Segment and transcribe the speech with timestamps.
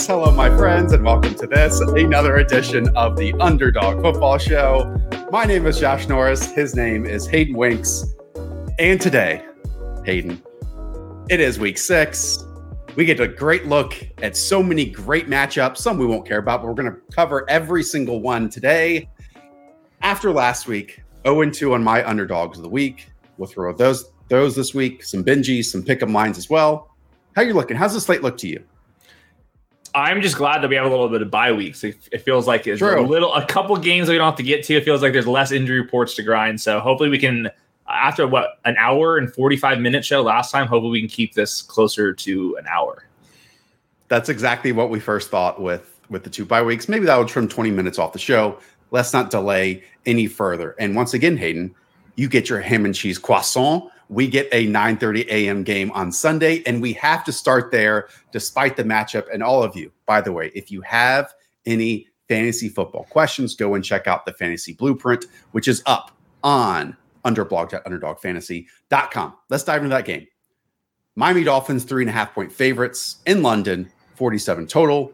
[0.00, 4.98] Yes, hello, my friends, and welcome to this, another edition of the Underdog Football Show.
[5.30, 6.50] My name is Josh Norris.
[6.52, 8.14] His name is Hayden Winks.
[8.78, 9.44] And today,
[10.06, 10.42] Hayden,
[11.28, 12.42] it is week six.
[12.96, 13.92] We get a great look
[14.22, 15.76] at so many great matchups.
[15.76, 19.06] Some we won't care about, but we're going to cover every single one today.
[20.00, 23.10] After last week, 0 2 on my underdogs of the week.
[23.36, 26.96] We'll throw those those this week, some Benjys, some pickup lines as well.
[27.36, 27.76] How you looking?
[27.76, 28.64] How's the slate look to you?
[29.94, 31.82] I'm just glad that we have a little bit of bye weeks.
[31.84, 33.00] It, it feels like it's True.
[33.00, 34.74] a little, a couple games that we don't have to get to.
[34.74, 36.60] It feels like there's less injury reports to grind.
[36.60, 37.50] So hopefully we can,
[37.88, 41.62] after what an hour and 45 minute show last time, hopefully we can keep this
[41.62, 43.04] closer to an hour.
[44.08, 46.88] That's exactly what we first thought with with the two bye weeks.
[46.88, 48.58] Maybe that would trim 20 minutes off the show.
[48.90, 50.74] Let's not delay any further.
[50.78, 51.74] And once again, Hayden,
[52.16, 55.62] you get your ham and cheese croissant we get a 9:30 a.m.
[55.62, 59.26] game on Sunday, and we have to start there despite the matchup.
[59.32, 61.32] And all of you, by the way, if you have
[61.64, 66.10] any fantasy football questions, go and check out the fantasy blueprint, which is up
[66.42, 69.34] on underblog.underdogfantasy.com.
[69.48, 70.26] Let's dive into that game.
[71.14, 75.12] Miami Dolphins, three and a half point favorites in London, 47 total.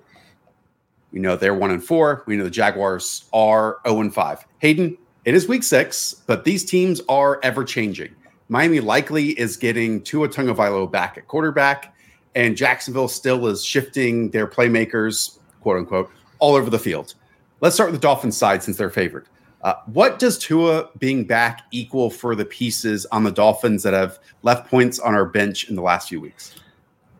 [1.13, 2.25] We know they're one and four.
[2.27, 4.47] We know the Jaguars are 0 and 5.
[4.59, 8.15] Hayden, it is week six, but these teams are ever changing.
[8.49, 11.95] Miami likely is getting Tua Tagovailoa back at quarterback,
[12.35, 17.15] and Jacksonville still is shifting their playmakers, quote unquote, all over the field.
[17.61, 19.29] Let's start with the Dolphins side since they're favored.
[19.63, 24.19] Uh, what does Tua being back equal for the pieces on the Dolphins that have
[24.43, 26.55] left points on our bench in the last few weeks?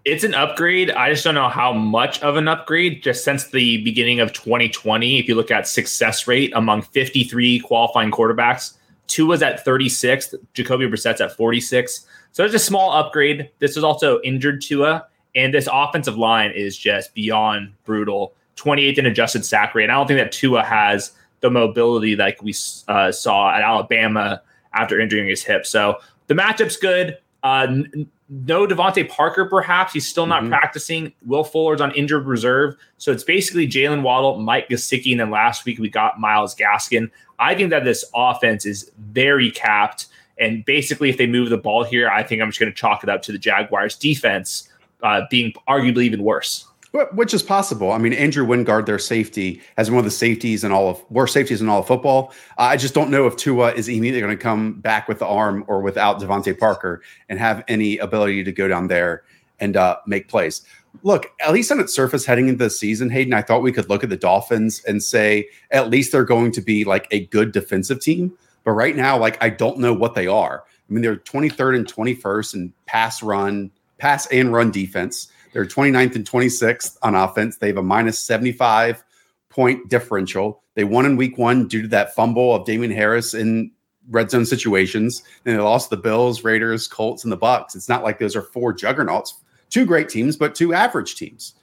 [0.05, 0.93] It's an upgrade.
[0.93, 3.03] I just don't know how much of an upgrade.
[3.03, 8.13] Just since the beginning of 2020, if you look at success rate among 53 qualifying
[8.13, 8.75] quarterbacks,
[9.07, 10.35] Tua's at 36.
[10.55, 12.07] Jacoby Brissett's at 46.
[12.33, 13.51] So there's a small upgrade.
[13.59, 18.35] This is also injured Tua, and this offensive line is just beyond brutal.
[18.57, 19.91] 28th in adjusted sack rate.
[19.91, 22.55] I don't think that Tua has the mobility like we
[22.89, 24.43] uh, saw at Alabama
[24.73, 25.67] after injuring his hip.
[25.67, 27.19] So the matchup's good.
[27.43, 27.83] Uh,
[28.29, 29.93] no DeVante Parker, perhaps.
[29.93, 30.51] He's still not mm-hmm.
[30.51, 31.13] practicing.
[31.25, 32.77] Will Fuller's on injured reserve.
[32.99, 37.11] So it's basically Jaylen Waddle, Mike Gesicki, and then last week we got Myles Gaskin.
[37.39, 40.07] I think that this offense is very capped.
[40.39, 43.03] And basically, if they move the ball here, I think I'm just going to chalk
[43.03, 44.69] it up to the Jaguars' defense
[45.03, 46.66] uh, being arguably even worse.
[46.93, 47.93] Which is possible.
[47.93, 51.35] I mean, Andrew Wingard, their safety, has one of the safeties in all of worst
[51.35, 52.33] safeties in all of football.
[52.57, 55.65] I just don't know if Tua is immediately going to come back with the arm
[55.69, 59.25] or without DeVante Parker and have any ability to go down there
[59.61, 60.63] and uh, make plays.
[61.03, 63.89] Look, at least on its surface heading into the season, Hayden, I thought we could
[63.91, 67.53] look at the Dolphins and say at least they're going to be like a good
[67.53, 68.33] defensive team.
[68.65, 70.65] But right now, like I don't know what they are.
[70.67, 75.29] I mean, they're 23rd and 21st in pass run, pass and run defense.
[75.57, 77.57] They're 29th and 26th on offense.
[77.57, 79.03] They have a minus 75
[79.49, 80.63] point differential.
[80.75, 83.71] They won in week one due to that fumble of Damien Harris in
[84.11, 85.23] red zone situations.
[85.47, 87.75] And they lost the Bills, Raiders, Colts, and the Bucks.
[87.75, 89.41] It's not like those are four juggernauts,
[89.71, 91.55] two great teams, but two average teams.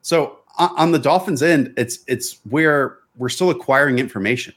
[0.00, 4.54] So on the Dolphins end, it's it's where we're still acquiring information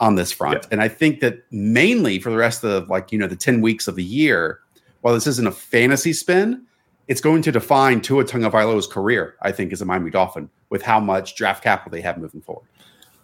[0.00, 0.64] on this front.
[0.64, 0.68] Yeah.
[0.72, 3.88] And I think that mainly for the rest of like, you know, the 10 weeks
[3.88, 4.60] of the year,
[5.00, 6.66] while this isn't a fantasy spin,
[7.08, 11.00] it's going to define Tua Tagovailoa's career, I think, as a Miami Dolphin with how
[11.00, 12.66] much draft capital they have moving forward.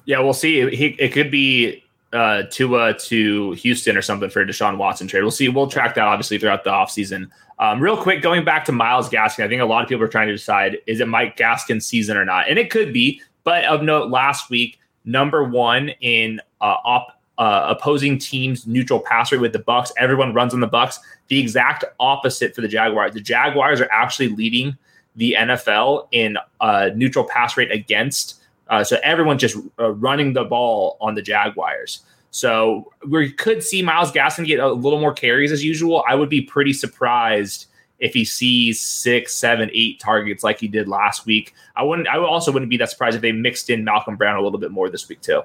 [0.07, 0.75] Yeah, we'll see.
[0.75, 1.85] He, it could be
[2.15, 5.23] uh, Tua to Houston or something for a Deshaun Watson trade.
[5.23, 5.49] We'll see.
[5.49, 7.29] We'll track that obviously throughout the offseason.
[7.59, 10.09] Um, real quick, going back to Myles Gaskin, I think a lot of people are
[10.09, 12.49] trying to decide is it Mike Gaskin's season or not?
[12.49, 13.21] And it could be.
[13.45, 19.33] But of note, last week, number one in uh, op uh, opposing teams neutral pass
[19.33, 19.93] rate with the Bucks.
[19.99, 21.01] Everyone runs on the Bucks.
[21.29, 23.15] The exact opposite for the Jaguars.
[23.15, 24.77] The Jaguars are actually leading
[25.17, 28.41] the NFL in uh, neutral pass rate against.
[28.69, 32.01] Uh, so everyone's just uh, running the ball on the Jaguars.
[32.31, 36.05] So we could see Myles Gaskin get a little more carries as usual.
[36.09, 37.67] I would be pretty surprised
[38.01, 41.55] if he sees six, seven, eight targets like he did last week.
[41.77, 42.09] I wouldn't.
[42.09, 44.73] I also wouldn't be that surprised if they mixed in Malcolm Brown a little bit
[44.73, 45.43] more this week too.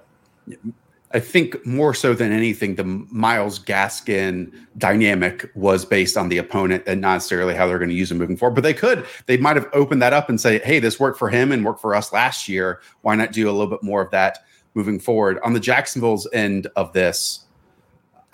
[1.11, 6.83] I think more so than anything, the Myles Gaskin dynamic was based on the opponent
[6.85, 8.53] and not necessarily how they're going to use him moving forward.
[8.53, 11.29] But they could, they might have opened that up and say, hey, this worked for
[11.29, 12.81] him and worked for us last year.
[13.01, 14.39] Why not do a little bit more of that
[14.75, 15.39] moving forward?
[15.43, 17.45] On the Jacksonville's end of this,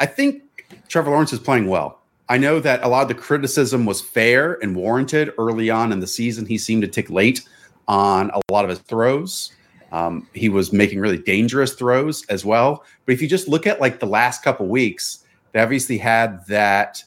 [0.01, 0.44] I think
[0.89, 2.01] Trevor Lawrence is playing well.
[2.28, 6.01] I know that a lot of the criticism was fair and warranted early on in
[6.01, 6.45] the season.
[6.45, 7.42] He seemed to tick late
[7.88, 9.54] on a lot of his throws.
[9.95, 12.83] Um, he was making really dangerous throws as well.
[13.06, 17.01] But if you just look at like the last couple weeks, they obviously had that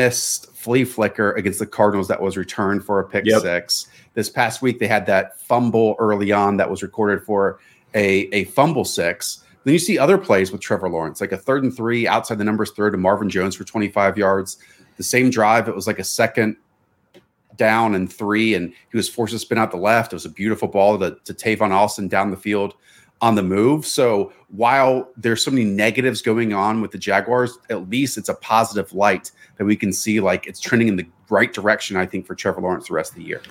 [0.00, 3.42] missed flea flicker against the Cardinals that was returned for a pick yep.
[3.42, 3.86] six.
[4.14, 7.60] This past week, they had that fumble early on that was recorded for
[7.94, 9.44] a, a fumble six.
[9.62, 12.44] Then you see other plays with Trevor Lawrence, like a third and three outside the
[12.44, 14.58] numbers throw to Marvin Jones for 25 yards.
[14.96, 16.56] The same drive, it was like a second
[17.56, 20.12] down and three, and he was forced to spin out the left.
[20.12, 22.74] It was a beautiful ball to, to Tavon Austin down the field
[23.20, 23.86] on the move.
[23.86, 28.34] So while there's so many negatives going on with the Jaguars, at least it's a
[28.34, 32.26] positive light that we can see like it's trending in the right direction, I think,
[32.26, 33.42] for Trevor Lawrence the rest of the year.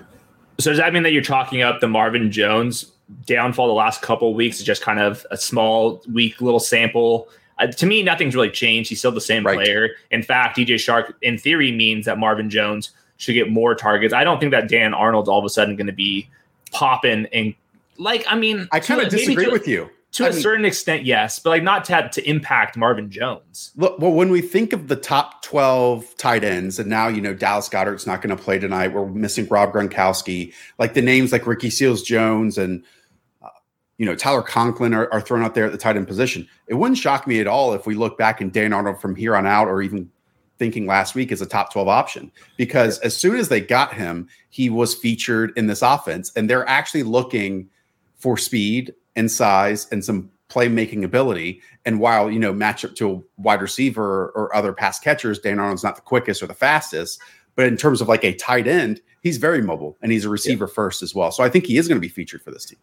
[0.59, 2.91] So does that mean that you're talking up the Marvin Jones
[3.25, 7.27] downfall the last couple of weeks is just kind of a small, weak little sample?
[7.57, 8.89] Uh, to me, nothing's really changed.
[8.89, 9.55] He's still the same right.
[9.55, 9.89] player.
[10.11, 14.13] In fact, DJ Chark, in theory, means that Marvin Jones should get more targets.
[14.13, 16.29] I don't think that Dan Arnold's all of a sudden going to be
[16.71, 17.53] popping and
[17.97, 18.25] like.
[18.27, 21.39] I mean, I kind of disagree with you to I a mean, certain extent, yes,
[21.39, 23.71] but like not to to impact Marvin Jones.
[23.75, 27.33] Look, well, when we think of the top twelve tight ends, and now you know
[27.33, 28.89] Dallas Goedert's not going to play tonight.
[28.89, 30.53] We're missing Rob Gronkowski.
[30.79, 32.83] Like the names like Ricky Seals Jones and
[33.43, 33.49] uh,
[33.97, 36.47] you know Tyler Conklin are, are thrown out there at the tight end position.
[36.67, 39.35] It wouldn't shock me at all if we look back and Dan Arnold from here
[39.35, 40.09] on out, or even
[40.57, 44.27] thinking last week is a top 12 option because as soon as they got him,
[44.49, 47.69] he was featured in this offense and they're actually looking
[48.15, 51.61] for speed and size and some playmaking ability.
[51.85, 55.59] And while, you know, match up to a wide receiver or other pass catchers, Dan
[55.59, 57.19] Arnold's not the quickest or the fastest,
[57.55, 60.65] but in terms of like a tight end, he's very mobile and he's a receiver
[60.65, 60.73] yeah.
[60.73, 61.31] first as well.
[61.31, 62.79] So I think he is going to be featured for this team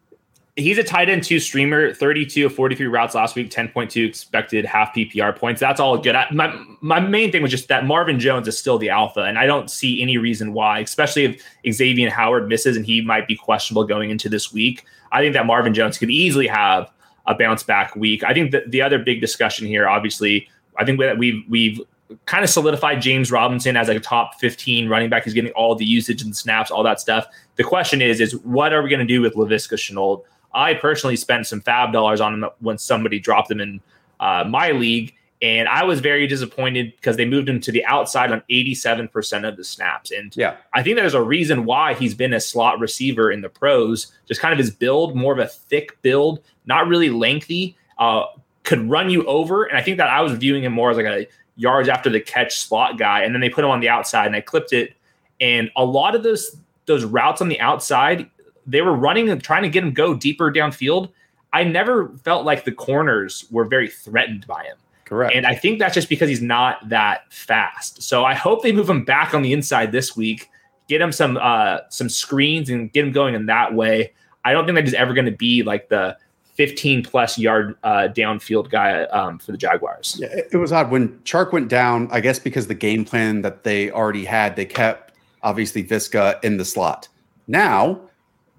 [0.56, 4.94] he's a tight end two streamer, 32 of 43 routes last week, 10.2 expected half
[4.94, 5.60] PPR points.
[5.60, 6.14] That's all good.
[6.14, 9.38] I, my, my main thing was just that Marvin Jones is still the alpha, and
[9.38, 11.42] I don't see any reason why, especially if
[11.74, 14.84] Xavier Howard misses and he might be questionable going into this week.
[15.10, 16.90] I think that Marvin Jones could easily have
[17.26, 18.24] a bounce back week.
[18.24, 21.80] I think that the other big discussion here, obviously, I think that we've we've
[22.26, 25.24] kind of solidified James Robinson as like a top 15 running back.
[25.24, 27.26] He's getting all the usage and snaps, all that stuff.
[27.56, 30.22] The question is, is what are we going to do with Laviska Shenault?
[30.54, 33.80] I personally spent some FAAB dollars on him when somebody dropped him in
[34.20, 35.14] uh, my league.
[35.40, 39.56] And I was very disappointed because they moved him to the outside on 87% of
[39.56, 40.12] the snaps.
[40.12, 43.48] And yeah, I think there's a reason why he's been a slot receiver in the
[43.48, 44.12] pros.
[44.28, 48.26] Just kind of his build, more of a thick build, not really lengthy, uh,
[48.62, 49.64] could run you over.
[49.64, 51.26] And I think that I was viewing him more as like a
[51.56, 53.22] yards after the catch slot guy.
[53.22, 54.94] And then they put him on the outside and I clipped it.
[55.40, 56.56] And a lot of those
[56.86, 58.28] those routes on the outside,
[58.66, 61.10] they were running and trying to get him go deeper downfield.
[61.52, 64.76] I never felt like the corners were very threatened by him.
[65.04, 65.34] Correct.
[65.34, 68.02] And I think that's just because he's not that fast.
[68.02, 70.48] So I hope they move him back on the inside this week,
[70.88, 74.12] get him some uh some screens and get him going in that way.
[74.44, 76.16] I don't think that he's ever going to be like the
[76.54, 80.18] 15 plus yard uh, downfield guy um, for the Jaguars.
[80.20, 82.08] Yeah, it was odd when Chark went down.
[82.10, 85.12] I guess because the game plan that they already had, they kept
[85.42, 87.08] obviously Viska in the slot.
[87.46, 88.00] Now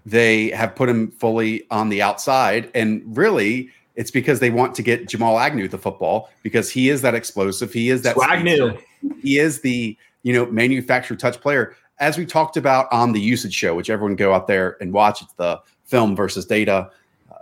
[0.05, 2.69] they have put him fully on the outside.
[2.73, 7.01] And really, it's because they want to get Jamal Agnew the football because he is
[7.01, 7.71] that explosive.
[7.71, 8.77] He is that Agnew.
[9.21, 11.75] He is the you know manufactured touch player.
[11.99, 15.21] As we talked about on the usage show, which everyone go out there and watch.
[15.21, 16.89] It's the film versus data
[17.31, 17.35] uh,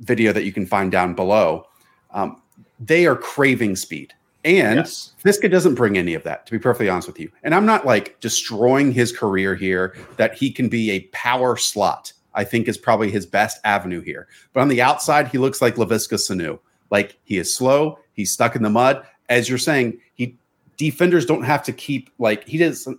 [0.00, 1.66] video that you can find down below.
[2.12, 2.40] Um,
[2.78, 4.14] they are craving speed.
[4.44, 5.12] And yes.
[5.22, 7.30] Doesn't bring any of that, to be perfectly honest with you.
[7.44, 12.12] And I'm not like destroying his career here, that he can be a power slot,
[12.34, 14.26] I think is probably his best avenue here.
[14.52, 16.58] But on the outside, he looks like Laviska Sanu.
[16.90, 19.06] Like he is slow, he's stuck in the mud.
[19.28, 20.36] As you're saying, he
[20.76, 22.98] defenders don't have to keep like he doesn't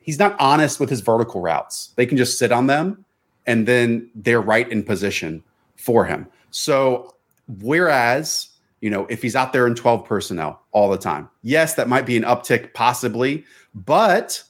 [0.00, 1.92] he's not honest with his vertical routes.
[1.96, 3.04] They can just sit on them
[3.46, 5.42] and then they're right in position
[5.76, 6.26] for him.
[6.50, 7.14] So
[7.60, 8.48] whereas
[8.80, 11.28] you know, if he's out there in 12 personnel all the time.
[11.42, 13.44] Yes, that might be an uptick possibly,
[13.74, 14.42] but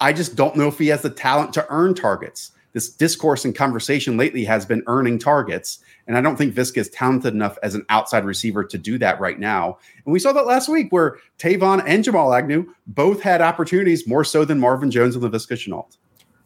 [0.00, 2.52] I just don't know if he has the talent to earn targets.
[2.72, 5.78] This discourse and conversation lately has been earning targets.
[6.06, 9.20] And I don't think Viska is talented enough as an outside receiver to do that
[9.20, 9.78] right now.
[10.04, 14.24] And we saw that last week where Tavon and Jamal Agnew both had opportunities more
[14.24, 15.96] so than Marvin Jones and Laviska Shenault.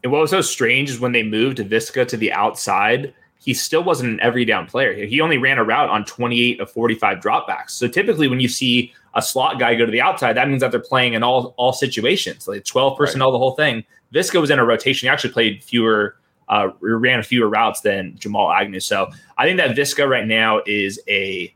[0.02, 3.14] And what was so strange is when they moved Viska to the outside–
[3.46, 4.92] he still wasn't an every down player.
[5.06, 7.70] He only ran a route on 28 of 45 dropbacks.
[7.70, 10.72] So typically, when you see a slot guy go to the outside, that means that
[10.72, 13.32] they're playing in all all situations, like 12 personnel, right.
[13.32, 13.84] the whole thing.
[14.12, 15.06] Viska was in a rotation.
[15.06, 16.16] He actually played fewer,
[16.48, 18.80] uh, ran fewer routes than Jamal Agnew.
[18.80, 21.54] So I think that Viska right now is a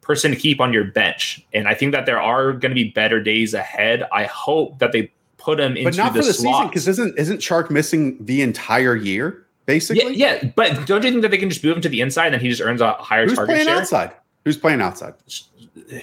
[0.00, 2.90] person to keep on your bench, and I think that there are going to be
[2.90, 4.02] better days ahead.
[4.12, 7.16] I hope that they put him into but not the for the season because isn't
[7.16, 9.44] isn't Chark missing the entire year?
[9.68, 10.16] Basically.
[10.16, 12.26] Yeah, yeah, but don't you think that they can just move him to the inside
[12.26, 13.76] and then he just earns a higher Who's target playing share?
[13.76, 14.12] outside?
[14.44, 15.14] Who's playing outside?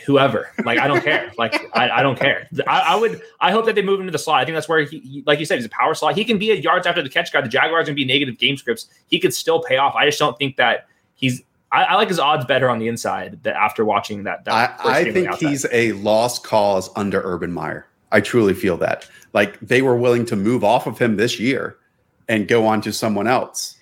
[0.05, 0.51] Whoever.
[0.63, 1.31] Like I don't care.
[1.37, 2.47] Like I, I don't care.
[2.67, 3.21] I, I, would.
[3.41, 4.39] I hope that they move him to the slot.
[4.39, 6.15] I think that's where he, like you said, he's a power slot.
[6.15, 7.41] He can be a yards after the catch guy.
[7.41, 8.87] The Jaguars can be negative game scripts.
[9.07, 9.95] He could still pay off.
[9.95, 11.41] I just don't think that he's.
[11.71, 13.39] I, I like his odds better on the inside.
[13.43, 17.87] That after watching that, that I, I think he's a lost cause under Urban Meyer.
[18.11, 19.09] I truly feel that.
[19.33, 21.77] Like they were willing to move off of him this year
[22.27, 23.77] and go on to someone else.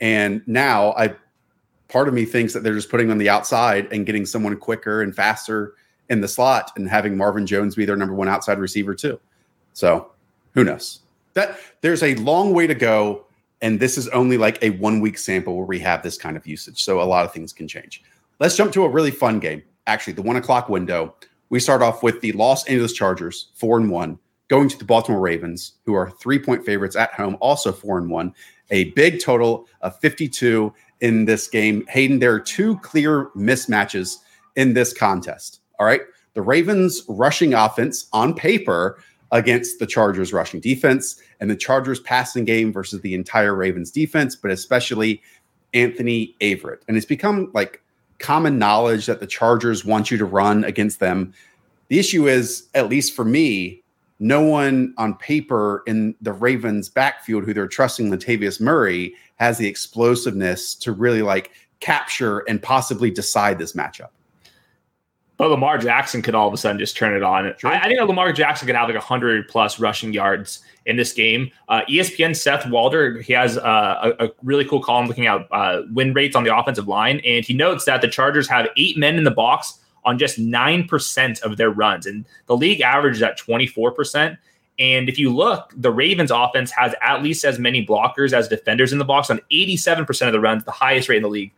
[0.00, 1.14] And now I
[1.88, 5.02] part of me thinks that they're just putting on the outside and getting someone quicker
[5.02, 5.74] and faster
[6.08, 9.18] in the slot and having Marvin Jones be their number one outside receiver too.
[9.72, 10.10] So
[10.54, 11.00] who knows?
[11.34, 13.24] That there's a long way to go.
[13.62, 16.46] And this is only like a one week sample where we have this kind of
[16.46, 16.82] usage.
[16.82, 18.02] So a lot of things can change.
[18.38, 19.62] Let's jump to a really fun game.
[19.86, 21.14] Actually, the one o'clock window.
[21.48, 25.20] We start off with the Los Angeles Chargers, four and one, going to the Baltimore
[25.20, 28.34] Ravens, who are three point favorites at home, also four and one.
[28.70, 31.84] A big total of 52 in this game.
[31.88, 34.16] Hayden, there are two clear mismatches
[34.56, 35.60] in this contest.
[35.78, 36.00] All right.
[36.34, 38.98] The Ravens rushing offense on paper
[39.32, 44.36] against the Chargers rushing defense and the Chargers passing game versus the entire Ravens defense,
[44.36, 45.22] but especially
[45.74, 46.80] Anthony Averett.
[46.88, 47.82] And it's become like
[48.18, 51.34] common knowledge that the Chargers want you to run against them.
[51.88, 53.82] The issue is, at least for me,
[54.18, 59.68] no one on paper in the Ravens backfield who they're trusting Latavius Murray has the
[59.68, 64.08] explosiveness to really like capture and possibly decide this matchup.
[65.38, 67.52] But Lamar Jackson could all of a sudden just turn it on.
[67.58, 67.70] Sure.
[67.70, 71.50] I, I, think Lamar Jackson could have like 100 plus rushing yards in this game.
[71.68, 75.82] Uh, ESPN Seth Walder, he has uh, a, a, really cool column looking at uh,
[75.92, 77.20] win rates on the offensive line.
[77.22, 81.42] And he notes that the Chargers have eight men in the box on just 9%
[81.42, 82.06] of their runs.
[82.06, 84.38] And the league average is at 24%.
[84.78, 88.92] And if you look, the Ravens offense has at least as many blockers as defenders
[88.92, 91.52] in the box on 87% of the runs, the highest rate in the league.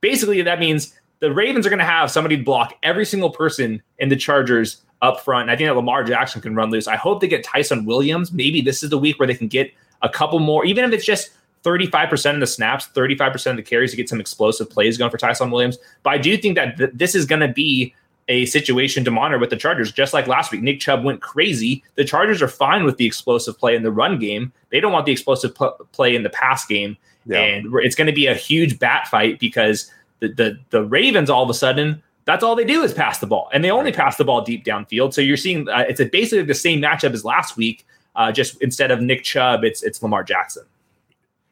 [0.00, 4.08] Basically, that means the Ravens are going to have somebody block every single person in
[4.08, 5.42] the Chargers up front.
[5.42, 6.88] And I think that Lamar Jackson can run loose.
[6.88, 8.32] I hope they get Ty'Son Williams.
[8.32, 9.72] Maybe this is the week where they can get
[10.02, 11.30] a couple more, even if it's just
[11.64, 15.18] 35% of the snaps, 35% of the carries to get some explosive plays going for
[15.18, 15.78] Ty'Son Williams.
[16.02, 17.94] But I do think that th- this is going to be
[18.28, 20.62] a situation to monitor with the Chargers, just like last week.
[20.62, 21.82] Nick Chubb went crazy.
[21.94, 24.52] The Chargers are fine with the explosive play in the run game.
[24.70, 25.54] They don't want the explosive
[25.92, 26.96] play in the pass game.
[27.24, 27.40] Yeah.
[27.40, 31.42] And it's going to be a huge bat fight because the, the, the Ravens all
[31.42, 34.16] of a sudden that's all they do is pass the ball, and they only pass
[34.16, 35.14] the ball deep downfield.
[35.14, 37.86] So you're seeing uh, it's basically the same matchup as last week.
[38.16, 40.64] Uh, just instead of Nick Chubb, it's it's Lamar Jackson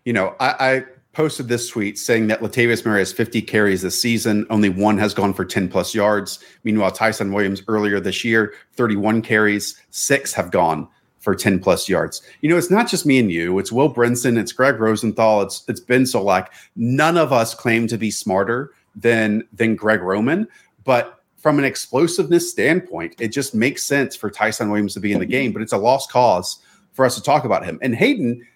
[0.05, 4.01] you know, I, I posted this tweet saying that Latavius Murray has 50 carries this
[4.01, 4.47] season.
[4.51, 6.41] Only one has gone for 10 plus yards.
[6.65, 10.89] Meanwhile, Ty'Son Williams earlier this year, 31 carries, six have gone
[11.21, 12.21] for 10 plus yards.
[12.43, 15.65] You know, it's not just me and you, it's Will Brinson, it's Greg Rosenthal, it's
[15.69, 16.49] it's Ben Solak.
[16.77, 20.47] None of us claim to be smarter than than Greg Roman,
[20.85, 25.19] but from an explosiveness standpoint, it just makes sense for Ty'Son Williams to be in
[25.19, 26.59] the game, but it's a lost cause
[26.93, 27.79] for us to talk about him.
[27.83, 28.47] And Hayden,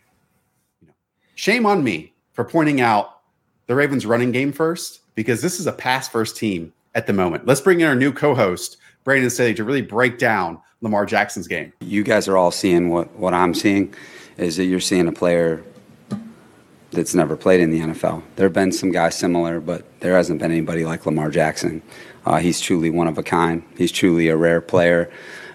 [1.38, 3.20] shame on me for pointing out
[3.68, 7.46] the Ravens running game first because this is a pass first team at the moment.
[7.46, 11.72] Let's bring in our new co-host, Brandon Staley, to really break down Lamar Jackson's game.
[11.80, 13.94] You guys are all seeing what, what I'm seeing
[14.36, 15.62] is that you're seeing a player
[16.90, 18.24] that's never played in the NFL.
[18.34, 21.82] There have been some guys similar, but there hasn't been anybody like Lamar Jackson.
[22.26, 23.62] Uh, he's truly one of a kind.
[23.76, 25.08] He's truly a rare player,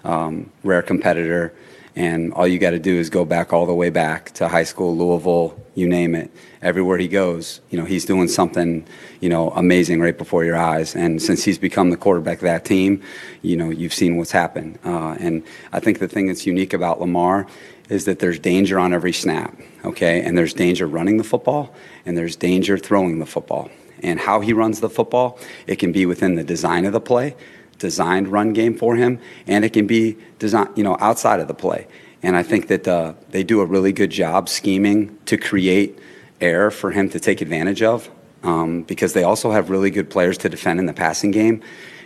[0.06, 1.54] um, rare competitor
[1.96, 4.64] and all you got to do is go back all the way back to high
[4.64, 6.32] school, Louisville, you name it.
[6.62, 8.86] Everywhere he goes, you know, he's doing something,
[9.20, 10.96] you know, amazing right before your eyes.
[10.96, 13.02] And since he's become the quarterback of that team,
[13.42, 14.80] you know, you've seen what's happened.
[14.84, 17.46] Uh, and I think the thing that's unique about Lamar
[17.90, 20.22] is that there's danger on every snap, okay?
[20.22, 23.70] And there's danger running the football, and there's danger throwing the football.
[24.02, 27.36] And how he runs the football, it can be within the design of the play,
[27.84, 31.54] designed run game for him, and it can be designed, you know, outside of the
[31.54, 31.86] play.
[32.24, 36.00] And I think that uh, they do a really good job scheming to create
[36.40, 38.10] air for him to take advantage of,
[38.44, 41.62] um, because they also have really good players to defend in the passing game.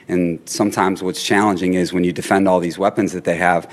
[0.08, 3.70] And sometimes what's challenging is when you defend all these weapons that they have,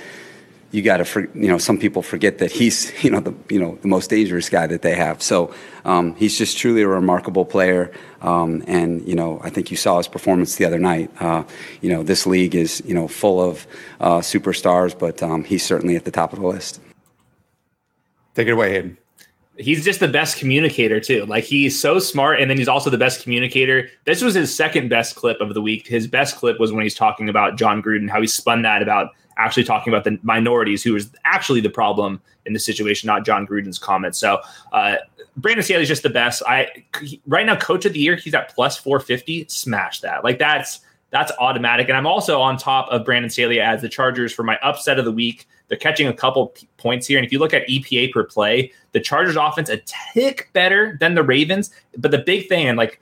[0.75, 3.78] you got to, you know, some people forget that he's, you know, the, you know,
[3.81, 5.23] the most dangerous guy that they have.
[5.23, 5.54] So
[5.85, 7.93] um, he's just truly a remarkable player.
[8.23, 11.11] Um, and, you know, I think you saw his performance the other night.
[11.21, 11.45] Uh,
[11.81, 13.66] you know, this league is, you know, full of
[14.00, 16.81] uh, superstars, but um, he's certainly at the top of the list.
[18.35, 18.99] Take it away, Hayden
[19.57, 21.25] he's just the best communicator too.
[21.26, 23.88] Like he's so smart, and then he's also the best communicator.
[24.04, 25.87] This was his second best clip of the week.
[25.87, 29.11] His best clip was when he's talking about John Gruden, how he spun that about
[29.37, 33.47] actually talking about the minorities, who is actually the problem in the situation, not John
[33.47, 34.19] Gruden's comments.
[34.19, 34.41] So
[34.73, 34.97] uh,
[35.37, 36.43] Brandon Staley is just the best.
[36.47, 36.69] I
[37.26, 39.47] right now, coach of the year, he's at plus 450.
[39.49, 40.25] Smash that.
[40.25, 41.88] Like that's that's automatic.
[41.88, 45.05] And I'm also on top of Brandon Staley as the Chargers for my upset of
[45.05, 45.47] the week.
[45.69, 47.19] They're catching a couple p- points here.
[47.19, 49.81] And if you look at EPA per play, the Chargers offense a
[50.12, 51.71] tick better than the Ravens.
[51.97, 53.00] But the big thing, and like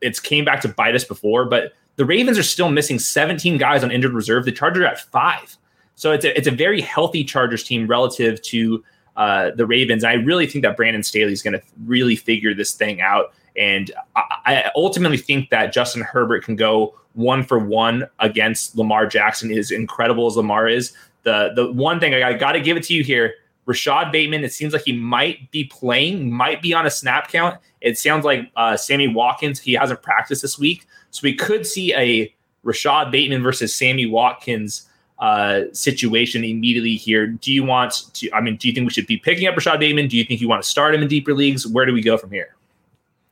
[0.00, 3.82] it's came back to bite us before, but the Ravens are still missing 17 guys
[3.82, 4.44] on injured reserve.
[4.44, 5.56] The Chargers are at five.
[5.96, 8.84] So it's a, it's a very healthy Chargers team relative to
[9.16, 10.04] uh, the Ravens.
[10.04, 13.32] I really think that Brandon Staley is going to really figure this thing out.
[13.56, 19.06] And I, I, ultimately think that Justin Herbert can go one for one against Lamar
[19.06, 19.52] Jackson.
[19.52, 20.92] Is incredible as Lamar is.
[21.22, 23.34] The the one thing I got to give it to you here,
[23.66, 24.42] Rashod Bateman.
[24.42, 27.60] It seems like he might be playing, might be on a snap count.
[27.80, 29.60] It sounds like uh, Sammy Watkins.
[29.60, 32.34] He hasn't practiced this week, so we could see a
[32.64, 37.26] Rashod Bateman versus Sammy Watkins uh, situation immediately here.
[37.26, 38.32] Do you want to?
[38.32, 40.08] I mean, do you think we should be picking up Rashod Bateman?
[40.08, 41.66] Do you think you want to start him in deeper leagues?
[41.66, 42.54] Where do we go from here?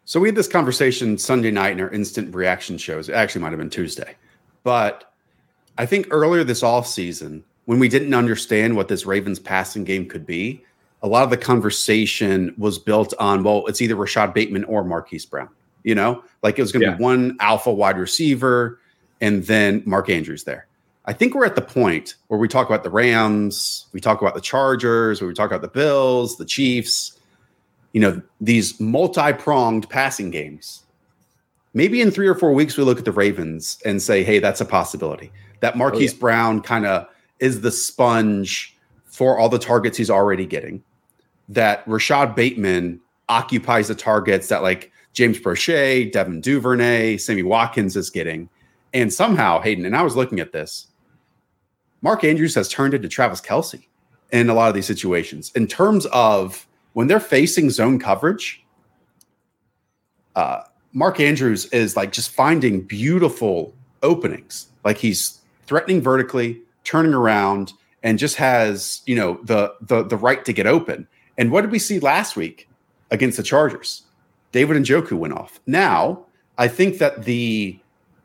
[0.04, 3.08] So we had this conversation Sunday night in our instant reaction shows.
[3.08, 4.16] It actually might have been Tuesday,
[4.64, 5.12] but
[5.78, 10.08] I think earlier this off season when we didn't understand what this Ravens passing game
[10.08, 10.64] could be,
[11.02, 15.26] a lot of the conversation was built on well, it's either Rashod Bateman or Marquise
[15.26, 15.48] Brown.
[15.82, 16.96] You know, like it was going to yeah.
[16.96, 18.78] be one alpha wide receiver
[19.20, 20.66] and then Mark Andrews there.
[21.04, 24.34] I think we're at the point where we talk about the Rams, we talk about
[24.34, 27.18] the Chargers, where we talk about the Bills, the Chiefs,
[27.92, 30.84] you know, these multi pronged passing games.
[31.74, 34.60] Maybe in three or four weeks, we look at the Ravens and say, hey, that's
[34.60, 35.32] a possibility.
[35.60, 36.20] That Marquise oh, yeah.
[36.20, 37.06] Brown kind of
[37.40, 40.82] is the sponge for all the targets he's already getting.
[41.48, 48.10] That Rashod Bateman occupies the targets that like James Proche, Devin Duvernay, Sammy Watkins is
[48.10, 48.48] getting.
[48.94, 50.86] And somehow, Hayden, and I was looking at this,
[52.02, 53.84] Mark Andrews has turned into Travis Kelce
[54.32, 55.52] in a lot of these situations.
[55.54, 58.64] In terms of when they're facing zone coverage,
[60.34, 64.66] uh, Mark Andrews is like just finding beautiful openings.
[64.84, 70.44] Like he's threatening vertically, turning around, and just has you know the the the right
[70.44, 71.06] to get open.
[71.38, 72.68] And what did we see last week
[73.10, 74.02] against the Chargers?
[74.50, 75.60] David Njoku went off.
[75.66, 76.26] Now
[76.58, 77.78] I think that the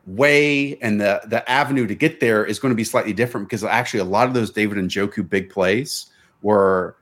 [0.08, 3.62] way and the the avenue to get there is going to be slightly different because
[3.62, 6.06] actually a lot of those David Njoku big plays
[6.42, 6.96] were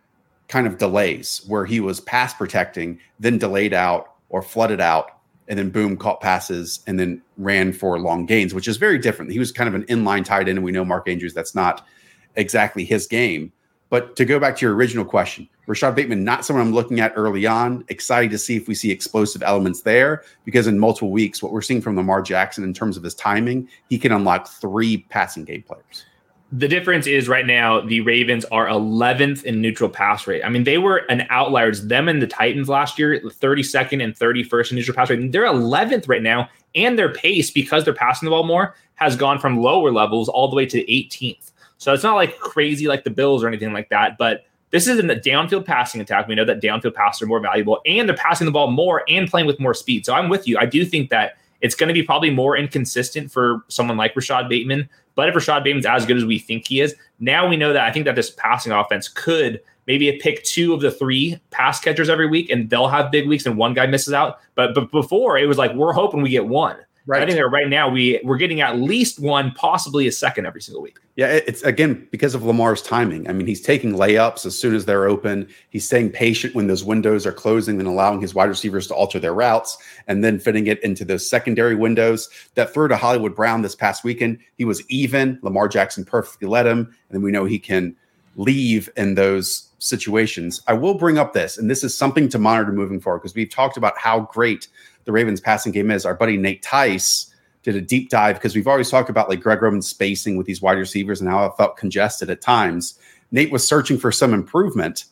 [0.48, 5.58] kind of delays where he was pass protecting, then delayed out or flooded out, and
[5.58, 9.30] then boom, caught passes and then ran for long gains, which is very different.
[9.30, 11.86] He was kind of an inline tight end, and we know Mark Andrews that's not
[12.34, 13.52] exactly his game.
[13.88, 17.12] But to go back to your original question, Rashod Bateman, not someone I'm looking at
[17.16, 17.84] early on.
[17.88, 21.62] Excited to see if we see explosive elements there because in multiple weeks, what we're
[21.62, 25.62] seeing from Lamar Jackson in terms of his timing, he can unlock three passing game
[25.62, 26.04] players.
[26.52, 30.44] The difference is right now the Ravens are 11th in neutral pass rate.
[30.44, 31.86] I mean, they were an outliers.
[31.86, 35.32] Them and the Titans last year, 32nd and 31st in neutral pass rate.
[35.32, 39.40] They're 11th right now, and their pace because they're passing the ball more has gone
[39.40, 41.50] from lower levels all the way to 18th.
[41.78, 44.98] So it's not like crazy like the Bills or anything like that, but this is
[44.98, 46.26] a downfield passing attack.
[46.26, 49.28] We know that downfield passes are more valuable and they're passing the ball more and
[49.28, 50.04] playing with more speed.
[50.04, 50.58] So I'm with you.
[50.58, 54.48] I do think that it's going to be probably more inconsistent for someone like Rashod
[54.48, 54.88] Bateman.
[55.14, 57.84] But if Rashod Bateman's as good as we think he is, now we know that
[57.84, 62.10] I think that this passing offense could maybe pick two of the three pass catchers
[62.10, 64.40] every week and they'll have big weeks and one guy misses out.
[64.54, 66.76] But but before it was like we're hoping we get one.
[67.08, 67.22] Right.
[67.22, 70.60] I think that right now we we're getting at least one, possibly a second every
[70.60, 70.98] single week.
[71.14, 73.28] Yeah, it's again because of Lamar's timing.
[73.28, 75.48] I mean, he's taking layups as soon as they're open.
[75.70, 79.20] He's staying patient when those windows are closing and allowing his wide receivers to alter
[79.20, 82.28] their routes and then fitting it into those secondary windows.
[82.56, 85.38] That throw to Hollywood Brown this past weekend, he was even.
[85.42, 87.94] Lamar Jackson perfectly led him, and we know he can
[88.34, 90.60] leave in those situations.
[90.66, 93.48] I will bring up this, and this is something to monitor moving forward because we've
[93.48, 94.68] talked about how great
[95.06, 96.04] the Ravens passing game is.
[96.04, 99.62] Our buddy Nate Tice did a deep dive because we've always talked about like Greg
[99.62, 102.98] Roman spacing with these wide receivers and how it felt congested at times.
[103.32, 105.06] Nate was searching for some improvement,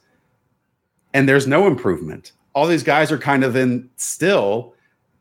[1.15, 2.33] and there's no improvement.
[2.55, 4.75] All these guys are kind of in still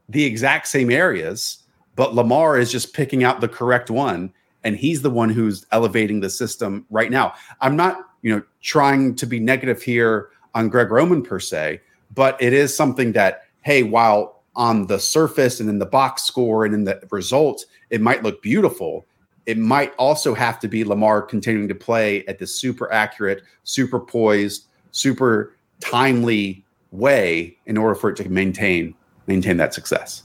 [0.09, 1.59] the exact same areas,
[1.95, 4.31] but Lamar is just picking out the correct one,
[4.63, 7.33] and he's the one who's elevating the system right now.
[7.61, 11.81] I'm not, you know, trying to be negative here on Greg Roman per se,
[12.13, 16.65] but it is something that, hey, while on the surface and in the box score
[16.65, 19.05] and in the result, it might look beautiful.
[19.45, 23.99] It might also have to be Lamar continuing to play at this super accurate, super
[23.99, 28.95] poised, super timely way in order for it to maintain
[29.27, 30.23] maintain that success.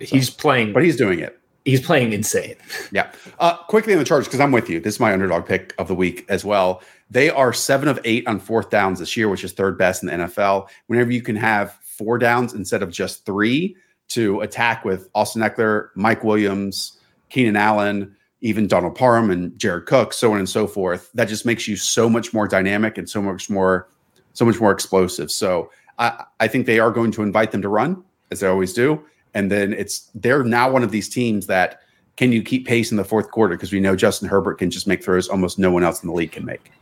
[0.00, 1.38] He's playing, but he's doing it.
[1.64, 2.56] he's playing insane.
[2.92, 3.12] Yeah.
[3.38, 4.80] Uh, quickly on the Chargers, because I'm with you.
[4.80, 6.82] This is my underdog pick of the week as well.
[7.10, 10.08] They are seven of eight on fourth downs this year, which is third best in
[10.08, 10.68] the NFL.
[10.86, 13.76] Whenever you can have four downs instead of just three
[14.08, 20.14] to attack with Austin Ekeler, Mike Williams, Keenan Allen, even Donald Parham and Jared Cook,
[20.14, 23.20] so on and so forth, that just makes you so much more dynamic and so
[23.20, 23.86] much more,
[24.32, 25.30] so much more explosive.
[25.30, 28.72] So I, I think they are going to invite them to run as they always
[28.72, 29.04] do.
[29.34, 31.82] And then it's they're now one of these teams that
[32.16, 34.86] can you keep pace in the fourth quarter because we know Justin Herbert can just
[34.86, 36.72] make throws almost no one else in the league can make.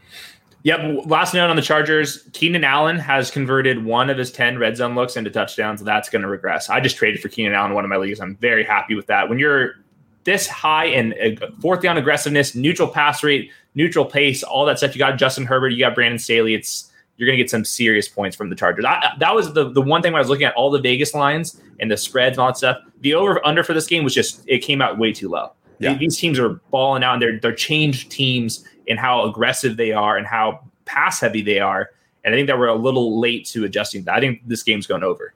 [0.65, 1.07] Yep.
[1.07, 4.95] Last note on the Chargers: Keenan Allen has converted one of his ten red zone
[4.95, 5.83] looks into touchdowns.
[5.83, 6.69] That's going to regress.
[6.69, 8.21] I just traded for Keenan Allen in one of my leagues.
[8.21, 9.29] I'm very happy with that.
[9.29, 9.77] When you're
[10.25, 14.95] this high in uh, fourth down aggressiveness, neutral pass rate, neutral pace, all that stuff,
[14.95, 16.55] you got Justin Herbert, you got Brandon Staley.
[16.55, 18.85] It's you're going to get some serious points from the Chargers.
[18.85, 21.15] I, that was the the one thing when I was looking at all the Vegas
[21.15, 22.79] lines and the spreads and all that stuff.
[23.01, 25.53] The over under for this game was just it came out way too low.
[25.79, 25.95] Yeah.
[25.95, 30.17] These teams are balling out and they're they're changed teams in how aggressive they are
[30.17, 31.91] and how pass heavy they are.
[32.25, 34.15] And I think that we're a little late to adjusting that.
[34.15, 35.33] I think this game's going over.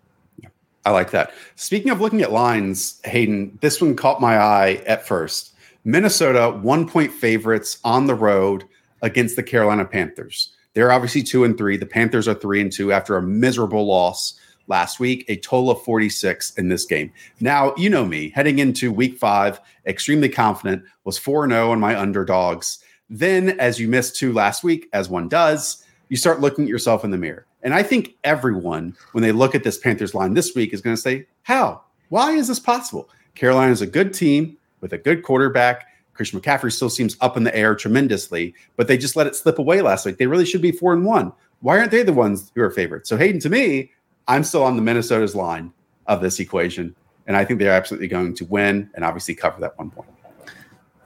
[0.84, 1.32] I like that.
[1.54, 5.54] Speaking of looking at lines, Hayden, this one caught my eye at first.
[5.84, 8.64] Minnesota, one point favorites on the road
[9.02, 10.54] against the Carolina Panthers.
[10.74, 11.76] They're obviously two and three.
[11.76, 14.34] The Panthers are three and two after a miserable loss
[14.68, 17.12] last week, a total of 46 in this game.
[17.40, 21.98] Now, you know me, heading into week five, extremely confident, was 4 0 on my
[21.98, 22.78] underdogs.
[23.12, 27.05] Then, as you missed two last week, as one does, you start looking at yourself
[27.05, 27.44] in the mirror.
[27.62, 30.96] And I think everyone, when they look at this Panthers line this week, is going
[30.96, 31.83] to say, How?
[32.09, 33.11] Why is this possible?
[33.35, 35.88] Carolina is a good team with a good quarterback.
[36.14, 39.59] Christian McCaffrey still seems up in the air tremendously, but they just let it slip
[39.59, 40.16] away last week.
[40.16, 41.33] They really should be four and one.
[41.61, 43.11] Why aren't they the ones who are favorites?
[43.11, 43.90] So, Hayden, to me,
[44.27, 45.70] I'm still on the Minnesota's line
[46.07, 46.94] of this equation.
[47.27, 50.09] And I think they're absolutely going to win and obviously cover that one point.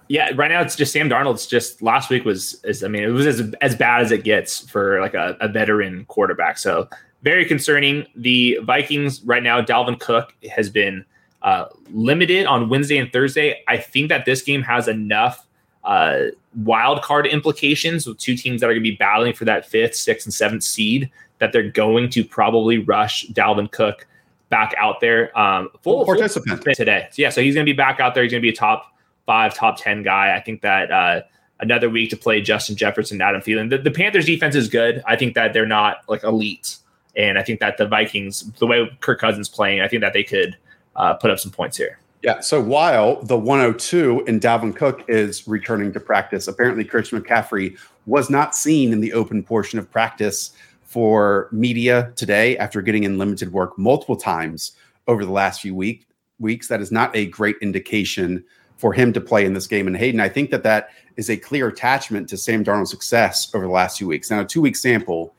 [0.08, 3.08] Yeah, right now it's just Sam Darnold's just last week was is I mean it
[3.08, 6.58] was as as bad as it gets for like a, a veteran quarterback.
[6.58, 6.88] So
[7.22, 8.06] very concerning.
[8.14, 11.04] The Vikings right now, Dalvin Cook has been
[11.42, 13.62] uh, limited on Wednesday and Thursday.
[13.66, 15.46] I think that this game has enough
[15.84, 16.26] uh,
[16.64, 19.94] wild card implications with two teams that are going to be battling for that fifth,
[19.94, 24.06] sixth, and seventh seed that they're going to probably rush Dalvin Cook
[24.48, 25.36] back out there.
[25.38, 27.08] Um, full, participant today.
[27.10, 28.22] So yeah, so he's going to be back out there.
[28.22, 28.95] He's going to be a top
[29.26, 30.34] five, top 10 guy.
[30.34, 31.22] I think that uh,
[31.60, 33.70] another week to play Justin Jefferson, Adam Thielen.
[33.70, 35.02] The, the, Panthers defense is good.
[35.06, 36.78] I think that they're not like elite.
[37.16, 40.22] And I think that the Vikings, the way Kirk Cousins playing, I think that they
[40.22, 40.56] could
[40.96, 41.98] uh, put up some points here.
[42.22, 42.40] Yeah.
[42.40, 48.30] So while the 102 and Dalvin Cook is returning to practice, apparently Christian McCaffrey was
[48.30, 53.52] not seen in the open portion of practice for media today after getting in limited
[53.52, 54.72] work multiple times
[55.06, 56.06] over the last few week,
[56.38, 56.68] weeks.
[56.68, 58.44] That is not a great indication
[58.76, 59.86] for him to play in this game.
[59.86, 63.64] And Hayden, I think that that is a clear attachment to Sam Darnold's success over
[63.64, 64.30] the last two weeks.
[64.30, 65.34] Now, a two week sample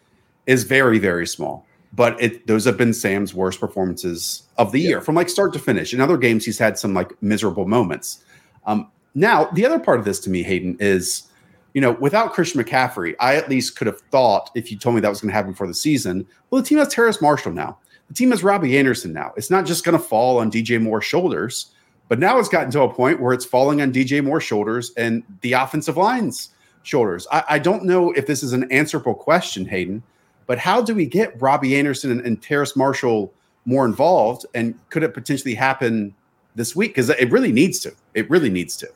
[0.48, 4.90] is very, very small, but it, those have been Sam's worst performances of the yeah.
[4.90, 5.94] year from like start to finish.
[5.94, 8.24] In other games, he's had some like miserable moments.
[8.66, 11.28] Um, now, the other part of this to me, Hayden, is
[11.74, 15.02] you know, without Christian McCaffrey, I at least could have thought if you told me
[15.02, 17.78] that was going to happen for the season, well, the team has Terrace Marshall now.
[18.08, 19.32] The team has Robbie Anderson now.
[19.38, 21.72] It's not just going to fall on DJ Moore's shoulders.
[22.08, 25.24] But now it's gotten to a point where it's falling on DJ Moore's shoulders and
[25.42, 26.52] the offensive line's
[26.84, 27.28] shoulders.
[27.32, 30.02] I, I don't know if this is an answerable question, Hayden,
[30.46, 33.34] but how do we get Robbie Anderson and, and Terrace Marshall
[33.66, 34.46] more involved?
[34.56, 36.16] And could it potentially happen
[36.56, 36.92] this week?
[36.92, 37.94] Because it really needs to.
[38.14, 38.90] It really needs to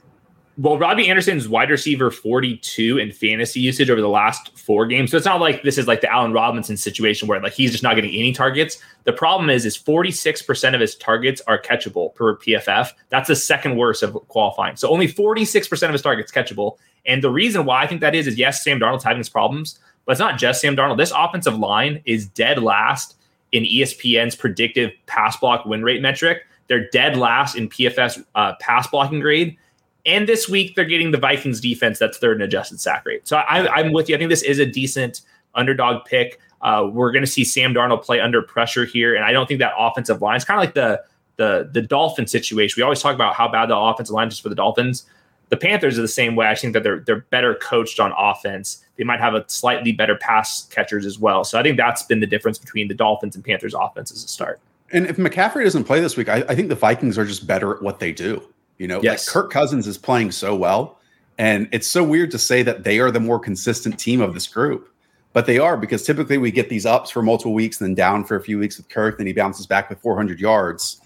[0.58, 5.12] well, Robbie Anderson's wide receiver 42 in fantasy usage over the last four games.
[5.12, 7.84] So it's not like this is like the Allen Robinson situation where like he's just
[7.84, 8.78] not getting any targets.
[9.06, 12.92] The problem is is 46% of his targets are catchable per PFF.
[13.10, 14.76] That's the second worst of qualifying.
[14.76, 16.78] So only 46% of his targets catchable.
[17.06, 19.80] And the reason why I think that is is yes, Sam Darnold's having his problems,
[20.06, 20.98] but it's not just Sam Darnold.
[20.98, 23.16] This offensive line is dead last
[23.54, 26.46] in ESPN's predictive pass block win rate metric.
[26.68, 29.58] They're dead last in PFF's uh, pass blocking grade
[30.06, 33.28] and this week they're getting the Vikings defense that's third in adjusted sack rate.
[33.28, 34.16] So I, am with you.
[34.16, 35.22] I think this is a decent
[35.56, 36.40] underdog pick.
[36.62, 39.60] Uh, we're going to see Sam Darnold play under pressure here, and I don't think
[39.60, 41.04] that offensive line is kind of like the
[41.38, 42.80] the the Dolphin situation.
[42.80, 45.06] We always talk about how bad the offensive line is for the Dolphins.
[45.50, 46.48] The Panthers are the same way.
[46.48, 48.86] I think that they're they're better coached on offense.
[48.98, 51.44] They might have a slightly better pass catchers as well.
[51.44, 54.28] So I think that's been the difference between the Dolphins and Panthers offense as a
[54.28, 54.60] start.
[54.92, 57.76] And if McCaffrey doesn't play this week, I, I think the Vikings are just better
[57.76, 58.46] at what they do.
[58.82, 59.28] You know, yes.
[59.28, 60.98] like Kirk Cousins is playing so well.
[61.38, 64.48] And it's so weird to say that they are the more consistent team of this
[64.48, 64.92] group,
[65.34, 68.26] but they are because typically we get these ups for multiple weeks and then down
[68.26, 71.00] for a few weeks with Kirk, then he bounces back with 400 yards.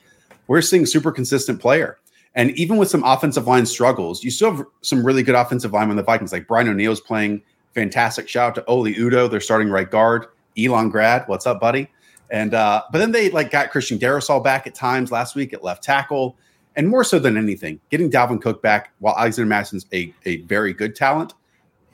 [0.48, 1.98] We're seeing super consistent player.
[2.34, 5.90] And even with some offensive line struggles, you still have some really good offensive line
[5.90, 6.32] on the Vikings.
[6.32, 7.42] Like Brian O'Neill's playing
[7.74, 8.30] fantastic.
[8.30, 10.28] Shout out to Oli Udoh, their starting right guard.
[10.58, 11.90] Elon Grad, what's up, buddy?
[12.32, 15.62] And uh, but then they like got Christian Darrisaw back at times last week at
[15.62, 16.38] left tackle,
[16.76, 18.94] and more so than anything, getting Dalvin Cook back.
[19.00, 21.34] While Alexander Mattison's a a very good talent,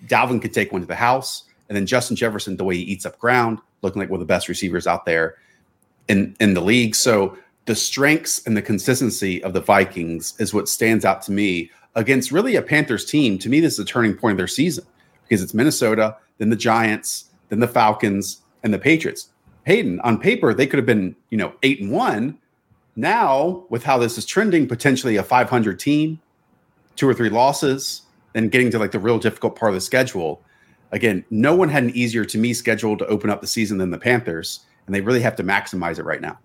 [0.08, 3.06] Dalvin could take one to the house, and then Justin Jefferson, the way he eats
[3.06, 5.36] up ground, looking like one of the best receivers out there
[6.08, 6.96] in in the league.
[6.96, 11.70] So the strengths and the consistency of the Vikings is what stands out to me
[11.96, 13.38] against really a Panthers team.
[13.40, 14.86] To me, this is a turning point of their season
[15.24, 19.30] because it's Minnesota, then the Giants, then the Falcons, and the Patriots.
[19.66, 22.38] Hayden, on paper, they could have been, you know, eight and one.
[22.96, 26.20] Now, with how this is trending, potentially a 500 team,
[26.96, 28.04] two or three losses,
[28.36, 30.42] and getting to like the real difficult part of the schedule.
[30.92, 33.92] Again, no one had an easier to me schedule to open up the season than
[33.92, 36.38] the Panthers, and they really have to maximize it right now.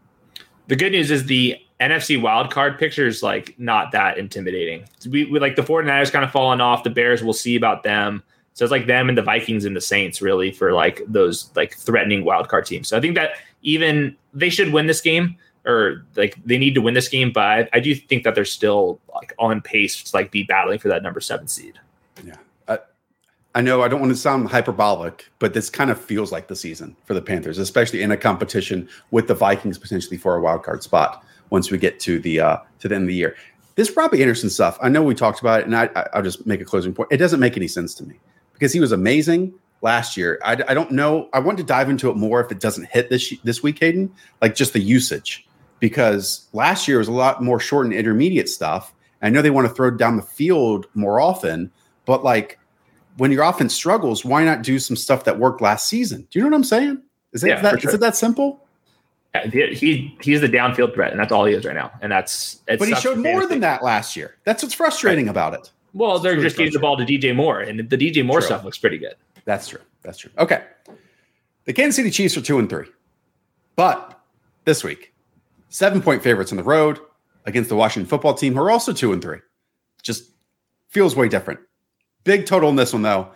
[0.69, 4.85] The good news is the NFC wildcard picture is like not that intimidating.
[5.09, 6.85] We, we like the 49ers kind of falling off.
[6.85, 8.23] The Bears, we'll see about them.
[8.55, 11.77] So it's like them and the Vikings and the Saints really for like those like
[11.77, 12.89] threatening wild card teams.
[12.89, 13.33] So I think that
[13.63, 17.45] even they should win this game or like they need to win this game, but
[17.45, 20.89] I, I do think that they're still like on pace to like be battling for
[20.89, 21.79] that number seven seed.
[22.25, 22.37] Yeah.
[22.69, 22.79] I,
[23.55, 26.57] I know I don't want to sound hyperbolic, but this kind of feels like the
[26.57, 30.63] season for the Panthers, especially in a competition with the Vikings potentially for a wild
[30.63, 33.37] card spot once we get to the uh to the end of the year.
[33.75, 36.63] This Robbie Anderson stuff, I know we talked about it, and I, I'll just make
[36.63, 37.11] a closing point.
[37.13, 38.19] It doesn't make any sense to me
[38.55, 39.53] because he was amazing
[39.83, 40.41] last year.
[40.43, 41.29] I, I don't know.
[41.33, 44.13] I want to dive into it more if it doesn't hit this this week, Hayden.
[44.41, 45.47] Like just the usage,
[45.81, 48.93] because last year was a lot more short and intermediate stuff.
[49.23, 51.71] I know they want to throw down the field more often,
[52.05, 52.59] but like
[53.17, 56.27] when your offense struggles, why not do some stuff that worked last season?
[56.31, 57.03] Do you know what I'm saying?
[57.33, 57.91] Is it Yeah, that sure.
[57.91, 58.67] is it that simple?
[59.35, 61.91] Yeah, He, he he's the downfield threat, and that's all he is right now.
[62.01, 64.37] And that's But he showed more than that last year.
[64.45, 65.71] That's what's frustrating about it.
[65.93, 68.47] Well, they're just giving the ball to DJ Moore, and the DJ Moore True.
[68.47, 69.15] stuff looks pretty good.
[69.47, 69.81] That's true.
[70.03, 70.31] That's true.
[70.39, 70.63] Okay.
[71.65, 72.87] The Kansas City Chiefs are two and three.
[73.77, 74.21] But
[74.65, 75.13] this week,
[75.69, 76.99] seven point favorites on the road
[77.45, 79.39] against the Washington football team, who are also two and three.
[80.03, 80.31] Just
[80.89, 81.61] feels way different.
[82.25, 83.31] Big total in this one, though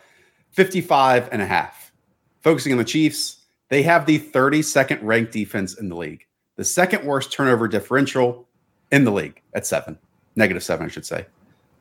[0.52, 1.92] 55 and a half.
[2.40, 6.24] Focusing on the Chiefs, they have the 32nd ranked defense in the league,
[6.56, 8.48] the second worst turnover differential
[8.90, 9.98] in the league at seven,
[10.34, 11.26] negative seven, I should say,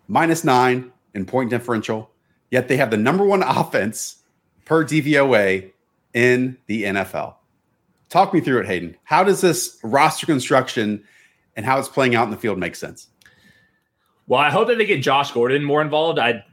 [0.08, 2.12] minus nine in point differential.
[2.52, 4.18] Yet they have the number one offense
[4.66, 5.72] per DVOA
[6.14, 7.36] in the NFL.
[8.10, 8.98] Talk me through it, Hayden.
[9.04, 11.04] How does this roster construction
[11.56, 13.08] and how it's playing out in the field make sense?
[14.28, 16.20] Well, I hope that they get Josh Gordon more involved.
[16.20, 16.44] I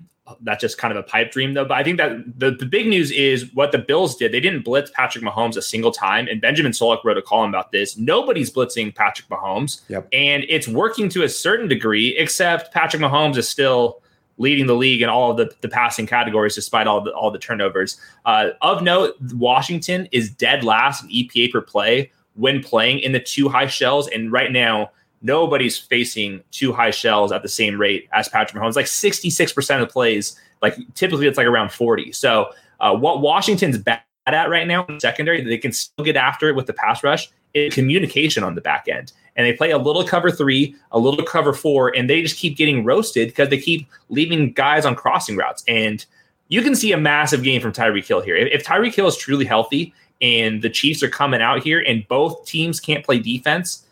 [0.40, 1.64] that's just kind of a pipe dream though.
[1.64, 4.32] But I think that the, the big news is what the Bills did.
[4.32, 6.26] They didn't blitz Patrick Mahomes a single time.
[6.28, 7.96] And Benjamin Solak wrote a column about this.
[7.96, 9.82] Nobody's blitzing Patrick Mahomes.
[9.88, 10.08] Yep.
[10.12, 14.02] And it's working to a certain degree, except Patrick Mahomes is still
[14.38, 17.38] leading the league in all of the, the passing categories despite all the all the
[17.38, 17.98] turnovers.
[18.24, 23.20] Uh, of note, Washington is dead last in EPA per play when playing in the
[23.20, 24.08] two high shells.
[24.08, 24.90] And right now,
[25.22, 28.76] nobody's facing two high shells at the same rate as Patrick Mahomes.
[28.76, 32.12] Like 66% of the plays, like typically it's like around 40.
[32.12, 36.48] So uh, what Washington's bad at right now in secondary, they can still get after
[36.48, 39.12] it with the pass rush, is communication on the back end.
[39.36, 42.56] And they play a little cover three, a little cover four, and they just keep
[42.56, 45.62] getting roasted because they keep leaving guys on crossing routes.
[45.68, 46.04] And
[46.48, 48.36] you can see a massive game from Tyreek Hill here.
[48.36, 49.92] If, if Tyreek Hill is truly healthy
[50.22, 53.84] and the Chiefs are coming out here and both teams can't play defense,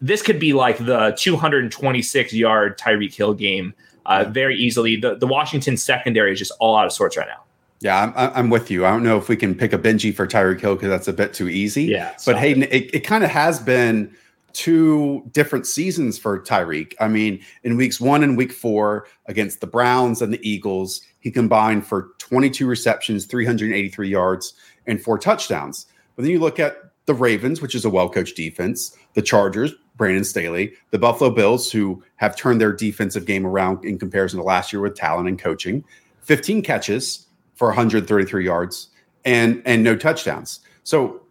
[0.00, 3.74] this could be like the 226 yard Tyreek Hill game
[4.06, 4.96] uh, very easily.
[4.96, 7.42] The, the Washington secondary is just all out of sorts right now.
[7.80, 8.86] Yeah, I'm, I'm with you.
[8.86, 11.12] I don't know if we can pick a Benjy for Tyreek Hill because that's a
[11.12, 11.84] bit too easy.
[11.84, 14.14] Yeah, but Hayden, it, it kind of has been
[14.54, 16.94] two different seasons for Tyreek.
[17.00, 21.30] I mean, in weeks one and week four against the Browns and the Eagles, he
[21.30, 24.54] combined for 22 receptions, 383 yards,
[24.86, 25.86] and four touchdowns.
[26.16, 29.72] But then you look at the Ravens, which is a well coached defense, the Chargers,
[29.96, 34.44] Brandon Staley, the Buffalo Bills, who have turned their defensive game around in comparison to
[34.44, 35.84] last year with talent and coaching,
[36.22, 37.23] 15 catches
[37.54, 38.88] for 133 yards
[39.24, 40.60] and and no touchdowns.
[40.82, 41.22] So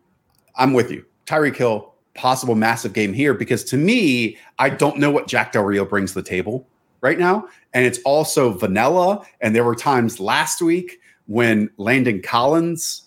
[0.56, 1.06] I'm with you.
[1.26, 5.64] Tyreek Hill, possible massive game here because to me, I don't know what Jack Del
[5.64, 6.68] Rio brings to the table
[7.02, 7.48] right now.
[7.74, 9.26] And it's also vanilla.
[9.42, 13.04] And there were times last week when Landon Collins,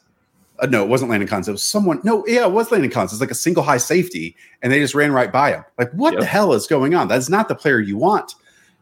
[0.59, 1.48] uh, no, it wasn't Landon Collins.
[1.48, 2.00] It was someone.
[2.02, 3.12] No, yeah, it was Landon Collins.
[3.12, 5.64] It's like a single high safety, and they just ran right by him.
[5.79, 6.20] Like, what Yep.
[6.20, 7.09] the hell is going on?
[7.09, 8.35] That's not the player you want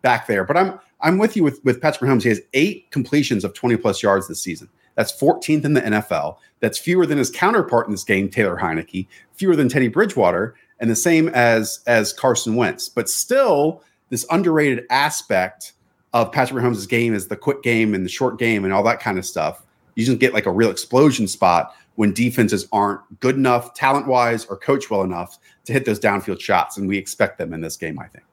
[0.02, 0.44] back there.
[0.44, 2.22] But I'm I'm with you with with Patrick Mahomes.
[2.22, 4.68] He has eight completions of 20 plus yards this season.
[4.96, 6.38] That's 14th in the NFL.
[6.60, 9.06] That's fewer than his counterpart in this game, Taylor Heinicke.
[9.34, 12.88] Fewer than Teddy Bridgewater, and the same as as Carson Wentz.
[12.88, 15.74] But still, this underrated aspect
[16.14, 19.00] of Patrick Mahomes' game is the quick game and the short game and all that
[19.00, 19.62] kind of stuff.
[19.96, 24.46] You just get like a real explosion spot when defenses aren't good enough, talent wise,
[24.46, 26.76] or coach well enough to hit those downfield shots.
[26.76, 28.24] And we expect them in this game, I think.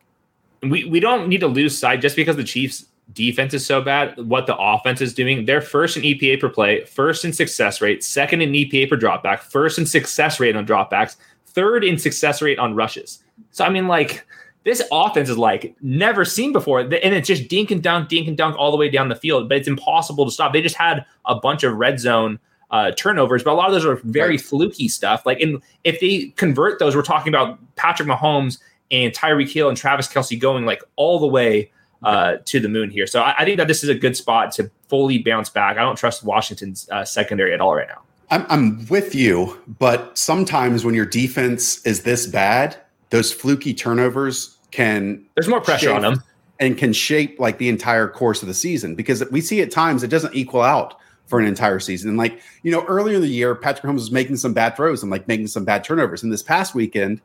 [0.64, 4.18] We, we don't need to lose sight just because the Chiefs defense is so bad,
[4.28, 5.46] what the offense is doing.
[5.46, 9.40] They're first in EPA per play, first in success rate, second in EPA per dropback,
[9.40, 13.24] first in success rate on dropbacks, third in success rate on rushes.
[13.52, 14.26] So I mean, like
[14.64, 18.38] this offense is like never seen before, and it's just dink and dunk, dink and
[18.38, 19.50] dunk all the way down the field.
[19.50, 20.54] But it's impossible to stop.
[20.54, 23.86] They just had a bunch of red zone uh, turnovers, but a lot of those
[23.86, 24.42] are very right.
[24.42, 25.26] fluky stuff.
[25.26, 28.60] Like, and if they convert those, we're talking about Patrick Mahomes
[28.92, 31.72] and Tyreek Hill and Travis Kelce going like all the way
[32.04, 33.08] uh, to the moon here.
[33.08, 35.78] So I, I, think that this is a good spot to fully bounce back.
[35.78, 38.02] I don't trust Washington's uh, secondary at all right now.
[38.32, 42.76] I'm, I'm with you, but sometimes when your defense is this bad,
[43.12, 46.24] those fluky turnovers can there's more pressure on them
[46.60, 50.02] and can shape like the entire course of the season because we see at times
[50.02, 52.10] it doesn't equal out for an entire season.
[52.10, 55.02] And like, you know, earlier in the year, Patrick Mahomes was making some bad throws
[55.04, 56.24] and like making some bad turnovers.
[56.24, 57.22] And this past weekend,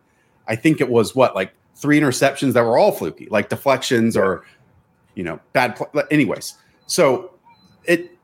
[0.48, 4.44] I think it was what, like three interceptions that were all fluky, like deflections or
[5.16, 5.76] you know, bad.
[5.76, 6.54] Pl- anyways,
[6.86, 7.32] so
[7.84, 8.16] it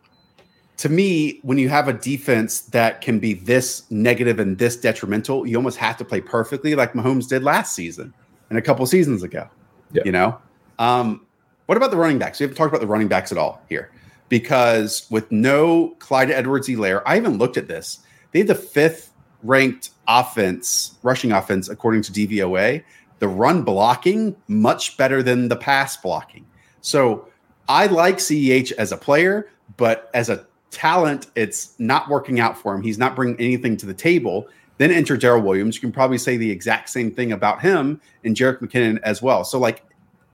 [0.77, 5.47] to me, when you have a defense that can be this negative and this detrimental,
[5.47, 8.13] you almost have to play perfectly, like Mahomes did last season
[8.51, 9.49] and a couple seasons ago.
[9.93, 10.03] Yeah.
[10.05, 10.39] You know,
[10.79, 11.25] um,
[11.67, 12.41] what about the running backs?
[12.41, 13.93] We haven't talked about the running backs at all here
[14.29, 18.01] because with no Clyde Edwards-Helaire, I even looked at this.
[18.33, 19.12] They have the fifth
[19.43, 22.83] ranked offense, rushing offense, according to DVOA.
[23.19, 26.45] The run blocking much better than the pass blocking.
[26.81, 27.29] So
[27.69, 32.75] I like CEH as a player, but as a talent, it's not working out for
[32.75, 32.83] him.
[32.83, 34.49] He's not bringing anything to the table.
[34.79, 35.77] Then enter Darrel Williams.
[35.77, 39.45] You can probably say the exact same thing about him and Jerick McKinnon as well.
[39.45, 39.85] So, like,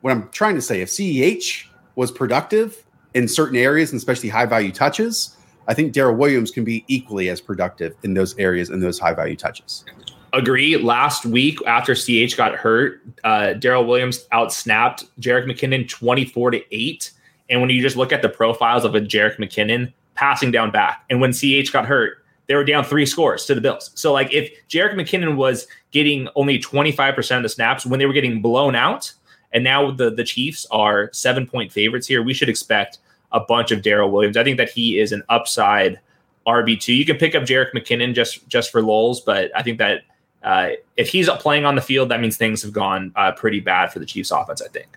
[0.00, 1.66] what I'm trying to say, if CEH
[1.96, 5.36] was productive in certain areas, and especially high value touches,
[5.68, 9.12] I think Darrel Williams can be equally as productive in those areas and those high
[9.12, 9.84] value touches.
[10.32, 10.76] Agree.
[10.76, 17.10] Last week after CH got hurt, uh, Darrel Williams outsnapped Jerick McKinnon 24 to 8.
[17.50, 21.04] And when you just look at the profiles of a Jerick McKinnon passing down back,
[21.08, 23.90] and when CH got hurt, they were down three scores to the Bills.
[23.94, 28.12] So, like, if Jerick McKinnon was getting only 25% of the snaps when they were
[28.14, 29.12] getting blown out,
[29.52, 32.98] and now the, the Chiefs are seven point favorites here, we should expect
[33.32, 34.36] a bunch of Darrel Williams.
[34.36, 36.00] I think that he is an upside
[36.46, 36.96] RB2.
[36.96, 40.02] You can pick up Jerick McKinnon just just for lulls, but I think that
[40.42, 43.92] uh, if he's playing on the field, that means things have gone uh, pretty bad
[43.92, 44.96] for the Chiefs offense, I think.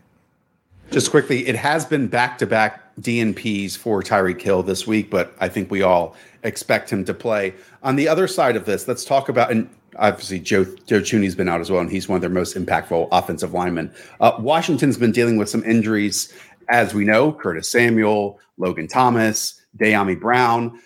[0.92, 5.34] Just quickly, it has been back to back DNPs for Tyreek Hill this week, but
[5.40, 7.54] I think we all expect him to play.
[7.84, 11.48] On the other side of this, let's talk about, and obviously Joe Joe Thuney's been
[11.48, 13.94] out as well, and he's one of their most impactful offensive linemen.
[14.20, 16.34] Uh, Washington's been dealing with some injuries,
[16.70, 20.80] as we know Curtis Samuel, Logan Thomas, Dyami Brown.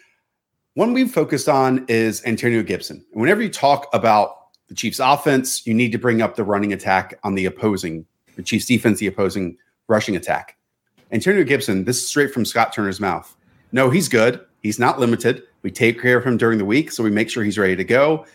[0.75, 3.05] One we've focused on is Antonio Gibson.
[3.13, 7.17] Whenever you talk about the Chiefs offense, you need to bring up the running attack
[7.23, 9.57] on the opposing, the Chiefs defense, the opposing
[9.87, 10.57] rushing attack.
[11.11, 13.35] Antonio Gibson, this is straight from Scott Turner's mouth.
[13.71, 14.41] No, he's good.
[14.63, 15.43] He's not limited.
[15.61, 17.83] We take care of him during the week, so we make sure he's ready to
[17.83, 18.25] go.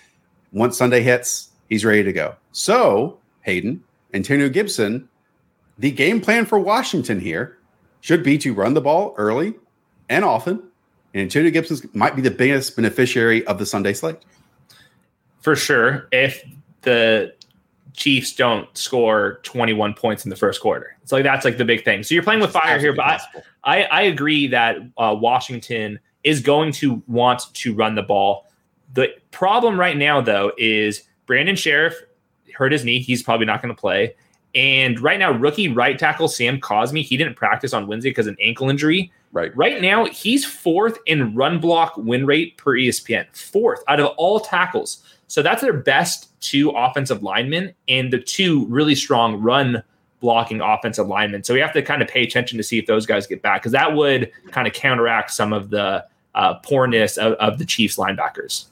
[0.52, 2.36] Once Sunday hits, he's ready to go.
[2.52, 3.82] So, Hayden,
[4.14, 5.08] Antonio Gibson,
[5.80, 7.58] the game plan for Washington here
[8.00, 9.54] should be to run the ball early
[10.08, 10.62] and often.
[11.12, 14.18] And Antonio Gibson might be the biggest beneficiary of the Sunday slate
[15.40, 16.44] for sure if
[16.82, 17.34] the
[17.94, 20.96] Chiefs don't score 21 points in the first quarter.
[21.02, 22.02] It's like that's like the big thing.
[22.02, 23.20] So you're playing with fire here, but
[23.64, 28.46] I, I, agree that uh, Washington is going to want to run the ball.
[28.94, 31.94] The problem right now, though, is Brandon Scherff
[32.54, 33.00] hurt his knee.
[33.00, 34.14] He's probably not going to play.
[34.54, 38.32] And right now, rookie right tackle Sam Cosmi, he didn't practice on Wednesday because of
[38.32, 39.12] an ankle injury.
[39.32, 39.56] Right.
[39.56, 43.26] Right now, he's fourth in run block win rate per ESPN.
[43.36, 45.04] Fourth out of all tackles.
[45.28, 49.84] So that's their best two offensive linemen and the two really strong run
[50.18, 51.44] blocking offensive linemen.
[51.44, 53.62] So we have to kind of pay attention to see if those guys get back
[53.62, 57.96] because that would kind of counteract some of the uh, poorness of, of the Chiefs
[57.96, 58.66] linebackers.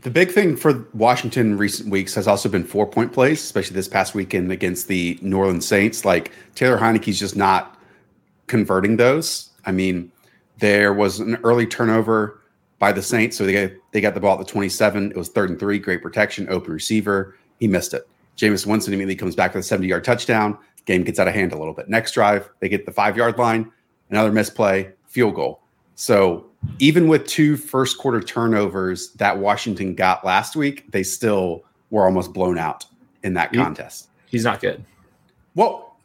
[0.00, 3.74] The big thing for Washington in recent weeks has also been four point plays, especially
[3.74, 6.04] this past weekend against the New Orleans Saints.
[6.04, 7.80] Like Taylor Heinicke's just not
[8.46, 9.50] converting those.
[9.64, 10.12] I mean,
[10.58, 12.42] there was an early turnover
[12.78, 13.38] by the Saints.
[13.38, 15.10] So they got, they got the ball at the 27.
[15.12, 17.34] It was third and three, great protection, open receiver.
[17.58, 18.06] He missed it.
[18.36, 20.58] Jameis Winston immediately comes back with a 70 yard touchdown.
[20.84, 21.88] Game gets out of hand a little bit.
[21.88, 23.72] Next drive, they get the five yard line,
[24.10, 25.62] another misplay, field goal.
[25.94, 26.45] So
[26.78, 32.32] even with two first quarter turnovers that Washington got last week, they still were almost
[32.32, 32.84] blown out
[33.22, 34.08] in that contest.
[34.26, 34.84] He's not good.
[35.54, 35.96] Well,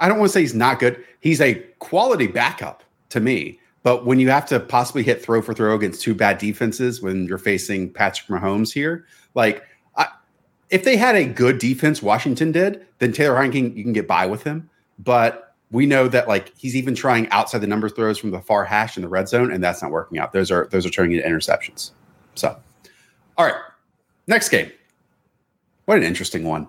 [0.00, 1.04] I don't want to say he's not good.
[1.20, 3.58] He's a quality backup to me.
[3.82, 7.26] But when you have to possibly hit throw for throw against two bad defenses when
[7.26, 9.64] you're facing Patrick Mahomes here, like
[9.96, 10.08] I,
[10.70, 14.26] if they had a good defense, Washington did, then Taylor Heinicke you can get by
[14.26, 14.68] with him.
[14.98, 18.64] But we know that like he's even trying outside the number throws from the far
[18.64, 20.32] hash in the red zone, and that's not working out.
[20.32, 21.90] Those are those are turning into interceptions.
[22.34, 22.56] So,
[23.36, 23.56] all right,
[24.26, 24.70] next game.
[25.84, 26.68] What an interesting one.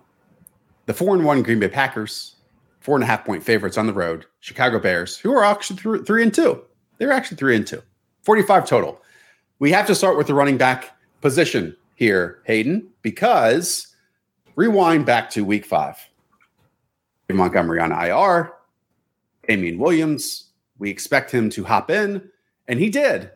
[0.85, 2.35] The four and one Green Bay Packers,
[2.79, 4.25] four and a half point favorites on the road.
[4.39, 6.61] Chicago Bears, who are actually three, three and two.
[6.97, 7.81] They're actually three and two.
[8.23, 9.01] 45 total.
[9.59, 13.95] We have to start with the running back position here, Hayden, because
[14.55, 15.97] rewind back to week five.
[17.31, 18.51] Montgomery on IR,
[19.49, 20.51] Damien Williams.
[20.77, 22.29] We expect him to hop in,
[22.67, 23.31] and he did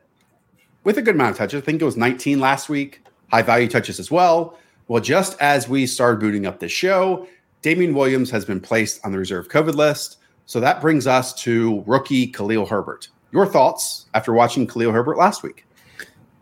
[0.84, 1.62] with a good amount of touches.
[1.62, 4.58] I think it was 19 last week, high value touches as well.
[4.88, 7.28] Well, just as we started booting up this show,
[7.64, 10.18] Damien Williams has been placed on the reserve COVID list.
[10.46, 13.10] So that brings us to rookie Khalil Herbert.
[13.32, 15.66] Your thoughts after watching Khalil Herbert last week?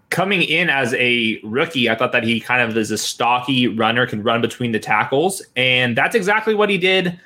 [0.10, 4.06] Coming in as a rookie, I thought that he kind of is a stocky runner,
[4.06, 5.42] can run between the tackles.
[5.56, 7.18] And that's exactly what he did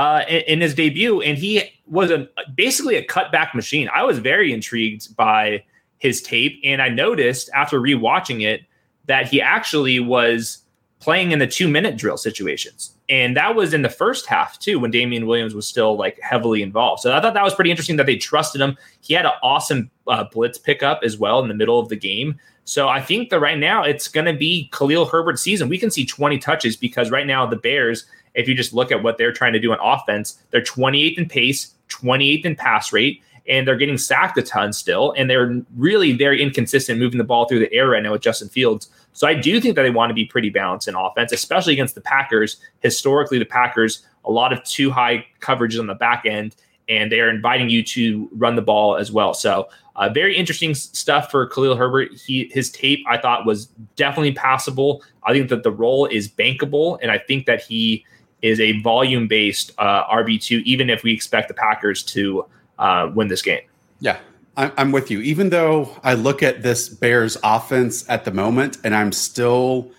[0.00, 3.86] uh, in, his debut, and he was a basically a cutback machine.
[3.92, 5.62] I was very intrigued by
[5.98, 8.62] his tape, and I noticed after rewatching it
[9.04, 10.62] that he actually was
[11.00, 14.78] playing in the two minute drill situations, and that was in the first half too,
[14.78, 17.02] when Damien Williams was still like heavily involved.
[17.02, 18.78] So I thought that was pretty interesting that they trusted him.
[19.02, 22.40] He had an awesome uh, blitz pickup as well in the middle of the game.
[22.64, 25.68] So I think that right now it's going to be Khalil Herbert's season.
[25.68, 29.02] We can see 20 touches because right now the Bears if you just look at
[29.02, 33.22] what they're trying to do on offense, they're 28th in pace, 28th in pass rate,
[33.48, 35.12] and they're getting sacked a ton still.
[35.16, 38.48] And they're really very inconsistent moving the ball through the air right now with Justin
[38.48, 38.88] Fields.
[39.12, 41.94] So I do think that they want to be pretty balanced in offense, especially against
[41.94, 42.58] the Packers.
[42.80, 46.54] Historically, the Packers, a lot of too high coverages on the back end,
[46.88, 49.34] and they are inviting you to run the ball as well.
[49.34, 52.12] So uh, very interesting stuff for Khalil Herbert.
[52.14, 53.66] He his tape I thought was
[53.96, 55.02] definitely passable.
[55.24, 58.04] I think that the role is bankable, and I think that he
[58.42, 62.46] is a volume based uh, RB2, even if we expect the Packers to
[62.78, 63.62] uh, win this game.
[64.00, 64.18] Yeah,
[64.56, 65.20] I'm with you.
[65.20, 69.90] Even though I look at this Bears offense at the moment and I'm still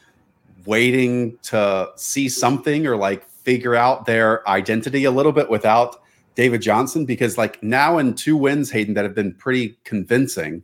[0.65, 6.01] waiting to see something or like figure out their identity a little bit without
[6.35, 10.63] David Johnson, because like now in two wins, Hayden, that have been pretty convincing.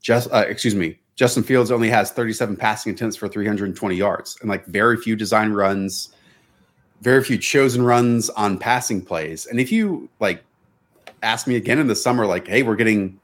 [0.00, 4.50] Just, uh, excuse me, Justin Fields only has 37 passing attempts for 320 yards and
[4.50, 6.13] like very few design runs
[7.02, 9.46] very few chosen runs on passing plays.
[9.46, 10.42] And if you like
[11.22, 13.18] ask me again in the summer, like, hey, we're getting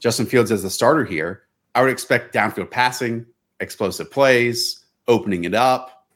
[0.00, 1.42] Justin Fields as the starter here,
[1.74, 3.26] I would expect downfield passing,
[3.60, 6.06] explosive plays, opening it up.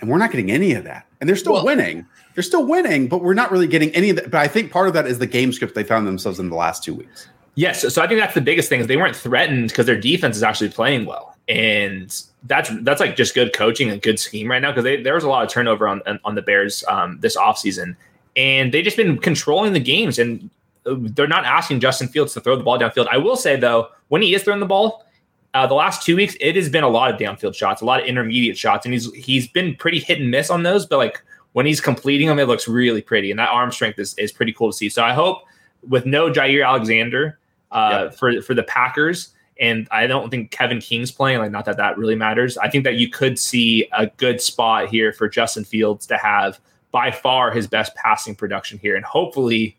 [0.00, 1.06] And we're not getting any of that.
[1.20, 2.06] And they're still well, winning.
[2.34, 4.30] They're still winning, but we're not really getting any of that.
[4.30, 6.56] But I think part of that is the game script they found themselves in the
[6.56, 7.28] last two weeks.
[7.56, 7.92] Yes.
[7.92, 10.42] So I think that's the biggest thing is they weren't threatened because their defense is
[10.42, 11.29] actually playing well.
[11.50, 15.24] And that's that's like just good coaching and good scheme right now because there was
[15.24, 17.96] a lot of turnover on on the Bears um, this offseason.
[18.36, 20.48] and they've just been controlling the games and
[20.86, 23.08] uh, they're not asking Justin Fields to throw the ball downfield.
[23.10, 25.04] I will say though, when he is throwing the ball,
[25.52, 28.00] uh, the last two weeks it has been a lot of downfield shots, a lot
[28.00, 30.86] of intermediate shots, and he's he's been pretty hit and miss on those.
[30.86, 31.22] But like
[31.52, 34.52] when he's completing them, it looks really pretty, and that arm strength is is pretty
[34.52, 34.88] cool to see.
[34.88, 35.42] So I hope
[35.88, 37.38] with no Jaire Alexander
[37.72, 38.14] uh, yep.
[38.14, 39.30] for for the Packers
[39.60, 41.38] and I don't think Kevin King's playing.
[41.38, 42.56] Like, not that that really matters.
[42.58, 46.58] I think that you could see a good spot here for Justin Fields to have
[46.90, 49.76] by far his best passing production here, and hopefully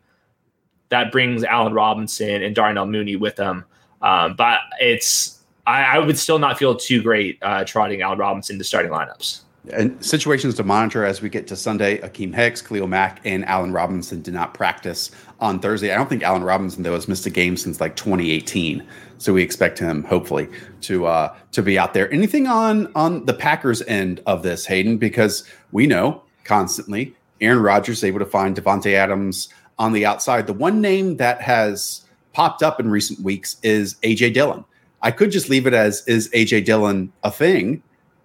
[0.88, 3.64] that brings Allen Robinson and Darnell Mooney with them.
[4.02, 8.58] Um, but it's I, I, would still not feel too great uh, trotting Allen Robinson
[8.58, 9.40] to starting lineups.
[9.72, 11.98] And situations to monitor as we get to Sunday.
[11.98, 15.92] Akiem Hicks, Khalil Mack, and Allen Robinson did not practice on Thursday.
[15.92, 18.84] I don't think Allen Robinson though has missed a game since like 2018.
[19.22, 20.48] So we expect him hopefully
[20.82, 22.12] to uh, to be out there.
[22.12, 24.98] Anything on on the Packers end of this, Hayden?
[24.98, 29.48] Because we know constantly Aaron Rodgers is able to find Davante Adams
[29.78, 30.48] on the outside.
[30.48, 34.64] The one name that has popped up in recent weeks is AJ Dillon.
[35.02, 37.82] I could just leave it as is AJ Dillon a thing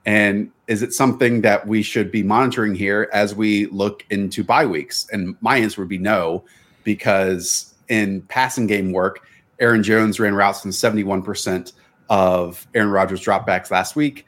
[0.07, 4.65] and is it something that we should be monitoring here as we look into bye
[4.65, 5.05] weeks?
[5.11, 6.43] And my answer would be no,
[6.83, 9.19] because in passing game work,
[9.59, 11.73] Aaron Jones ran routes in 71%
[12.09, 14.25] of Aaron Rodgers dropbacks last week.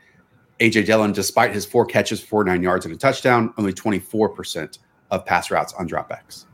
[0.59, 4.79] AJ Dillon, despite his four catches, four nine yards, and a touchdown, only 24%
[5.11, 6.45] of pass routes on dropbacks.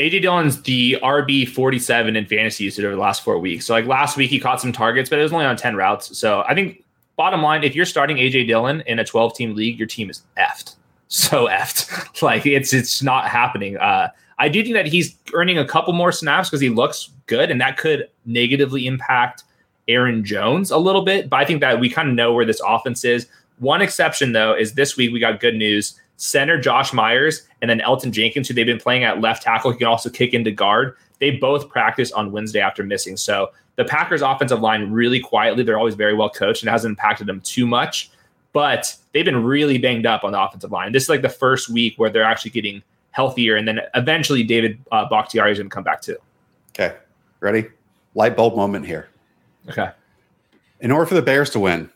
[0.00, 3.64] AJ Dillon's the RB 47 in fantasy usage over the last four weeks.
[3.64, 6.18] So, like last week, he caught some targets, but it was only on 10 routes.
[6.18, 6.84] So, I think
[7.16, 10.22] bottom line, if you're starting AJ Dillon in a 12 team league, your team is
[10.36, 10.76] effed.
[11.08, 12.22] so effed.
[12.22, 13.76] like it's it's not happening.
[13.76, 14.08] Uh,
[14.38, 17.60] I do think that he's earning a couple more snaps because he looks good, and
[17.60, 19.44] that could negatively impact
[19.88, 21.28] Aaron Jones a little bit.
[21.30, 23.26] But I think that we kind of know where this offense is.
[23.58, 25.98] One exception, though, is this week we got good news.
[26.18, 29.78] Center Josh Myers and then Elgton Jenkins, who they've been playing at left tackle, he
[29.78, 30.96] can also kick into guard.
[31.20, 33.16] They both practiced on Wednesday after missing.
[33.16, 37.26] So the Packers' offensive line really quietly, they're always very well coached and hasn't impacted
[37.26, 38.10] them too much.
[38.52, 40.92] But they've been really banged up on the offensive line.
[40.92, 42.82] This is like the first week where they're actually getting
[43.16, 46.18] healthier, and then eventually David uh, Bakhtiari is going to come back too.
[46.72, 46.94] Okay,
[47.40, 47.66] ready?
[48.14, 49.08] Light bulb moment here.
[49.70, 49.90] Okay.
[50.80, 51.88] In order for the Bears to win,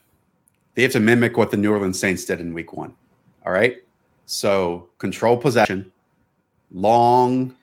[0.75, 2.95] they have to mimic what the New Orleans Saints did in Week One.
[3.45, 3.77] All right.
[4.25, 5.93] So control possession,
[6.73, 7.55] long,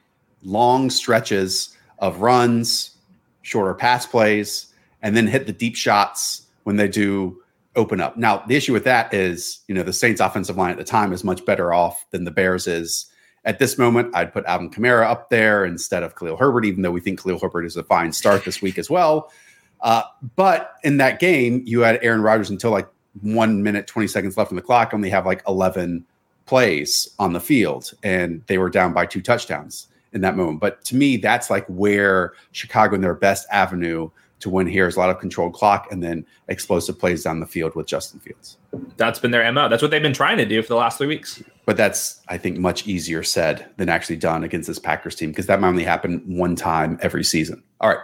[0.44, 2.98] long stretches of runs,
[3.42, 7.42] shorter pass plays, and then hit the deep shots when they do
[7.76, 8.18] open up.
[8.18, 11.12] Now, the issue with that is, you know, the Saints offensive line at the time
[11.12, 13.08] is much better off than the Bears is.
[13.48, 16.92] At this moment, I'd put Alvin Kamara up there instead of Khalil Herbert, even though
[16.92, 19.32] we think Khalil Herbert is a fine start this week as well.
[19.80, 20.04] Uh,
[20.36, 22.90] but in that game, you had Aaron Rodgers until like
[23.22, 26.06] one minute, 20 seconds left on the clock, only have like 11
[26.46, 30.60] plays on the field, and they were down by two touchdowns in that moment.
[30.60, 34.10] But to me, that's like where Chicago and their best avenue
[34.40, 37.46] to win here is a lot of controlled clock and then explosive plays down the
[37.46, 38.58] field with Justin Fields.
[38.98, 39.68] That's been their MO.
[39.70, 41.42] That's what they've been trying to do for the last three weeks.
[41.66, 45.48] But that's, I think, much easier said than actually done against this Packers team because
[45.48, 47.64] that might only happen one time every season.
[47.82, 48.00] All right.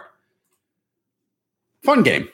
[1.82, 2.28] Fun game.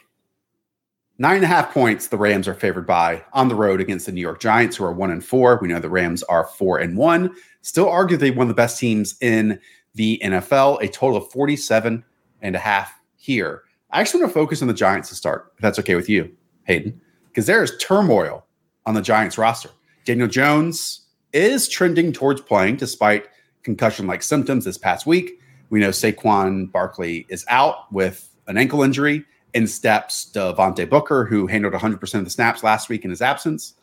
[1.19, 4.13] Nine and a half points the Rams are favored by on the road against the
[4.13, 5.59] New York Giants, who are one and four.
[5.61, 7.35] We know the Rams are four and one.
[7.61, 9.61] Still arguably one of the best teams in
[9.95, 10.81] the NFL.
[10.83, 12.03] A total of 47
[12.41, 13.65] and a half here.
[13.93, 16.31] I actually want to focus on the Giants to start, if that's okay with you,
[16.65, 18.47] Hayden, because there is turmoil
[18.87, 19.71] on the Giants roster.
[20.05, 23.27] Daniel Jones is trending towards playing despite
[23.63, 25.41] concussion like symptoms this past week.
[25.71, 29.25] We know Saquon Barkley is out with an ankle injury
[29.55, 33.75] in steps Devontae Booker, who handled 100% of the snaps last week in his absence.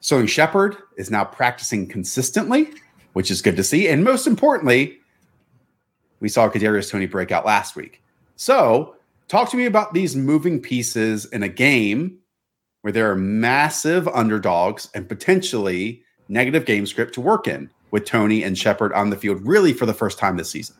[0.00, 2.70] Sterling Shepard is now practicing consistently,
[3.14, 3.88] which is good to see.
[3.88, 4.98] And most importantly,
[6.20, 8.02] we saw Kadarius Toney break out last week.
[8.36, 8.95] So,
[9.28, 12.18] talk to me about these moving pieces in a game
[12.82, 18.42] where there are massive underdogs and potentially negative game script to work in with Toney
[18.42, 20.76] and Shepard on the field, really for the first time this season.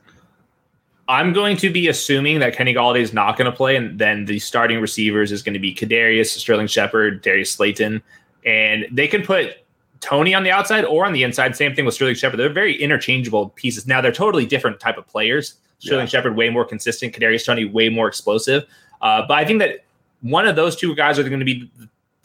[1.08, 4.24] I'm going to be assuming that Kenny Golladay is not going to play, and then
[4.24, 8.02] the starting receivers is going to be Kadarius, Sterling Shepard, Darius Slayton,
[8.44, 9.58] and they can put
[10.00, 11.54] Toney on the outside or on the inside.
[11.54, 12.40] Same thing with Sterling Shepard.
[12.40, 13.86] They're very interchangeable pieces.
[13.86, 15.54] Now they're totally different type of players.
[15.78, 16.10] Sterling yeah.
[16.10, 18.64] Shepard way more consistent, Kadarius Toney way more explosive.
[19.02, 19.84] Uh, but I think that
[20.22, 21.70] one of those two guys are going to be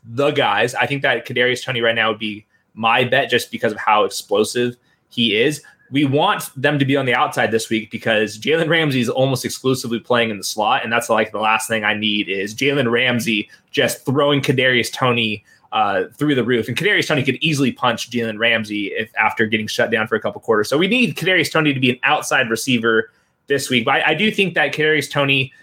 [0.04, 0.74] the guys.
[0.76, 4.06] I think that Kadarius Toney right now would be my bet just because of how
[4.06, 4.78] explosive
[5.10, 9.02] he is we want them to be on the outside this week because Jalen Ramsey
[9.02, 12.30] is almost exclusively playing in the slot, and that's like the last thing I need
[12.30, 15.44] is Jalen Ramsey just throwing Kadarius Toney
[15.74, 16.70] uh, through the roof.
[16.70, 20.22] And Kadarius Toney could easily punch Jalen Ramsey if after getting shut down for a
[20.22, 20.70] couple quarters.
[20.70, 23.12] So we need Kadarius Toney to be an outside receiver
[23.52, 23.86] this week.
[23.86, 25.54] But I, I do think that Kadarius Toney,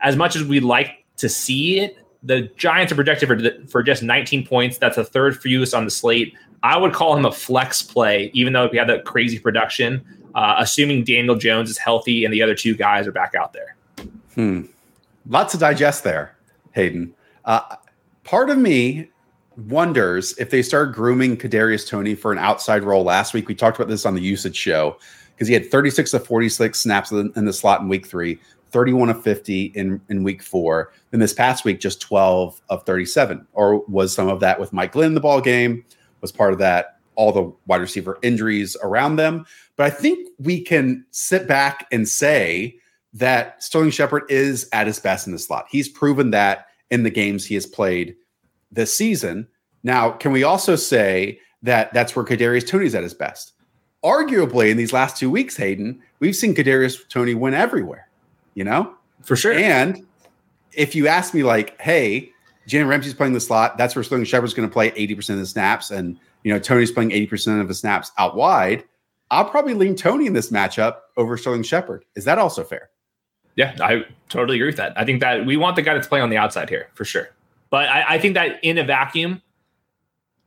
[0.00, 4.02] as much as we like to see it, the Giants are projected for for just
[4.02, 4.78] 19 points.
[4.78, 6.34] That's a third fewest on the slate.
[6.62, 10.04] I would call him a flex play, even though we have that crazy production,
[10.34, 13.76] uh, assuming Daniel Jones is healthy and the other two guys are back out there.
[14.34, 14.62] Hmm.
[15.26, 16.36] Lots to digest there,
[16.72, 17.14] Hayden.
[17.46, 17.76] Uh,
[18.24, 19.08] part of me
[19.56, 23.04] wonders if they start grooming Kadarius Toney for an outside role.
[23.04, 24.98] Last week we talked about this on the usage show
[25.40, 28.38] because he had 36 to 46 snaps in the slot in week three,
[28.72, 30.92] 31 of 50 in, in week four.
[31.12, 33.46] Then this past week, just 12 of 37.
[33.54, 35.82] Or was some of that with Mike Glenn in the ball game?
[36.20, 39.46] was part of that, all the wide receiver injuries around them.
[39.76, 42.76] But I think we can sit back and say
[43.14, 45.64] that Sterling Shepard is at his best in the slot.
[45.70, 48.14] He's proven that in the games he has played
[48.70, 49.48] this season.
[49.84, 53.54] Now, can we also say that that's where Kadarius Toney's at his best?
[54.04, 58.08] Arguably, in these last two weeks, Hayden, we've seen Kadarius Toney win everywhere.
[58.54, 59.52] You know, for sure.
[59.52, 60.06] And
[60.72, 62.32] if you ask me, like, hey,
[62.68, 63.76] Jalen Ramsey's playing the slot.
[63.76, 65.90] That's where Sterling Shepard's going to play 80% of the snaps.
[65.90, 68.84] And, you know, Toney's playing 80% of the snaps out wide.
[69.30, 72.04] I'll probably lean Toney in this matchup over Sterling Shepard.
[72.14, 72.90] Is that also fair?
[73.56, 74.92] Yeah, I totally agree with that.
[74.96, 77.30] I think that we want the guy that's playing on the outside here for sure.
[77.70, 79.42] But I, I think that in a vacuum,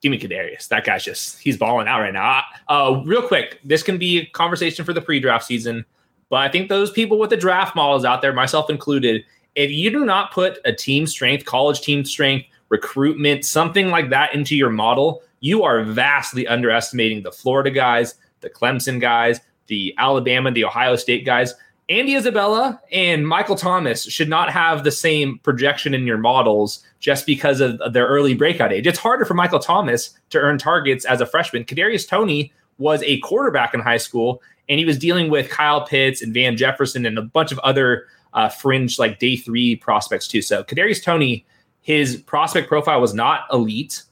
[0.10, 0.68] me Kadarius.
[0.68, 2.42] That guy's just, he's balling out right now.
[2.68, 5.86] Uh, real quick, this can be a conversation for the pre draft season.
[6.30, 9.24] But I think those people with the draft models out there, myself included,
[9.56, 14.34] if you do not put a team strength, college team strength, recruitment, something like that
[14.34, 20.52] into your model, you are vastly underestimating the Florida guys, the Clemson guys, the Alabama,
[20.52, 21.54] the Ohio State guys.
[21.90, 27.26] Andy Isabella and Michael Thomas should not have the same projection in your models just
[27.26, 28.88] because of their early breakout age.
[28.88, 31.66] It's harder for Michael Thomas to earn targets as a freshman.
[31.66, 36.22] Kadarius Toney was a quarterback in high school, and he was dealing with Kyle Pitts
[36.22, 40.42] and Van Jefferson and a bunch of other uh, fringe like day three prospects too.
[40.42, 41.46] So Kadarius Toney,
[41.82, 44.04] his prospect profile was not elite,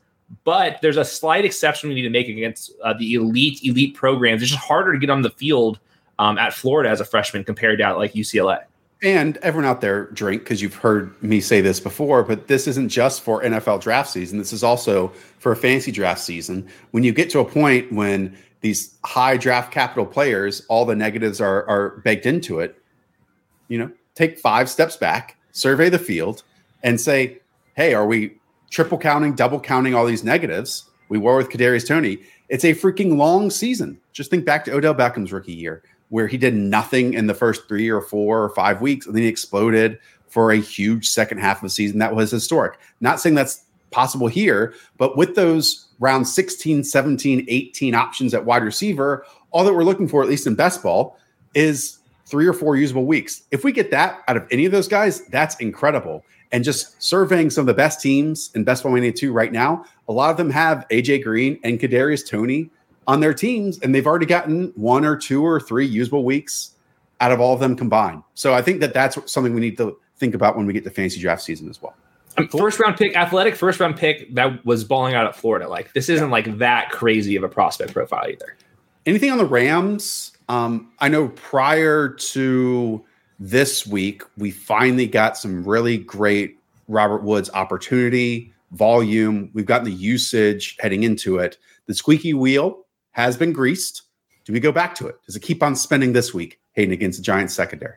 [0.44, 4.42] but there's a slight exception we need to make against uh, the elite elite programs.
[4.42, 5.80] It's just harder to get on the field
[6.22, 8.64] um, at Florida as a freshman compared to like UCLA.
[9.02, 12.90] And everyone out there drink because you've heard me say this before, but this isn't
[12.90, 14.38] just for NFL draft season.
[14.38, 15.08] This is also
[15.40, 16.70] for a fantasy draft season.
[16.92, 21.42] When you get to a point when these high draft capital players, all the negatives
[21.42, 22.80] are are baked into it.
[23.68, 26.44] You know, take five steps back, survey the field,
[26.84, 27.40] and say,
[27.74, 28.38] "Hey, are we
[28.70, 32.20] triple counting, double counting all these negatives?" We were with Kadarius Toney.
[32.50, 34.00] It's a freaking long season.
[34.14, 37.68] Just think back to Odell Beckham's rookie year where he did nothing in the first
[37.70, 39.98] three or four or five weeks, and then he exploded
[40.28, 42.00] for a huge second half of the season.
[42.00, 42.78] That was historic.
[43.00, 48.64] Not saying that's possible here, but with those round 16, 17, 18 options at wide
[48.64, 51.18] receiver, all that we're looking for, at least in best ball,
[51.54, 53.44] is three or four usable weeks.
[53.52, 56.26] If we get that out of any of those guys, that's incredible.
[56.52, 59.86] And just surveying some of the best teams in Best Ball Mania 2 right now,
[60.10, 62.70] a lot of them have AJ Green and Kadarius Toney
[63.12, 66.72] on their teams, and they've already gotten one or two or three usable weeks
[67.20, 68.24] out of all of them combined.
[68.36, 70.90] So I think that that's something we need to think about when we get to
[70.90, 71.94] fantasy draft season as well.
[72.38, 75.68] Um, first round pick, athletic first round pick that was balling out at Florida.
[75.68, 78.56] Like this isn't like that crazy of a prospect profile either.
[79.06, 80.32] Anything on the Rams?
[80.48, 83.04] Um, I know prior to
[83.40, 89.50] this week, we finally got some really great Robert Woods opportunity, volume.
[89.54, 91.58] We've gotten the usage heading into it.
[91.88, 94.04] The squeaky wheel has been greased.
[94.46, 95.16] Do we go back to it?
[95.26, 97.96] Does it keep on spending this week, Hayden, against the Giants secondary?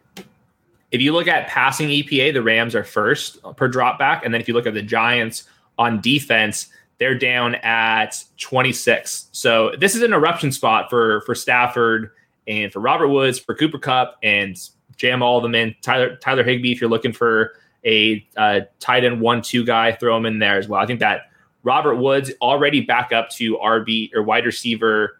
[0.90, 4.24] If you look at passing EPA, the Rams are first per drop back.
[4.24, 5.44] And then if you look at the Giants
[5.78, 9.28] on defense, they're down at 26.
[9.32, 12.10] So this is an eruption spot for for Stafford
[12.46, 14.56] and for Robert Woods, for Cooper Kupp, and
[14.96, 15.74] jam all of them in.
[15.82, 17.54] Tyler Tyler Higbee, if you're looking for
[17.84, 20.80] a uh, tight end one two guy, throw him in there as well.
[20.80, 21.30] I think that
[21.64, 25.18] Robert Woods already back up to RB or wide receiver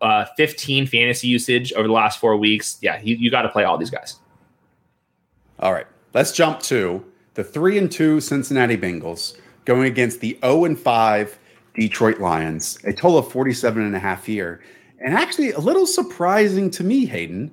[0.00, 2.78] uh, 15 fantasy usage over the last four weeks.
[2.82, 4.16] Yeah, you, you got to play all these guys.
[5.60, 7.02] All right, let's jump to
[7.34, 11.38] the three and two Cincinnati Bengals going against the 0 and 5
[11.74, 14.60] Detroit Lions, a total of 47 and a half year.
[14.98, 17.52] And actually, a little surprising to me, Hayden,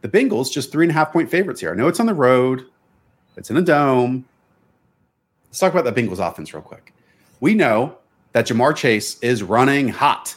[0.00, 1.70] the Bengals just three and a half point favorites here.
[1.70, 2.64] I know it's on the road,
[3.36, 4.26] it's in a dome.
[5.46, 6.92] Let's talk about the Bengals offense real quick
[7.42, 7.98] we know
[8.34, 10.36] that Ja'Marr Chase is running hot.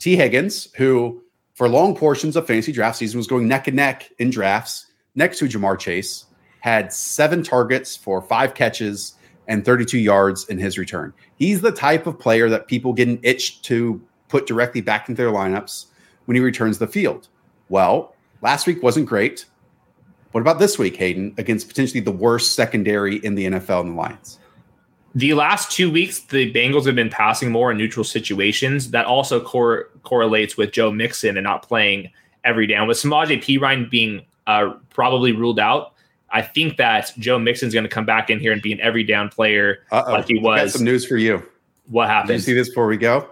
[0.00, 1.22] Tee Higgins, who
[1.54, 5.38] for long portions of fantasy draft season was going neck and neck in drafts next
[5.38, 6.26] to Ja'Marr Chase,
[6.58, 9.14] had seven targets for five catches
[9.46, 11.12] and 32 yards in his return.
[11.36, 15.22] He's the type of player that people get an itch to put directly back into
[15.22, 15.86] their lineups
[16.24, 17.28] when he returns the field.
[17.68, 19.44] Well, last week wasn't great.
[20.32, 23.94] What about this week, Hayden, against potentially the worst secondary in the NFL in the
[23.94, 24.40] Lions?
[25.14, 28.90] The last two weeks, the Bengals have been passing more in neutral situations.
[28.92, 32.10] That also cor- correlates with Joe Mixon and not playing
[32.44, 32.88] every down.
[32.88, 35.92] With Samaje Perine being uh, probably ruled out,
[36.30, 39.04] I think that Joe Mixon's going to come back in here and be an every
[39.04, 40.12] down player Uh-oh.
[40.12, 40.60] like he was.
[40.60, 41.42] I got some news for you.
[41.88, 42.28] What happened?
[42.28, 43.28] Did you see this before we go?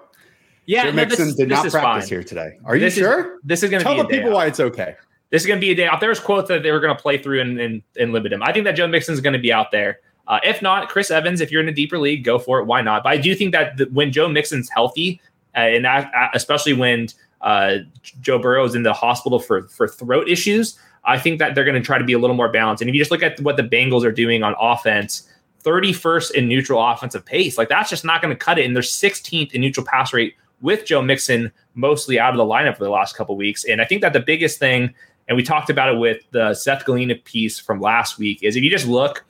[0.67, 2.19] Yeah, Joe no, Mixon this, did this not practice fine.
[2.19, 2.59] here today.
[2.65, 3.37] Are you this sure?
[3.37, 4.97] Is, this is going to tell be the people why it's okay.
[5.31, 6.01] This is going to be a day out.
[6.01, 8.43] There's quotes that they were going to play through and, and, and limit him.
[8.43, 10.01] I think that Joe Mixon's going to be out there.
[10.31, 12.65] Uh, if not, Chris Evans, if you're in a deeper league, go for it.
[12.65, 13.03] Why not?
[13.03, 15.21] But I do think that the, when Joe Mixon's healthy,
[15.57, 17.09] uh, and uh, especially when
[17.41, 17.79] uh,
[18.21, 21.81] Joe Burrow is in the hospital for for throat issues, I think that they're going
[21.81, 22.81] to try to be a little more balanced.
[22.83, 25.29] And if you just look at what the Bengals are doing on offense,
[25.65, 28.67] 31st in neutral offensive pace, like that's just not going to cut it.
[28.67, 32.77] And they're 16th in neutral pass rate with Joe Mixon mostly out of the lineup
[32.77, 33.65] for the last couple weeks.
[33.65, 34.95] And I think that the biggest thing,
[35.27, 38.63] and we talked about it with the Seth Galina piece from last week, is if
[38.63, 39.25] you just look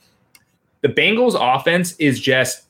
[0.81, 2.63] the Bengals offense is just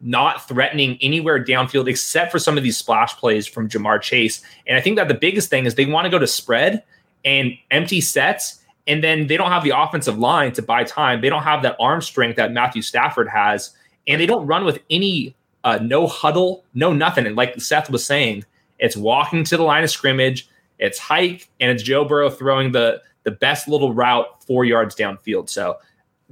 [0.00, 4.42] not threatening anywhere downfield except for some of these splash plays from Ja'Marr Chase.
[4.66, 6.82] And I think that the biggest thing is they want to go to spread
[7.24, 8.62] and empty sets.
[8.86, 11.20] And then they don't have the offensive line to buy time.
[11.20, 13.76] They don't have that arm strength that Matthew Stafford has.
[14.08, 17.26] And they don't run with any uh, no huddle, no nothing.
[17.26, 18.44] And like Seth was saying,
[18.78, 20.48] it's walking to the line of scrimmage,
[20.78, 25.50] it's hike, and it's Joe Burrow throwing the the best little route four yards downfield.
[25.50, 25.76] So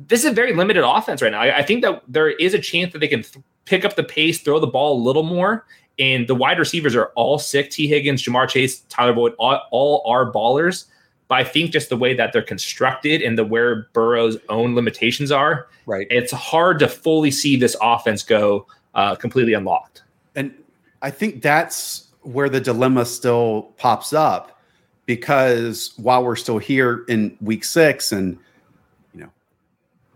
[0.07, 1.41] this is a very limited offense right now.
[1.41, 4.05] I, I think that there is a chance that they can th- pick up the
[4.05, 5.67] pace, throw the ball a little more,
[5.99, 7.71] and the wide receivers are all sick.
[7.71, 10.87] Tee Higgins, Ja'Marr Chase, Tyler Boyd, all, all are ballers.
[11.27, 15.31] But I think just the way that they're constructed and the where Burrow's own limitations
[15.31, 16.07] are, right?
[16.11, 20.03] It's hard to fully see this offense go uh, completely unlocked.
[20.35, 20.55] And
[21.03, 24.59] I think that's where the dilemma still pops up
[25.05, 28.39] because while we're still here in week six and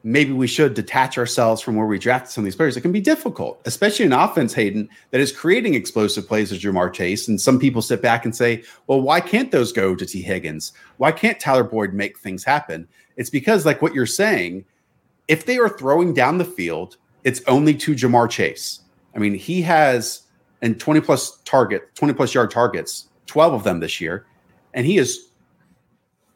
[0.04, 2.76] maybe we should detach ourselves from where we drafted some of these players.
[2.76, 6.92] It can be difficult, especially in offense, Hayden, that is creating explosive plays as Ja'Marr
[6.92, 7.28] Chase.
[7.28, 10.72] And some people sit back and say, well, why can't those go to Tee Higgins?
[10.96, 12.88] Why can't Tyler Boyd make things happen?
[13.16, 14.64] It's because, like what you're saying,
[15.28, 18.80] if they are throwing down the field, it's only to Ja'Marr Chase.
[19.14, 20.22] I mean, he has
[20.62, 24.26] and 20 plus target, 20 plus yard targets, 12 of them this year,
[24.74, 25.28] and he is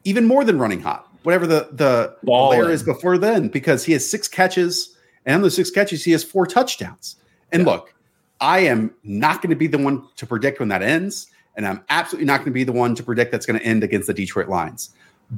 [0.05, 4.09] even more than running hot whatever the the player is before then because he has
[4.09, 7.17] six catches and on those six catches he has four touchdowns.
[7.51, 7.73] And yeah.
[7.73, 7.93] look,
[8.41, 11.83] I am not going to be the one to predict when that ends, and I'm
[11.89, 14.15] absolutely not going to be the one to predict that's going to end against the
[14.15, 14.91] Detroit Lions.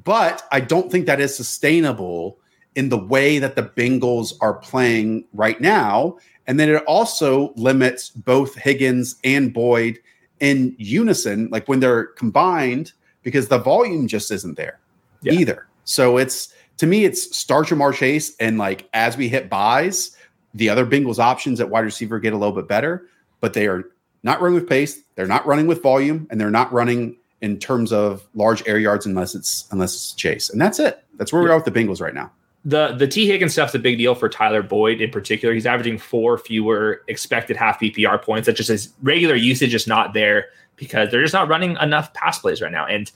[0.05, 2.39] But I don't think that is sustainable
[2.75, 6.19] in the way that the Bengals are playing right now.
[6.47, 10.01] And then it also limits both Higgins and Boyd
[10.41, 14.81] in unison, like when they're combined, because the volume just isn't there
[15.23, 15.33] yeah.
[15.33, 15.68] either.
[15.89, 20.15] So it's to me, it's start Ja'Marr Chase, and like as we hit buys,
[20.55, 23.07] the other Bengals options at wide receiver get a little bit better,
[23.41, 23.85] but they are
[24.23, 27.93] not running with pace, they're not running with volume, and they're not running in terms
[27.93, 30.51] of large air yards unless it's unless it's Chase.
[30.51, 31.03] And that's it.
[31.17, 32.31] That's where we are with the Bengals right now.
[32.67, 35.55] The the Tee Higgins stuff's a big deal for Tyler Boyd in particular.
[35.55, 38.45] He's averaging four fewer expected half PPR points.
[38.45, 42.39] That just his regular usage is not there because they're just not running enough pass
[42.39, 42.85] plays right now.
[42.85, 43.11] And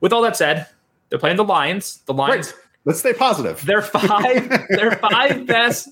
[0.00, 0.68] with all that said,
[1.08, 2.02] they're playing the Lions.
[2.06, 2.54] The Lions.
[2.84, 3.64] Let's stay positive.
[3.64, 5.88] Their five, their five best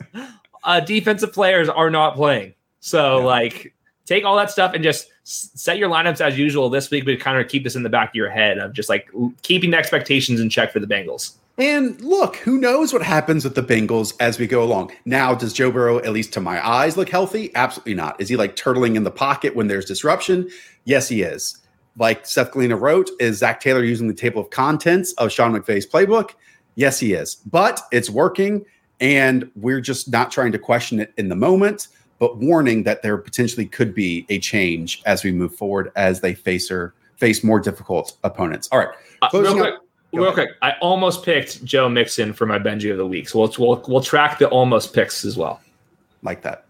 [0.65, 2.55] uh, defensive players are not playing.
[2.81, 3.25] So yeah.
[3.25, 7.19] like, take all that stuff and just set your lineups as usual this week, but
[7.21, 9.09] kind of keep this in the back of your head of just like
[9.43, 11.37] keeping the expectations in check for the Bengals.
[11.59, 14.93] And look, who knows what happens with the Bengals as we go along.
[15.05, 17.55] Now, does Joe Burrow, at least to my eyes, look healthy?
[17.55, 18.21] Absolutely not.
[18.21, 20.49] Is he like turtling in the pocket when there's disruption?
[20.85, 21.62] Yes, he is
[21.97, 25.87] like Seth Galina wrote, is Zac Taylor using the table of contents of Sean McVay's
[25.87, 26.31] playbook?
[26.75, 27.35] Yes, he is.
[27.35, 28.65] But it's working,
[29.01, 31.89] and we're just not trying to question it in the moment,
[32.19, 36.35] but warning that there potentially could be a change as we move forward as they
[36.35, 38.69] face or face more difficult opponents.
[38.73, 38.89] All right.
[39.21, 39.75] Uh, real quick,
[40.13, 40.35] real ahead.
[40.35, 40.51] quick.
[40.63, 43.29] I almost picked Joe Mixon for my Benjy of the week.
[43.29, 45.61] So we'll, we'll, we'll track the almost picks as well.
[46.23, 46.65] Like that.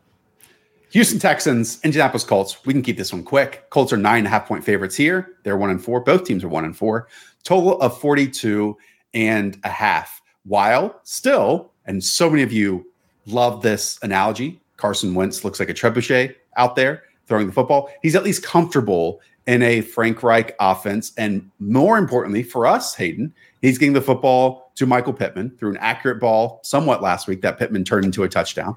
[0.93, 2.67] Houston Texans, Indianapolis Colts.
[2.67, 3.65] We can keep this one quick.
[3.71, 5.37] Colts are nine and a half point favorites here.
[5.43, 6.01] They're one and four.
[6.01, 7.09] Both teams are one and four.
[7.45, 8.77] Total of 42
[9.15, 10.21] and a half.
[10.45, 12.87] While still, and so many of you
[13.25, 17.89] love this analogy, Carson Wentz looks like a trebuchet out there throwing the football.
[18.03, 21.13] He's at least comfortable in a Frank Reich offense.
[21.17, 23.33] And more importantly for us, Hayden,
[23.63, 27.59] he's getting the football to Michael Pittman through an accurate ball somewhat last week that
[27.59, 28.77] Pittman turned into a touchdown.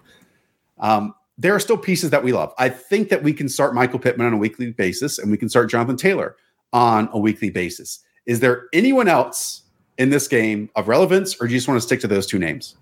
[0.79, 2.53] Um, there are still pieces that we love.
[2.57, 5.49] I think that we can start Michael Pittman on a weekly basis and we can
[5.49, 6.35] start Jonathan Taylor
[6.73, 7.99] on a weekly basis.
[8.25, 9.63] Is there anyone else
[9.97, 12.39] in this game of relevance, or do you just want to stick to those two
[12.39, 12.75] names?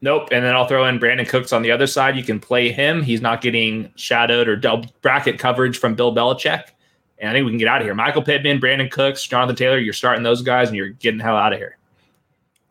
[0.00, 0.28] Nope.
[0.30, 2.16] And then I'll throw in Brandin Cooks on the other side.
[2.16, 3.02] You can play him.
[3.02, 6.64] He's not getting shadowed or double bracket coverage from Bill Belichick.
[7.18, 7.94] And I think we can get out of here.
[7.94, 11.36] Michael Pittman, Brandin Cooks, Jonathan Taylor, you're starting those guys and you're getting the hell
[11.36, 11.78] out of here.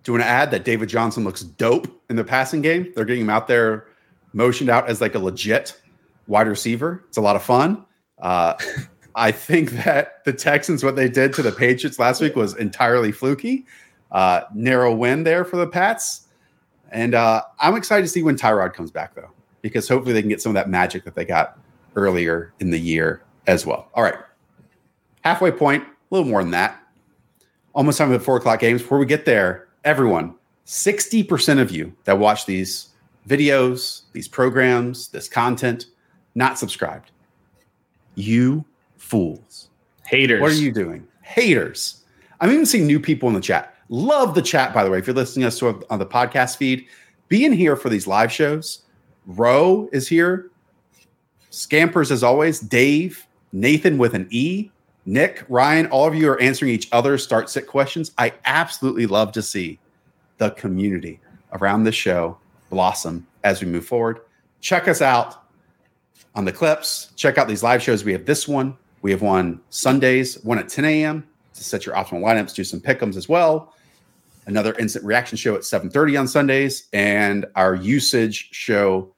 [0.03, 2.93] Do you want to add that David Johnson looks dope in the passing game?
[2.95, 3.87] They're getting him out there
[4.35, 5.79] motioned out as like a legit
[6.27, 7.03] wide receiver.
[7.07, 7.83] It's a lot of fun.
[8.19, 8.53] Uh,
[9.15, 13.11] I think that the Texans, what they did to the Patriots last week was entirely
[13.11, 13.65] fluky.
[14.11, 16.27] Uh, narrow win there for the Pats.
[16.91, 19.31] And uh, I'm excited to see when Tyrod comes back, though,
[19.61, 21.57] because hopefully they can get some of that magic that they got
[21.95, 23.89] earlier in the year as well.
[23.93, 24.15] All right.
[25.21, 26.79] Halfway point, a little more than that.
[27.73, 28.81] Almost time for the four o'clock games.
[28.81, 32.89] Before we get there, everyone, 60% of you that watch these
[33.27, 35.87] videos, these programs, this content,
[36.35, 37.11] not subscribed.
[38.15, 38.65] You
[38.97, 39.69] fools.
[40.05, 40.41] Haters.
[40.41, 41.07] What are you doing?
[41.21, 42.03] Haters.
[42.39, 43.75] I'm even seeing new people in the chat.
[43.89, 44.99] Love the chat, by the way.
[44.99, 46.85] If you're listening to us on the podcast feed,
[47.27, 48.83] be in here for these live shows.
[49.25, 50.51] Roe is here.
[51.49, 52.59] Scampers, as always.
[52.59, 54.69] Dave, Nathan with an E,
[55.05, 58.11] Nick, Ryan, all of you are answering each other's start sit questions.
[58.17, 59.79] I absolutely love to see
[60.37, 61.19] the community
[61.53, 62.37] around this show
[62.75, 64.19] blossom as we move forward.
[64.59, 65.45] Check us out
[66.35, 67.13] on the clips.
[67.15, 68.03] Check out these live shows.
[68.03, 68.75] We have this one.
[69.01, 71.25] We have one Sundays, one at 10 a.m.
[71.53, 73.73] to set your optimal lineups, do some pickums as well.
[74.45, 79.15] Another instant reaction show at 7:30 on Sundays, and our usage show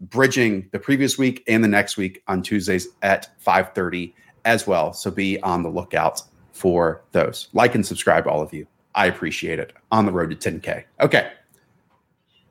[0.00, 4.14] bridging the previous week and the next week on Tuesdays at 5:30
[4.44, 4.92] as well.
[4.92, 6.22] So be on the lookout
[6.52, 7.48] for those.
[7.52, 8.64] Like and subscribe, all of you.
[8.94, 9.72] I appreciate it.
[9.90, 10.84] On the road to 10K.
[11.00, 11.32] Okay.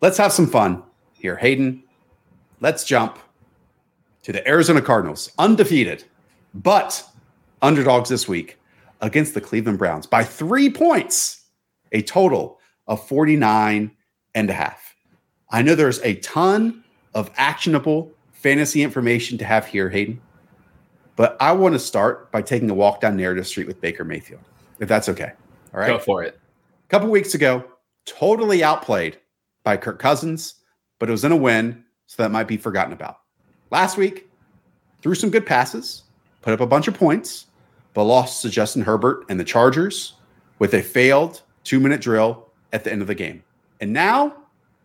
[0.02, 0.84] Let's have some fun
[1.14, 1.36] here.
[1.36, 1.84] Hayden,
[2.60, 3.20] let's jump
[4.24, 6.04] to the Arizona Cardinals, undefeated,
[6.54, 7.04] but
[7.62, 8.58] underdogs this week
[9.02, 11.46] against the Cleveland Browns by three points,
[11.92, 13.92] a total of 49
[14.36, 14.96] and a half.
[15.50, 16.84] I know there's a ton
[17.14, 20.22] of actionable fantasy information to have here, Hayden,
[21.16, 24.42] but I want to start by taking a walk down narrative street with Baker Mayfield,
[24.80, 25.32] if that's okay.
[25.74, 25.88] All right.
[25.88, 26.40] Go for it.
[26.86, 27.64] A couple weeks ago,
[28.06, 29.18] totally outplayed
[29.66, 30.56] by Kirk Cousins,
[31.00, 33.18] but it was in a win, so that might be forgotten about.
[33.72, 34.30] Last week,
[35.02, 36.04] threw some good passes,
[36.42, 37.48] put up a bunch of points,
[37.94, 40.14] but lost to Justin Herbert and the Chargers
[40.60, 43.44] with a failed two minute drill at the end of the game.
[43.82, 44.36] And now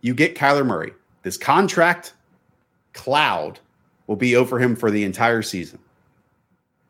[0.01, 0.91] you get Kyler Murray.
[1.23, 2.13] This contract
[2.93, 3.59] cloud
[4.07, 5.79] will be over him for the entire season.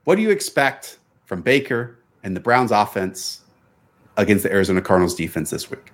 [0.05, 3.41] What do you expect from Baker and the Browns offense
[4.17, 5.91] against the Arizona Cardinals defense this week?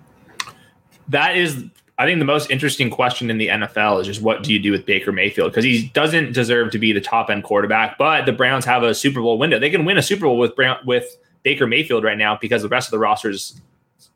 [1.09, 1.65] That is,
[1.99, 4.71] I think, the most interesting question in the NFL is just what do you do
[4.71, 5.51] with Baker Mayfield?
[5.51, 8.93] Because he doesn't deserve to be the top end quarterback, but the Browns have a
[8.93, 9.57] Super Bowl window.
[9.57, 12.67] They can win a Super Bowl with Brown, with Baker Mayfield right now because the
[12.67, 13.59] rest of the roster is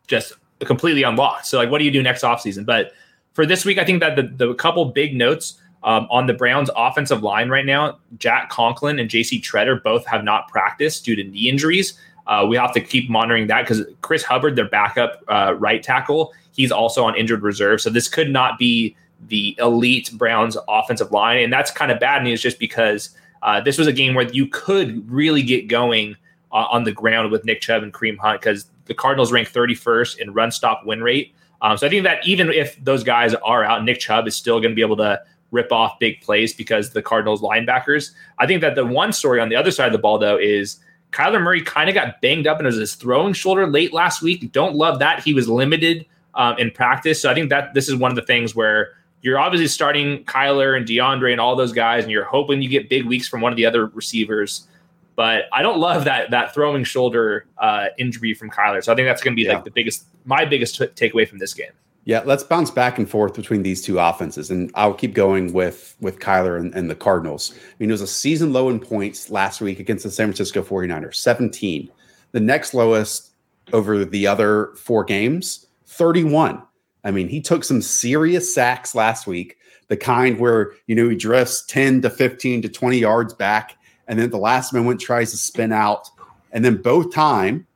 [0.06, 1.48] just completely unlocked.
[1.48, 2.66] So, like, what do you do next offseason?
[2.66, 2.92] But
[3.34, 6.70] for this week, I think that the, the couple big notes um, on the Browns
[6.76, 11.24] offensive line right now, Jack Conklin and JC Tretter both have not practiced due to
[11.24, 11.98] knee injuries.
[12.28, 16.34] Uh, we have to keep monitoring that because Chris Hubbard, their backup uh, right tackle,
[16.56, 17.82] he's also on injured reserve.
[17.82, 18.96] So this could not be
[19.28, 21.44] the elite Browns offensive line.
[21.44, 23.10] And that's kind of bad news just because
[23.44, 26.16] uh, this was a game where you could really get going
[26.52, 30.20] uh, on the ground with Nick Chubb and Kareem Hunt because the Cardinals rank 31st
[30.20, 31.34] in run stop win rate.
[31.62, 34.60] Um, so I think that even if those guys are out, Nick Chubb is still
[34.60, 35.22] going to be able to
[35.52, 38.12] rip off big plays because the Cardinals linebackers.
[38.40, 40.78] I think that the one story on the other side of the ball though is
[41.12, 44.22] Kyler Murray kind of got banged up and it was his throwing shoulder late last
[44.22, 44.52] week.
[44.52, 45.24] Don't love that.
[45.24, 46.06] He was limited
[46.36, 47.22] um, in practice.
[47.22, 50.76] So I think that this is one of the things where you're obviously starting Kyler
[50.76, 53.52] and DeAndre and all those guys, and you're hoping you get big weeks from one
[53.54, 54.68] of the other receivers.
[55.16, 58.84] But I don't love that that throwing shoulder uh, injury from Kyler.
[58.84, 59.56] So I think that's going to be yeah.
[59.56, 61.72] like the biggest, my biggest t- takeaway from this game.
[62.04, 65.96] Yeah, let's bounce back and forth between these two offenses, and I'll keep going with
[66.02, 67.54] with Kyler and, and, the Cardinals.
[67.54, 70.64] I mean, it was a season low in points last week against the San Francisco
[70.64, 71.92] 49ers, 17.
[72.32, 73.32] The next lowest
[73.72, 76.62] over the other four games, 31.
[77.04, 81.16] I mean, he took some serious sacks last week, the kind where, you know, he
[81.16, 83.78] drifts 10 to 15 to 20 yards back,
[84.08, 86.10] and then the last moment tries to spin out.
[86.52, 87.68] And then both time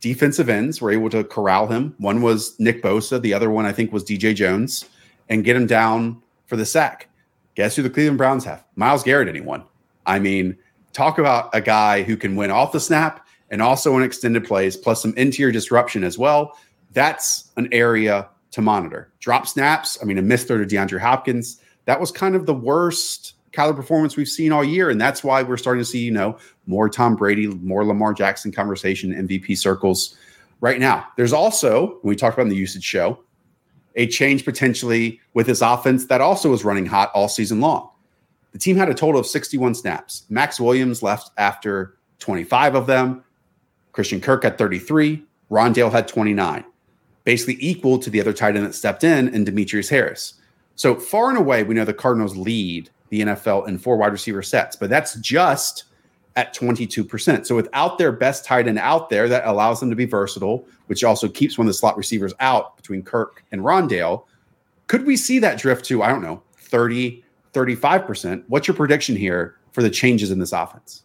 [0.00, 1.94] defensive ends were able to corral him.
[1.98, 4.84] One was Nick Bosa, the other one I think was DJ Jones,
[5.28, 7.08] and get him down for the sack.
[7.54, 8.64] Guess who the Cleveland Browns have?
[8.76, 9.64] Myles Garrett, anyone?
[10.06, 10.56] I mean,
[10.92, 14.76] talk about a guy who can win off the snap and also in extended plays,
[14.76, 16.58] plus some interior disruption as well.
[16.94, 19.12] That's an area to monitor.
[19.20, 21.60] Drop snaps, I mean, a missed throw to DeAndre Hopkins.
[21.84, 24.90] That was kind of the worst Kyler performance we've seen all year.
[24.90, 28.52] And that's why we're starting to see, you know, more Tom Brady, more Lamar Jackson
[28.52, 30.16] conversation, MVP circles
[30.60, 31.06] right now.
[31.16, 33.18] There's also, we talked about in the usage show,
[33.96, 37.90] a change potentially with his offense that also was running hot all season long.
[38.52, 40.24] The team had a total of 61 snaps.
[40.30, 43.24] Maxx Williams left after 25 of them.
[43.92, 45.22] Christian Kirk had 33.
[45.50, 46.64] Rondale had 29,
[47.24, 50.34] basically equal to the other tight end that stepped in and Demetrius Harris.
[50.76, 54.42] So far and away, we know the Cardinals lead the NFL in four wide receiver
[54.42, 55.84] sets, but that's just
[56.36, 57.46] at 22%.
[57.46, 61.04] So without their best tight end out there, that allows them to be versatile, which
[61.04, 64.24] also keeps one of the slot receivers out between Kirk and Rondale.
[64.88, 67.22] Could we see that drift to, I don't know, 30,
[67.52, 68.44] 35%?
[68.48, 71.04] What's your prediction here for the changes in this offense?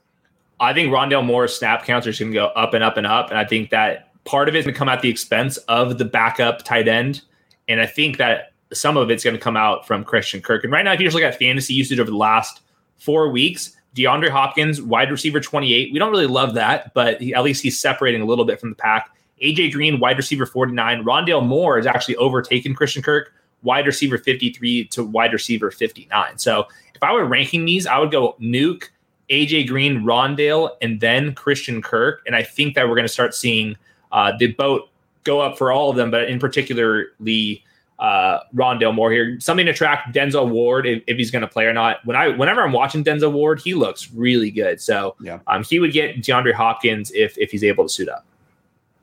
[0.60, 3.30] I think Rondale Moore's snap counts are going to go up and up and up.
[3.30, 5.98] And I think that part of it is going to come at the expense of
[5.98, 7.24] the backup tight end.
[7.68, 10.64] And I think that some of it's going to come out from Christian Kirk.
[10.64, 12.62] And right now, if you just look at fantasy usage over the last
[13.00, 15.92] four weeks, DeAndre Hopkins, wide receiver 28.
[15.92, 18.70] We don't really love that, but he, at least he's separating a little bit from
[18.70, 19.10] the pack.
[19.42, 21.04] AJ Green, wide receiver 49.
[21.04, 26.38] Rondale Moore has actually overtaken Christian Kirk, wide receiver 53 to wide receiver 59.
[26.38, 28.90] So if I were ranking these, I would go Nuke,
[29.32, 32.22] AJ Green, Rondale, and then Christian Kirk.
[32.28, 33.76] And I think that we're going to start seeing
[34.12, 34.90] uh, the boat
[35.24, 37.62] go up for all of them, but in particular, the
[38.00, 39.40] uh, Rondale Moore here.
[39.40, 42.06] Something to track Denzel Ward if, if he's going to play or not.
[42.06, 44.82] When I whenever I'm watching Denzel Ward, he looks really good.
[44.82, 48.26] So yeah, um, he would get DeAndre Hopkins if if he's able to suit up.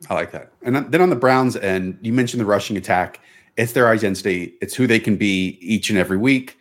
[0.09, 0.51] I like that.
[0.61, 3.19] And then on the Browns end, you mentioned the rushing attack.
[3.55, 4.53] It's their identity.
[4.61, 6.57] It's who they can be each and every week.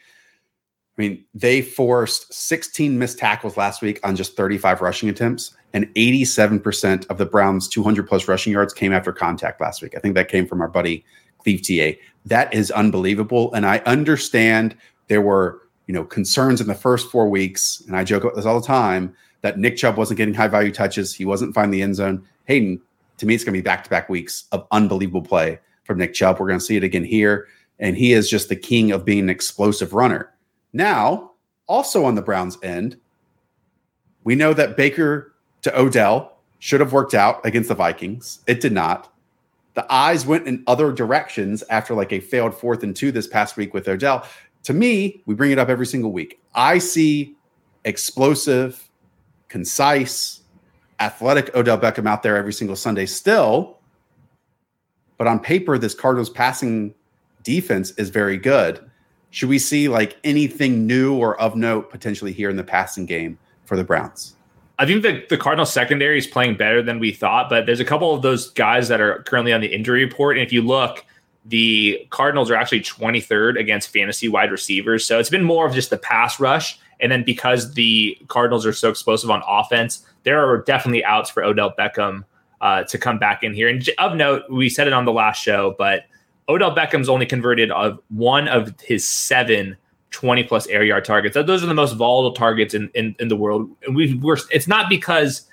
[0.97, 5.95] I mean, they forced 16 missed tackles last week on just 35 rushing attempts, and
[5.95, 9.95] 87% of the Browns' 200 plus rushing yards came after contact last week.
[9.95, 11.05] I think that came from our buddy
[11.37, 12.01] Cleve TA.
[12.25, 13.53] That is unbelievable.
[13.53, 14.75] And I understand
[15.09, 18.47] there were, you know, concerns in the first four weeks, and I joke about this
[18.47, 21.13] all the time that Nick Chubb wasn't getting high value touches.
[21.13, 22.27] He wasn't finding the end zone.
[22.47, 22.81] Hayden,
[23.19, 26.15] to me, it's going to be back to back weeks of unbelievable play from Nick
[26.15, 26.41] Chubb.
[26.41, 27.49] We're going to see it again here.
[27.81, 30.33] And he is just the king of being an explosive runner.
[30.73, 31.33] Now,
[31.67, 32.97] also on the Browns end,
[34.25, 35.35] we know that Baker
[35.67, 38.39] to Odell should have worked out against the Vikings.
[38.47, 39.13] It did not.
[39.75, 43.57] The eyes went in other directions after like a failed fourth and two this past
[43.57, 44.25] week with Odell.
[44.63, 46.41] To me, we bring it up every single week.
[46.55, 47.35] I see
[47.85, 48.89] explosive,
[49.49, 50.43] concise,
[51.01, 53.79] athletic Odell Beckham out there every single Sunday still.
[55.19, 56.95] But on paper, this Cardinals passing
[57.43, 58.89] defense is very good.
[59.31, 63.37] Should we see like anything new or of note potentially here in the passing game
[63.65, 64.36] for the Browns?
[64.79, 67.85] I think the, the Cardinals secondary is playing better than we thought, but there's a
[67.85, 70.37] couple of those guys that are currently on the injury report.
[70.37, 71.05] And if you look,
[71.47, 75.07] the Cardinals are actually 23rd against fantasy wide receivers.
[75.07, 76.79] So it's been more of just the pass rush.
[77.01, 81.43] And then because the Cardinals are so explosive on offense, there are definitely outs for
[81.43, 82.25] Odell Beckham
[82.61, 83.69] uh, to come back in here.
[83.69, 86.05] And of note, we said it on the last show, but
[86.49, 89.77] Odell Beckham's only converted of one of his seven
[90.11, 91.35] 20 plus air yard targets.
[91.35, 93.71] Those are the most volatile targets in, in, in the world.
[93.87, 95.49] And we were it's not because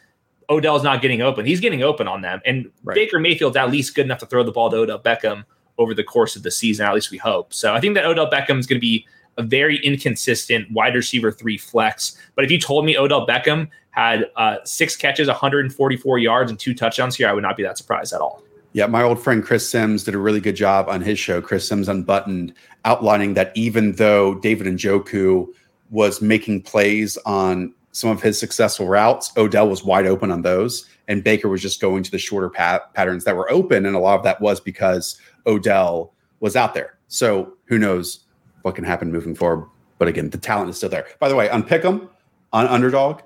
[0.49, 1.45] Odell's not getting open.
[1.45, 2.41] He's getting open on them.
[2.45, 2.95] And right.
[2.95, 5.43] Baker Mayfield's at least good enough to throw the ball to Odell Beckham
[5.77, 6.85] over the course of the season.
[6.85, 7.53] At least we hope.
[7.53, 9.05] So I think that Odell Beckham is going to be
[9.37, 12.17] a very inconsistent wide receiver three flex.
[12.35, 16.73] But if you told me Odell Beckham had uh, six catches, 144 yards, and two
[16.73, 18.43] touchdowns here, I would not be that surprised at all.
[18.73, 21.67] Yeah, my old friend Chris Sims did a really good job on his show, Chris
[21.67, 22.53] Sims Unbuttoned,
[22.85, 25.47] outlining that even though David Njoku
[25.91, 30.89] was making plays on some of his successful routes, Odell was wide open on those,
[31.07, 33.99] and Baker was just going to the shorter pat- patterns that were open, and a
[33.99, 36.97] lot of that was because Odell was out there.
[37.09, 38.25] So who knows
[38.63, 39.69] what can happen moving forward?
[39.99, 41.05] But again, the talent is still there.
[41.19, 42.09] By the way, on Pick'em,
[42.51, 43.21] on Underdog,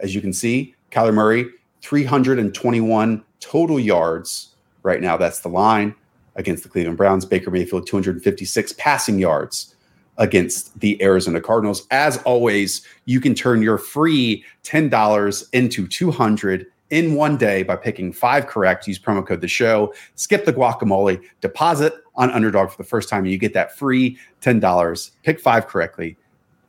[0.00, 1.46] as you can see, Kyler Murray,
[1.82, 4.56] 321 total yards
[4.88, 5.94] Right now, that's the line
[6.36, 7.26] against the Cleveland Browns.
[7.26, 9.76] Baker Mayfield, 256 passing yards
[10.16, 11.86] against the Arizona Cardinals.
[11.90, 18.14] As always, you can turn your free $10 into 200 in one day by picking
[18.14, 18.88] five correct.
[18.88, 19.92] Use promo code the show.
[20.14, 21.22] Skip the guacamole.
[21.42, 25.10] Deposit on Underdog for the first time, and you get that free $10.
[25.22, 26.16] Pick five correctly,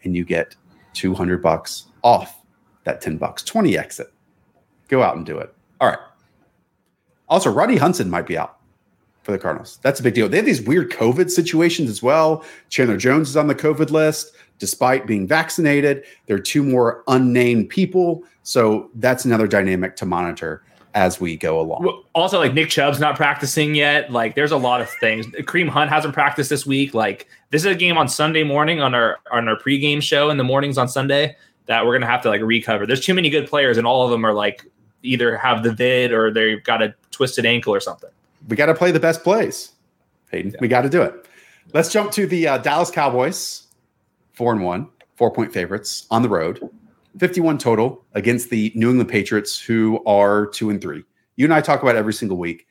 [0.04, 0.58] and you get
[0.92, 2.42] 200 bucks off
[2.84, 3.44] that 10 bucks.
[3.44, 4.12] 20 exit.
[4.90, 5.56] Go out and do it.
[5.80, 6.00] All right.
[7.30, 8.58] Also, Rodney Hudson might be out
[9.24, 9.80] for the Cardinals.
[9.82, 10.28] That's a big deal.
[10.30, 12.44] They have these weird COVID situations as well.
[12.70, 16.04] Chandler Jones is on the COVID list despite being vaccinated.
[16.26, 18.24] There are two more unnamed people.
[18.44, 20.64] So that's another dynamic to monitor
[20.96, 22.04] as we go along.
[22.14, 24.12] Also, like Nick Chubb's not practicing yet.
[24.12, 25.28] Like, there's a lot of things.
[25.28, 26.94] Kareem Hunt hasn't practiced this week.
[26.94, 30.38] Like, this is a game on Sunday morning on our on our pregame show in
[30.38, 31.36] the mornings on Sunday
[31.68, 32.88] that we're gonna have to like recover.
[32.88, 34.66] There's too many good players, and all of them are like
[35.04, 38.10] either have the vid or they've got a twisted ankle or something.
[38.48, 39.74] We got to play the best plays,
[40.32, 40.52] Hayden.
[40.52, 40.58] Yeah.
[40.62, 41.26] We got to do it.
[41.74, 43.68] Let's jump to the uh, Dallas Cowboys,
[44.34, 46.68] four and one, four point favorites on the road,
[47.20, 51.04] 51 total against the New England Patriots, who are two and three.
[51.36, 52.68] You and I talk about every single week.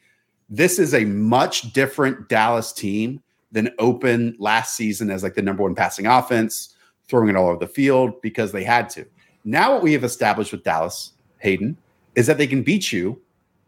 [0.48, 3.22] This is a much different Dallas team
[3.52, 6.74] than open last season as like the number one passing offense,
[7.06, 9.06] throwing it all over the field because they had to.
[9.44, 11.76] Now, what we have established with Dallas, Hayden,
[12.18, 13.22] is that they can beat you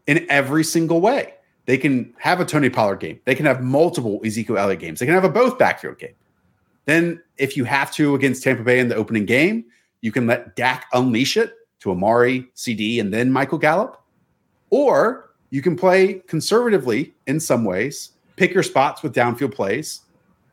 [0.07, 1.33] in every single way.
[1.67, 3.17] They can have a Tony Pollard game.
[3.23, 4.99] They can have multiple Ezekiel Elliott games.
[4.99, 6.15] They can have a both backfield game.
[6.83, 9.63] Then, if you have to against Tampa Bay in the opening game,
[10.01, 14.01] you can let Dak unleash it to Amari, CeeDee, and then Michael Gallup.
[14.69, 20.01] Or you can play conservatively in some ways, pick your spots with downfield plays,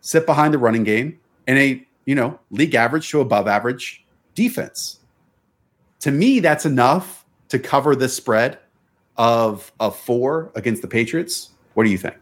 [0.02, 1.18] sit behind the running game,
[1.48, 4.04] and a you know league average to above average
[4.36, 5.00] defense.
[6.00, 7.17] To me, that's enough
[7.48, 8.58] to cover this spread
[9.16, 11.50] of of four against the Patriots.
[11.74, 12.16] What do you think?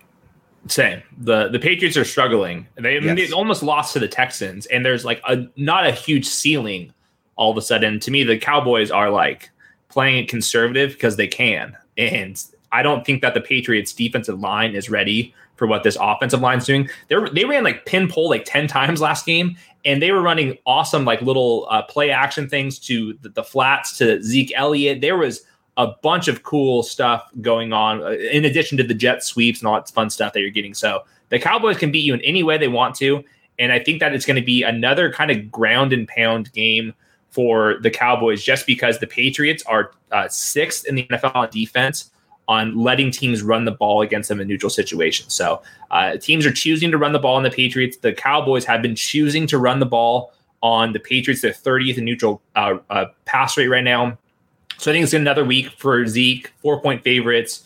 [0.68, 1.02] Same.
[1.18, 2.66] the The Patriots are struggling.
[2.74, 3.16] They, yes.
[3.16, 6.92] they almost lost to the Texans, and there's like a not a huge ceiling.
[7.36, 9.50] All of a sudden, to me, the Cowboys are like
[9.88, 14.74] playing it conservative because they can, and I don't think that the Patriots defensive line
[14.74, 16.88] is ready for what this offensive line's doing.
[17.08, 20.58] They they ran like pin pull like ten times last game, and they were running
[20.66, 25.00] awesome like little uh, play action things to the, the flats to Zeke Elliott.
[25.00, 25.42] There was
[25.76, 29.68] a bunch of cool stuff going on uh, in addition to the jet sweeps and
[29.68, 30.74] all that fun stuff that you're getting.
[30.74, 33.22] So the Cowboys can beat you in any way they want to.
[33.58, 36.94] And I think that it's going to be another kind of ground and pound game
[37.30, 42.10] for the Cowboys just because the Patriots are uh, sixth in the NFL on defense
[42.48, 45.34] on letting teams run the ball against them in neutral situations.
[45.34, 47.96] So uh, teams are choosing to run the ball on the Patriots.
[47.96, 50.32] The Cowboys have been choosing to run the ball
[50.62, 51.42] on the Patriots.
[51.42, 54.18] They're 30th in neutral uh, uh, pass rate right now.
[54.78, 57.64] So I think it's another week for Zeke, four point favorites,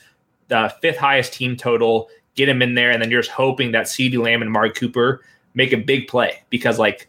[0.49, 2.09] the fifth highest team total.
[2.37, 5.22] Get him in there, and then you're just hoping that CeeDee Lamb and Amari Cooper
[5.55, 7.09] make a big play because, like,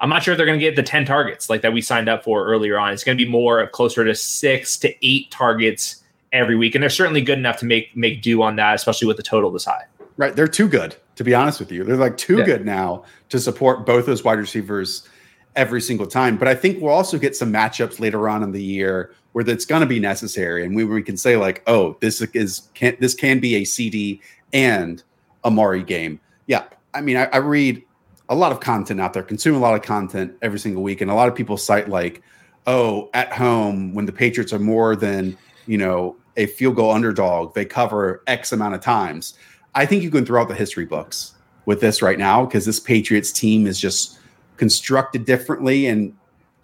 [0.00, 2.08] I'm not sure if they're going to get the 10 targets like that we signed
[2.08, 2.92] up for earlier on.
[2.92, 6.01] It's going to be more of closer to six to eight targets
[6.32, 9.16] every week, and they're certainly good enough to make make do on that, especially with
[9.16, 9.84] the total this high.
[10.16, 11.84] Right, they're too good to be honest with you.
[11.84, 12.44] They're like too yeah.
[12.44, 15.08] good now to support both those wide receivers
[15.56, 16.36] every single time.
[16.36, 19.64] But I think we'll also get some matchups later on in the year where that's
[19.64, 23.14] going to be necessary, and we, we can say like, oh, this is can this
[23.14, 24.20] can be a CeeDee
[24.52, 25.02] and
[25.44, 26.20] Amari game.
[26.46, 27.82] Yeah, I mean, I, I read
[28.28, 31.10] a lot of content out there, consume a lot of content every single week, and
[31.10, 32.22] a lot of people cite like,
[32.66, 37.54] oh, at home when the Patriots are more than you know a field goal underdog,
[37.54, 39.34] they cover X amount of times.
[39.74, 41.34] I think you can throw out the history books
[41.66, 44.18] with this right now because this Patriots team is just
[44.56, 46.14] constructed differently and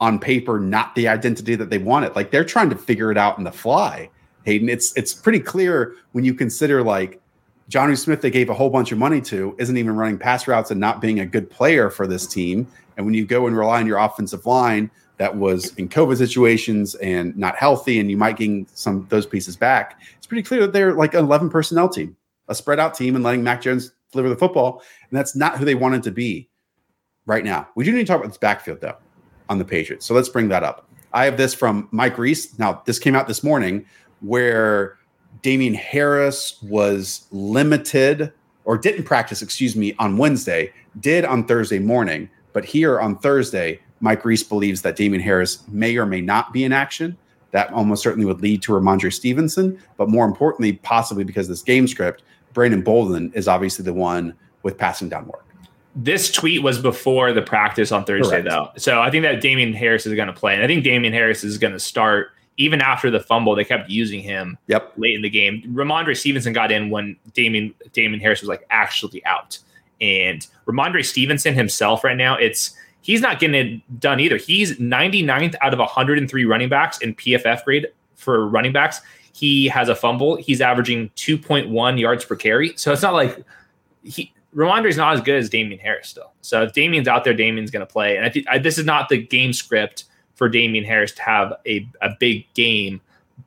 [0.01, 2.15] on paper not the identity that they wanted.
[2.15, 4.11] Like they're trying to figure it out in the fly.
[4.45, 7.21] Hayden, it's it's pretty clear when you consider like
[7.71, 10.71] Jonnu Smith they gave a whole bunch of money to isn't even running pass routes
[10.71, 12.67] and not being a good player for this team.
[12.97, 16.95] And when you go and rely on your offensive line that was in COVID situations
[16.97, 20.73] and not healthy, and you might gain some those pieces back, it's pretty clear that
[20.73, 22.17] they're like an 11 personnel team,
[22.49, 24.83] a spread out team, and letting Mac Jones deliver the football.
[25.11, 26.49] And that's not who they wanted to be
[27.27, 27.69] right now.
[27.75, 28.97] We do need to talk about this backfield though
[29.49, 30.07] on the Patriots.
[30.07, 30.89] So let's bring that up.
[31.13, 32.59] I have this from Mike Reiss.
[32.59, 33.87] Now, this came out this morning
[34.21, 34.99] where
[35.43, 38.33] Damien Harris was limited
[38.65, 42.29] or didn't practice, excuse me, on Wednesday, did on Thursday morning.
[42.53, 46.65] But here on Thursday, Mike Reiss believes that Damien Harris may or may not be
[46.65, 47.17] in action.
[47.51, 49.79] That almost certainly would lead to Rhamondre Stevenson.
[49.97, 52.23] But more importantly, possibly because this game script,
[52.53, 55.45] Brandon Bolden is obviously the one with passing down work
[56.01, 58.49] this tweet was before the practice on Thursday, Correct.
[58.49, 58.71] though.
[58.77, 61.43] So I think that Damien Harris is going to play, and I think Damien Harris
[61.43, 63.55] is going to start even after the fumble.
[63.55, 64.59] They kept using him.
[64.69, 64.93] Yep.
[64.97, 69.25] Late in the game, Rhamondre Stevenson got in when Damien Damien Harris was like actually
[69.25, 69.59] out,
[70.01, 74.37] and Rhamondre Stevenson himself right now, it's he's not getting it done either.
[74.37, 79.01] He's 99th out of 103 running backs in PFF grade for running backs.
[79.33, 80.37] He has a fumble.
[80.37, 82.73] He's averaging 2.1 yards per carry.
[82.77, 83.45] So it's not like
[84.03, 86.33] he Rhamondre's not as good as Damien Harris still.
[86.41, 88.17] So if Damien's out there, Damien's going to play.
[88.17, 91.89] And I think this is not the game script for Damien Harris to have a,
[92.01, 93.01] a big game,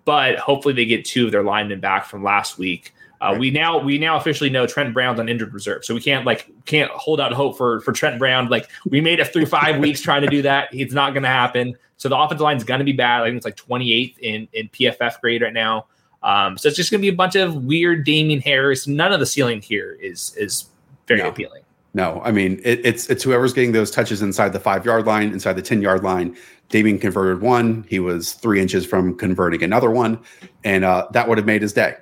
[0.05, 2.93] but hopefully they get two of their linemen back from last week.
[3.21, 3.39] Uh, right.
[3.39, 6.49] We now we now officially know Trent Brown's on injured reserve, so we can't like
[6.65, 8.47] can't hold out hope for for Trent Brown.
[8.47, 10.69] Like we made it through five weeks trying to do that.
[10.71, 11.75] It's not going to happen.
[11.97, 13.21] So the offensive line is going to be bad.
[13.21, 15.85] I think it's like 28th in in PFF grade right now.
[16.23, 18.87] Um, so it's just going to be a bunch of weird Damien Harris.
[18.87, 20.65] None of the ceiling here is is
[21.07, 21.29] very no.
[21.29, 21.61] appealing.
[21.93, 25.31] No, I mean it, it's it's whoever's getting those touches inside the five yard line,
[25.31, 26.35] inside the ten yard line.
[26.69, 27.85] Damien converted one.
[27.87, 30.17] He was three inches from converting another one,
[30.63, 31.97] and uh, that would have made his day.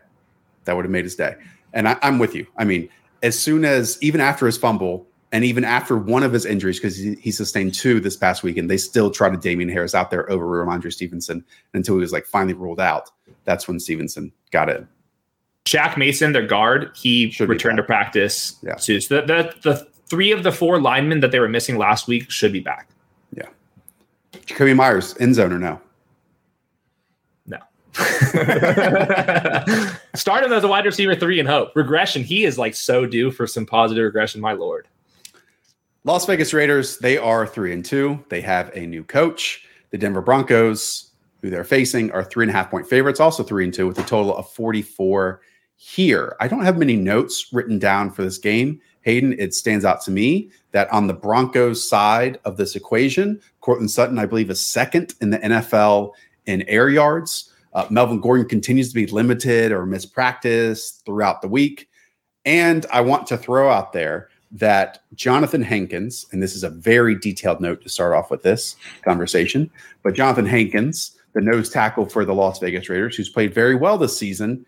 [0.70, 1.34] That would have made his day.
[1.74, 2.45] And I, I'm with you.
[2.57, 2.88] I mean,
[3.24, 6.95] as soon as even after his fumble, and even after one of his injuries, because
[6.95, 10.32] he, he, sustained two this past weekend, they still tried to Damien Harris out there
[10.32, 11.43] over Rhamondre Stevenson
[11.74, 13.09] until he was like finally ruled out.
[13.45, 14.88] That's when Stevenson got in.
[15.65, 18.76] Shaq Mason, their guard, he should returned to practice yeah.
[18.76, 19.02] too.
[19.02, 22.30] So the, the, the three of the four linemen that they were missing last week
[22.30, 22.89] should be back.
[23.35, 23.49] Yeah.
[24.34, 25.81] Jakobi Meyers, end zone or no?
[30.15, 31.76] Start him as a wide receiver three and hope.
[31.76, 34.88] Regression, he is like so due for some positive regression, my lord.
[36.05, 38.23] Las Vegas Raiders, they are three and two.
[38.30, 39.65] They have a new coach.
[39.91, 41.11] The Denver Broncos,
[41.41, 43.99] who they're facing, are three and a half point favorites, also three and two, with
[43.99, 45.41] a total of 44
[45.76, 46.35] here.
[46.39, 48.80] I don't have many notes written down for this game.
[49.01, 53.91] Hayden, it stands out to me that on the Broncos side of this equation, Courtland
[53.91, 56.13] Sutton, I believe, is second in the NFL
[56.45, 57.48] in air yards.
[57.74, 61.90] Uh, Melvin Gordon continues to be limited or mispracticed throughout the week.
[62.46, 67.16] And I want to throw out there that Johnathan Hankins, and this is a very
[67.16, 69.70] detailed note to start off with this conversation,
[70.02, 73.98] but Johnathan Hankins, the nose tackle for the Las Vegas Raiders, who's played very well
[73.98, 74.66] this season,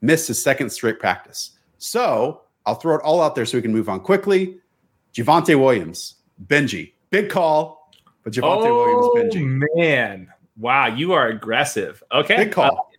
[0.00, 1.52] missed his second straight practice.
[1.78, 4.58] So I'll throw it all out there so we can move on quickly.
[5.12, 6.16] Javonte Williams,
[6.46, 7.90] Benjy, big call,
[8.22, 9.74] but Javonte oh, Williams, Benjy.
[9.74, 12.02] Man, wow, you are aggressive.
[12.12, 12.78] Okay, big call.
[12.78, 12.96] Uh,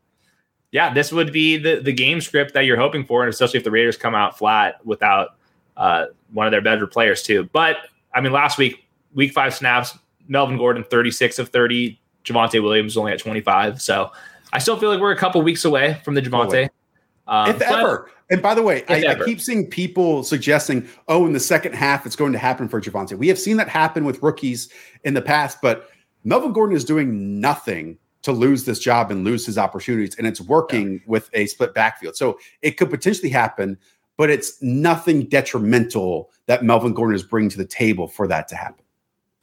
[0.71, 3.63] yeah, this would be the the game script that you're hoping for, and especially if
[3.63, 5.38] the Raiders come out flat without
[5.77, 7.49] uh, one of their better players too.
[7.53, 7.77] But
[8.13, 9.97] I mean, last week, week five snaps,
[10.27, 13.81] Melvin Gordon 36 of 30, Javonte Williams only at 25.
[13.81, 14.11] So
[14.51, 16.69] I still feel like we're a couple weeks away from the Javonte.
[17.27, 18.09] Um, if ever.
[18.29, 22.05] And by the way, I, I, keep seeing people suggesting, oh, in the second half,
[22.05, 23.17] it's going to happen for Javonte.
[23.17, 24.69] We have seen that happen with rookies
[25.05, 25.89] in the past, but
[26.27, 30.13] Melvin Gordon is doing nothing to lose this job and lose his opportunities.
[30.15, 30.99] And it's working yeah.
[31.07, 32.17] with a split backfield.
[32.17, 33.77] So it could potentially happen,
[34.17, 38.57] but it's nothing detrimental that Melvin Gordon is bringing to the table for that to
[38.57, 38.83] happen.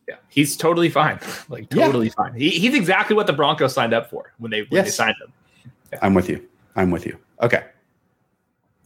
[0.07, 1.19] Yeah, he's totally fine.
[1.49, 2.13] Like totally yeah.
[2.13, 2.35] fine.
[2.35, 4.85] He, he's exactly what the Broncos signed up for when they when yes.
[4.85, 5.33] they signed him.
[5.91, 6.01] Yeah.
[6.03, 6.47] I'm with you.
[6.77, 7.19] I'm with you.
[7.41, 7.65] Okay.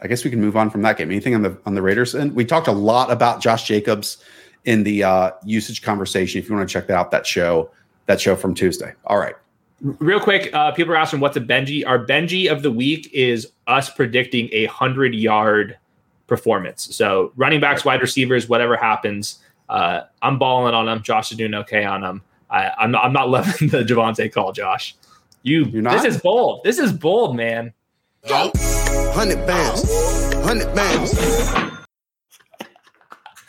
[0.01, 1.11] I guess we can move on from that game.
[1.11, 2.15] Anything on the on the Raiders?
[2.15, 4.19] And we talked a lot about Josh Jacobs
[4.67, 6.39] in the uh, usage conversation.
[6.39, 7.71] If you want to check that out, that show,
[8.09, 8.93] that show from Tuesday.
[9.05, 9.37] All right.
[9.81, 11.87] Real quick, uh, people are asking what's a Benjy.
[11.87, 15.79] Our Benjy of the week is us predicting a hundred yard
[16.27, 16.95] performance.
[16.97, 21.03] So running backs, wide receivers, whatever happens, uh, I'm balling on them.
[21.03, 22.23] Josh is doing okay on them.
[22.51, 23.05] I, am not.
[23.05, 24.97] I'm not loving the Javonte call, Josh.
[25.43, 25.67] You.
[25.67, 26.03] You're not?
[26.03, 26.65] This is bold.
[26.65, 27.73] This is bold, man.
[28.27, 30.35] Hundred bands.
[30.45, 31.15] Hundred bands.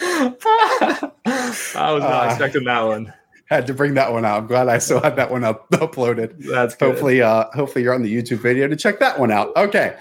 [1.76, 3.14] I was not uh, expecting that one.
[3.49, 4.38] Had to bring that one out.
[4.43, 6.38] I'm glad I still had that one up uploaded.
[6.45, 6.85] That's good.
[6.85, 9.55] hopefully uh hopefully you're on the YouTube video to check that one out.
[9.55, 9.97] Okay.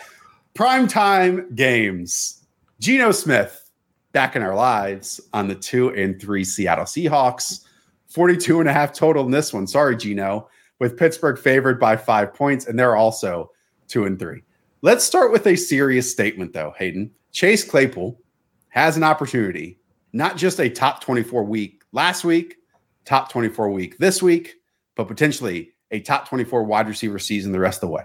[0.54, 2.44] Prime time games.
[2.80, 3.70] Geno Smith
[4.12, 7.64] back in our lives on the two and three Seattle Seahawks.
[8.08, 9.66] 42 and a half total in this one.
[9.66, 10.48] Sorry, Geno,
[10.78, 13.50] with Pittsburgh favored by five points, and they're also
[13.86, 14.42] two and three.
[14.80, 17.10] Let's start with a serious statement, though, Hayden.
[17.32, 18.18] Chase Claypool
[18.70, 19.78] has an opportunity,
[20.12, 22.56] not just a top 24 week last week,
[23.09, 24.56] top 24 week this week,
[24.94, 28.02] but potentially a top 24 wide receiver season the rest of the way.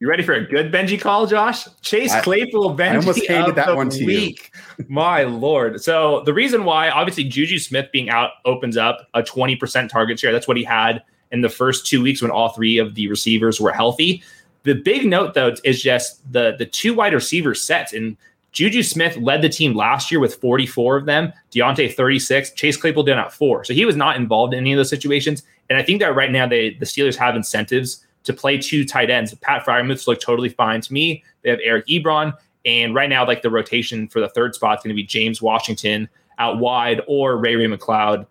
[0.00, 1.66] You ready for a good Benjy call, Josh?
[1.80, 4.50] Chase Claypool, Benjy I almost hated that one to week.
[4.78, 4.84] you.
[4.88, 5.80] My lord!
[5.80, 10.18] So the reason why, obviously, Juju Smith being out opens up a twenty percent target
[10.18, 10.32] share.
[10.32, 13.60] That's what he had in the first two weeks when all three of the receivers
[13.60, 14.22] were healthy.
[14.64, 17.94] The big note, though, is just the the two wide receiver sets.
[17.94, 18.16] And
[18.54, 23.02] Juju Smith led the team last year with 44 of them, Diontae 36, Chase Claypool
[23.02, 23.64] did at four.
[23.64, 25.42] So he was not involved in any of those situations.
[25.68, 29.10] And I think that right now they the Steelers have incentives to play two tight
[29.10, 29.34] ends.
[29.34, 31.24] Pat Freiermuth's look totally fine to me.
[31.42, 32.32] They have Eric Ebron.
[32.64, 35.42] And right now, like the rotation for the third spot is going to be James
[35.42, 36.08] Washington
[36.38, 38.26] out wide or Ray Ray McCloud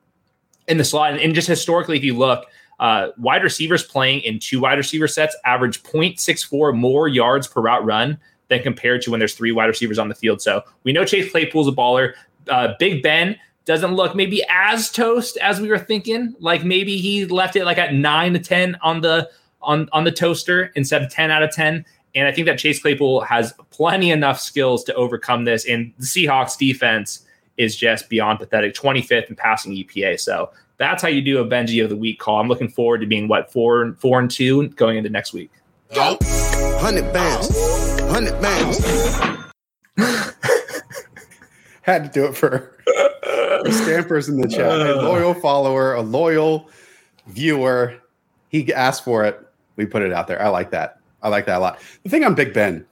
[0.67, 1.19] in the slot.
[1.19, 2.45] And just historically, if you look,
[2.79, 7.85] uh, wide receivers playing in two wide receiver sets average 0.64 more yards per route
[7.85, 8.17] run
[8.49, 10.41] than compared to when there's three wide receivers on the field.
[10.41, 12.13] So we know Chase Claypool's a baller.
[12.47, 16.35] Uh, Big Ben doesn't look maybe as toast as we were thinking.
[16.39, 19.29] Like maybe he left it like at nine to 10 on the
[19.61, 21.85] on on the toaster instead of 10 out of 10.
[22.15, 25.65] And I think that Chase Claypool has plenty enough skills to overcome this.
[25.65, 27.25] And the Seahawks defense
[27.57, 30.19] is just beyond pathetic, 25th in passing EPA.
[30.19, 32.39] So that's how you do a Benjy of the week call.
[32.39, 35.49] I'm looking forward to being what four four and two going into next week.
[35.95, 37.47] Hundred bands,
[38.13, 38.79] hundred bands.
[41.81, 42.77] Had to do it for
[43.71, 44.79] Stampers in the chat.
[44.79, 45.03] A uh.
[45.03, 46.69] loyal follower, a loyal
[47.27, 47.95] viewer.
[48.49, 49.39] He asked for it
[49.75, 50.41] we put it out there.
[50.41, 50.99] I like that.
[51.21, 51.79] I like that a lot.
[52.03, 52.85] The thing on Big Ben,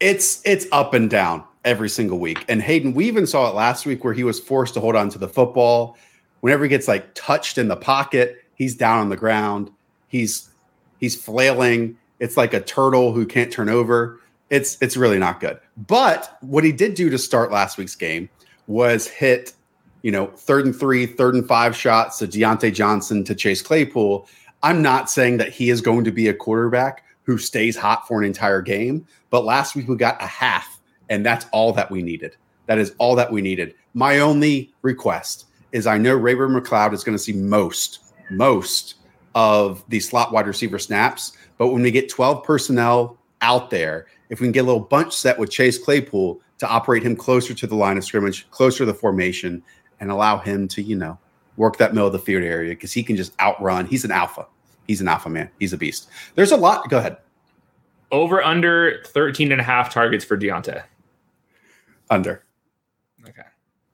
[0.00, 2.44] it's it's up and down every single week.
[2.48, 5.10] And Hayden, we even saw it last week where he was forced to hold on
[5.10, 5.96] to the football.
[6.40, 9.70] Whenever he gets like touched in the pocket, he's down on the ground.
[10.08, 10.50] He's
[10.98, 11.96] he's flailing.
[12.20, 14.20] It's like a turtle who can't turn over.
[14.50, 15.58] It's it's really not good.
[15.76, 18.28] But what he did do to start last week's game
[18.66, 19.54] was hit,
[20.02, 24.28] you know, third and three, third and five shots to Diontae Johnson to Chase Claypool
[24.62, 28.20] I'm not saying that he is going to be a quarterback who stays hot for
[28.20, 32.02] an entire game, but last week we got a half, and that's all that we
[32.02, 32.36] needed.
[32.66, 33.74] That is all that we needed.
[33.94, 38.96] My only request is I know Rayburn Ray McCloud is going to see most, most
[39.34, 44.40] of the slot wide receiver snaps, but when we get 12 personnel out there, if
[44.40, 47.66] we can get a little bunch set with Chase Claypool to operate him closer to
[47.66, 49.62] the line of scrimmage, closer to the formation,
[50.00, 51.18] and allow him to, you know,
[51.58, 53.84] work that middle of the field area because he can just outrun.
[53.84, 54.46] He's an alpha.
[54.86, 55.50] He's an alpha man.
[55.58, 56.08] He's a beast.
[56.34, 56.88] There's a lot.
[56.88, 57.18] Go ahead.
[58.10, 60.82] Over under 13 and a half targets for Diontae.
[62.08, 62.42] Under.
[63.28, 63.42] Okay.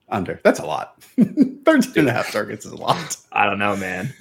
[0.07, 0.39] Under.
[0.41, 1.03] That's a lot.
[1.65, 3.17] 13 and a half targets is a lot.
[3.33, 4.13] I don't know, man.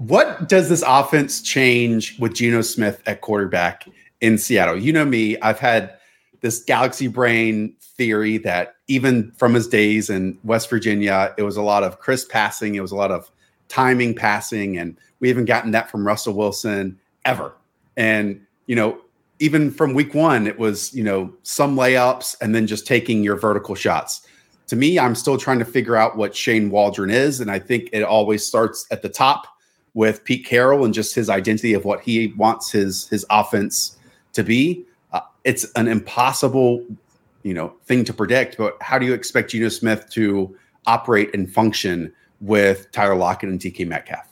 [0.00, 3.86] What does this offense change with Geno Smith at quarterback
[4.22, 4.78] in Seattle?
[4.78, 5.94] You know me, I've had
[6.40, 11.62] this galaxy brain theory that even from his days in West Virginia, it was a
[11.62, 13.30] lot of crisp passing, it was a lot of
[13.68, 17.52] timing passing, and we haven't gotten that from Russell Wilson ever.
[17.98, 19.02] And you know,
[19.38, 23.36] even from week one, it was, you know, some layups and then just taking your
[23.36, 24.26] vertical shots.
[24.68, 27.38] To me, I'm still trying to figure out what Shane Waldron is.
[27.40, 29.46] And I think it always starts at the top
[29.94, 33.96] with Pete Carroll and just his identity of what he wants his his offense
[34.32, 34.84] to be.
[35.12, 36.84] Uh, it's an impossible,
[37.42, 38.56] you know, thing to predict.
[38.56, 40.56] But how do you expect Geno Smith to
[40.86, 44.26] operate and function with Tyler Lockett and DK Metcalf?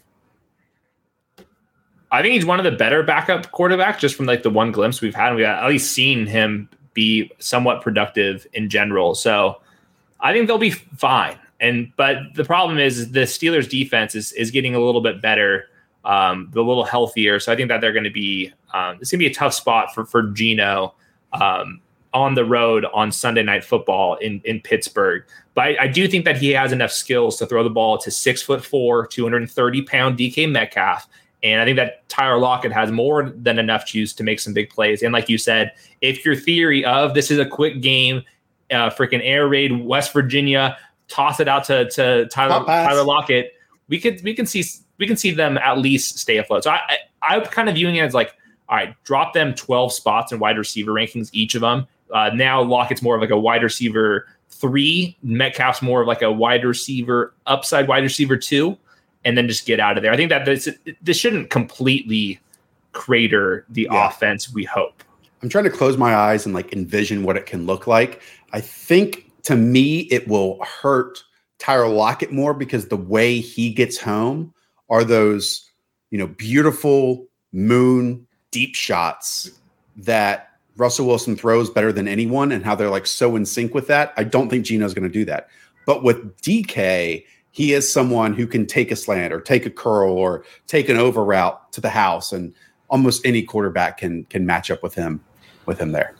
[2.10, 5.00] I think he's one of the better backup quarterbacks just from like the one glimpse
[5.00, 5.34] we've had.
[5.34, 9.14] We've at least seen him be somewhat productive in general.
[9.14, 9.60] So
[10.20, 11.38] I think they'll be fine.
[11.60, 15.66] And but the problem is the Steelers defense is is getting a little bit better,
[16.04, 17.40] um, a little healthier.
[17.40, 19.54] So I think that they're going to be um, it's going to be a tough
[19.54, 20.94] spot for for Geno
[21.32, 21.80] um,
[22.14, 25.24] on the road on Sunday Night Football in in Pittsburgh.
[25.54, 28.10] But I, I, do think that he has enough skills to throw the ball to
[28.12, 31.08] six foot four, 230 pound DK Metcalf.
[31.42, 34.70] And I think that Tyler Lockett has more than enough juice to make some big
[34.70, 35.02] plays.
[35.02, 38.22] And like you said, if your theory of this is a quick game,
[38.70, 40.76] uh, freaking air raid West Virginia,
[41.08, 43.54] toss it out to to Tyler Tyler Lockett,
[43.88, 44.64] we could we can see
[44.98, 46.64] we can see them at least stay afloat.
[46.64, 48.34] So I, I I'm kind of viewing it as like,
[48.68, 51.86] all right, drop them 12 spots in wide receiver rankings, each of them.
[52.12, 56.32] Uh, now Lockett's more of like a wide receiver three, Metcalf's more of like a
[56.32, 58.76] wide receiver upside wide receiver two,
[59.24, 60.12] and then just get out of there.
[60.12, 60.68] I think that this
[61.02, 62.40] this shouldn't completely
[62.92, 64.08] crater the yeah.
[64.08, 64.52] offense.
[64.52, 65.02] We hope.
[65.42, 68.22] I'm trying to close my eyes and like envision what it can look like.
[68.52, 71.24] I think to me, it will hurt
[71.58, 74.52] Tyler Lockett more because the way he gets home
[74.90, 75.70] are those,
[76.10, 79.50] you know, beautiful moon deep shots
[79.96, 83.86] that Russell Wilson throws better than anyone and how they're like so in sync with
[83.86, 84.12] that.
[84.18, 85.48] I don't think Geno's going to do that.
[85.86, 90.12] But with DK, he is someone who can take a slant or take a curl
[90.12, 92.52] or take an over route to the house and
[92.90, 95.24] almost any quarterback can can match up with him
[95.64, 96.14] with him there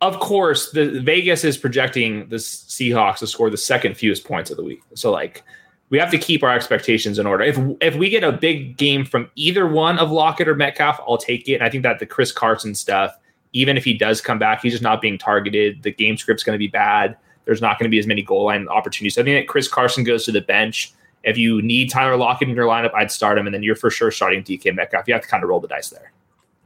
[0.00, 4.56] of course, the Vegas is projecting the Seahawks to score the second fewest points of
[4.56, 4.82] the week.
[4.94, 5.42] So like
[5.90, 7.44] we have to keep our expectations in order.
[7.44, 11.18] If if we get a big game from either one of Lockett or Metcalf, I'll
[11.18, 11.56] take it.
[11.56, 13.14] And I think that the Chris Carson stuff,
[13.52, 15.82] even if he does come back, he's just not being targeted.
[15.82, 17.16] The game script's going to be bad.
[17.44, 19.16] There's not going to be as many goal line opportunities.
[19.16, 20.92] So I think that Chris Carson goes to the bench.
[21.24, 23.90] If you need Tyler Lockett in your lineup, I'd start him, and then you're for
[23.90, 25.06] sure starting DK Metcalf.
[25.06, 26.12] You have to kind of roll the dice there.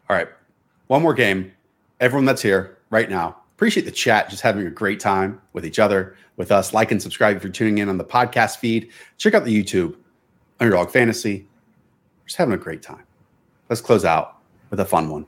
[0.08, 0.28] All right,
[0.86, 1.50] one more game.
[1.98, 3.36] Everyone that's here, right now.
[3.56, 6.72] Appreciate the chat, just having a great time with each other, with us.
[6.72, 8.90] Like and subscribe if you're tuning in on the podcast feed.
[9.18, 9.96] Check out the YouTube,
[10.60, 11.48] Underdog Fantasy.
[12.24, 13.02] Just having a great time.
[13.68, 14.38] Let's close out
[14.70, 15.26] with a fun one.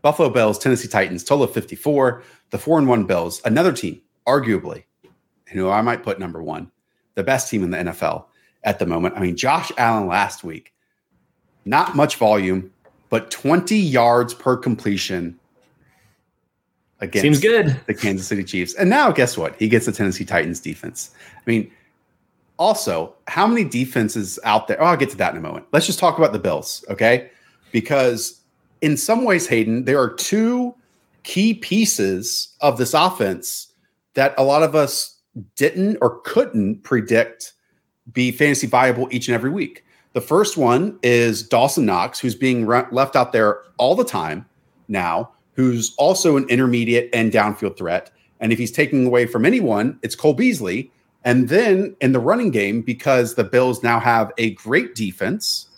[0.00, 2.22] Buffalo Bills, Tennessee Titans, total of 54.
[2.50, 4.84] The 4 and 1 Bills, another team, arguably,
[5.48, 6.70] who I might put number one,
[7.14, 8.26] the best team in the NFL
[8.62, 9.16] at the moment.
[9.16, 10.72] I mean, Josh Allen last week,
[11.64, 12.70] not much volume,
[13.08, 15.38] but 20 yards per completion
[17.02, 17.78] against Seems good.
[17.86, 18.74] the Kansas City Chiefs.
[18.74, 19.54] And now, guess what?
[19.56, 21.10] He gets the Tennessee Titans defense.
[21.36, 21.70] I mean,
[22.58, 24.80] also, how many defenses out there?
[24.80, 25.66] Oh, I'll get to that in a moment.
[25.72, 27.30] Let's just talk about the Bills, okay?
[27.72, 28.40] Because
[28.80, 30.74] in some ways, Hayden, there are two
[31.24, 33.68] key pieces of this offense
[34.14, 35.18] that a lot of us
[35.56, 37.52] didn't or couldn't predict
[38.12, 39.84] be fantasy viable each and every week.
[40.12, 44.46] The first one is Dawson Knox, who's being re- left out there all the time
[44.88, 48.10] now who's also an intermediate and downfield threat.
[48.40, 50.90] And if he's taking away from anyone, it's Cole Beasley.
[51.24, 55.68] And then in the running game, because the Bills now have a great defense,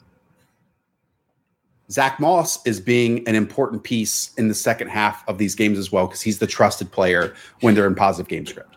[1.91, 5.93] Zach Moss is being an important piece in the second half of these games as
[5.93, 8.77] well, because he's the trusted player when they're in positive game script.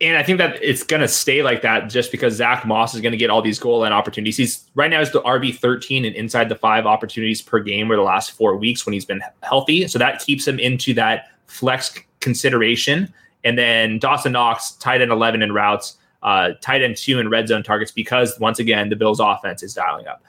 [0.00, 3.00] And I think that it's going to stay like that just because Zach Moss is
[3.00, 4.36] going to get all these goal line opportunities.
[4.36, 7.96] He's right now is the RB 13 and inside the five opportunities per game over
[7.96, 9.88] the last four weeks when he's been healthy.
[9.88, 13.12] So that keeps him into that flex consideration.
[13.44, 17.48] And then Dawson Knox, tight end 11 in routes, uh, tight end two in red
[17.48, 20.22] zone targets because once again, the Bills offense is dialing up.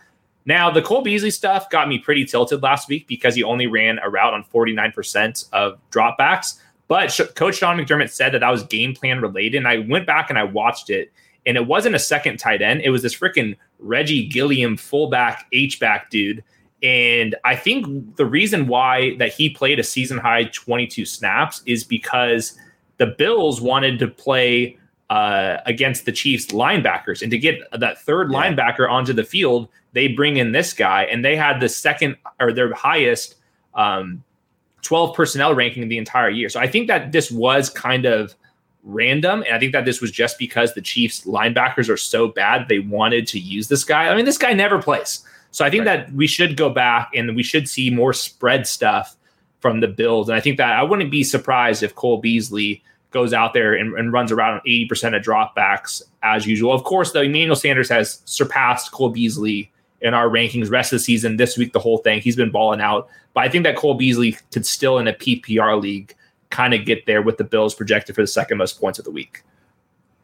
[0.46, 4.00] Now, the Cole Beasley stuff got me pretty tilted last week because he only ran
[4.02, 6.60] a route on 49% of dropbacks.
[6.88, 9.58] But Sh- Coach Sean McDermott said that that was game plan related.
[9.58, 11.12] And I went back and I watched it,
[11.46, 12.82] and it wasn't a second tight end.
[12.82, 16.44] It was this freaking Reggie Gilliam fullback H back dude.
[16.84, 21.84] And I think the reason why that he played a season high 22 snaps is
[21.84, 22.58] because
[22.98, 24.78] the Bills wanted to play
[25.10, 27.22] uh, against the Chiefs linebackers.
[27.22, 28.38] And to get that third yeah.
[28.38, 32.52] linebacker onto the field, they bring in this guy, and they had the second or
[32.52, 33.36] their highest
[33.74, 34.24] um,
[34.88, 36.48] 12 personnel ranking the entire year.
[36.48, 38.34] So I think that this was kind of
[38.84, 39.44] random.
[39.44, 42.80] And I think that this was just because the Chiefs linebackers are so bad, they
[42.80, 44.08] wanted to use this guy.
[44.08, 45.26] I mean, this guy never plays.
[45.52, 46.08] So I think right.
[46.08, 49.18] that we should go back and we should see more spread stuff
[49.60, 50.30] from the Bills.
[50.30, 52.82] And I think that I wouldn't be surprised if Cole Beasley
[53.12, 56.72] goes out there and, and runs around 80% of dropbacks as usual.
[56.72, 59.70] Of course, though, Emmanuel Sanders has surpassed Cole Beasley
[60.02, 62.22] in our rankings rest of the season, this week, the whole thing.
[62.22, 63.10] He's been balling out.
[63.34, 66.16] But I think that Cole Beasley could still in a PPR league
[66.50, 69.12] kind of get there with the Bills projected for the second most points of the
[69.12, 69.44] week.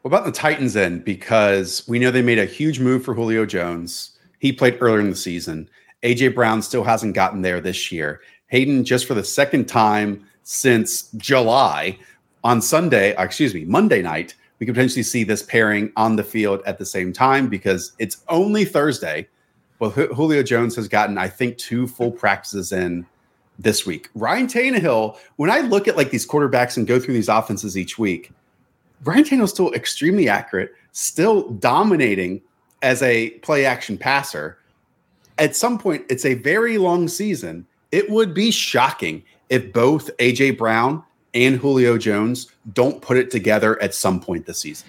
[0.02, 1.00] What about the Titans then?
[1.00, 4.18] Because we know they made a huge move for Julio Jones.
[4.38, 5.68] He played earlier in the season.
[6.02, 8.20] AJ Brown still hasn't gotten there this year.
[8.48, 11.98] Hayden, just for the second time since July,
[12.44, 16.22] on Sunday, uh, excuse me, Monday night, we could potentially see this pairing on the
[16.22, 19.26] field at the same time because it's only Thursday.
[19.84, 23.04] Well, Julio Jones has gotten, I think, two full practices in
[23.58, 24.08] this week.
[24.14, 27.98] Ryan Tannehill, when I look at like these quarterbacks and go through these offenses each
[27.98, 28.32] week,
[29.02, 32.40] Ryan Tannehill's still extremely accurate, still dominating
[32.80, 34.56] as a play action passer.
[35.36, 37.66] At some point, it's a very long season.
[37.92, 41.02] It would be shocking if both AJ Brown
[41.34, 44.88] and Julio Jones don't put it together at some point this season.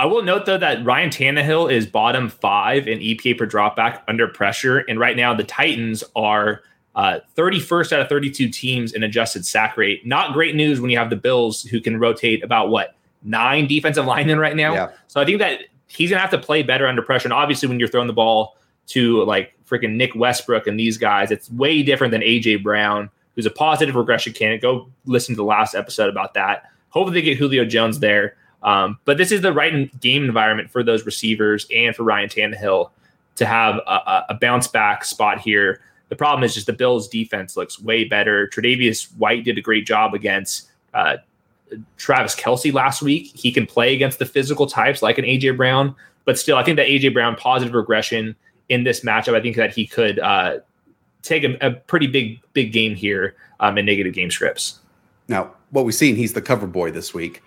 [0.00, 4.26] I will note though that Ryan Tannehill is bottom five in EPA per dropback under
[4.26, 6.62] pressure, and right now the Titans are
[6.94, 10.06] uh, 31st out of 32 teams in adjusted sack rate.
[10.06, 14.06] Not great news when you have the Bills who can rotate about what nine defensive
[14.06, 14.72] linemen right now.
[14.72, 14.88] Yeah.
[15.06, 17.26] So I think that he's gonna have to play better under pressure.
[17.26, 18.56] And obviously, when you're throwing the ball
[18.86, 23.44] to like freaking Nick Westbrook and these guys, it's way different than AJ Brown, who's
[23.44, 24.62] a positive regression candidate.
[24.62, 26.70] Go listen to the last episode about that.
[26.88, 28.36] Hopefully, they get Julio Jones there.
[28.62, 32.90] Um, but this is the right game environment for those receivers and for Ryan Tannehill
[33.36, 35.80] to have a, a bounce back spot here.
[36.10, 38.48] The problem is just the Bills' defense looks way better.
[38.48, 41.18] Tre'Davious White did a great job against uh,
[41.96, 43.30] Travis Kelce last week.
[43.34, 46.76] He can play against the physical types like an AJ Brown, but still, I think
[46.76, 48.34] that AJ Brown positive regression
[48.68, 49.34] in this matchup.
[49.34, 50.58] I think that he could uh,
[51.22, 54.80] take a, a, pretty big big game here um, in negative game scripts.
[55.28, 57.42] Now, what we've seen, he's the cover boy this week.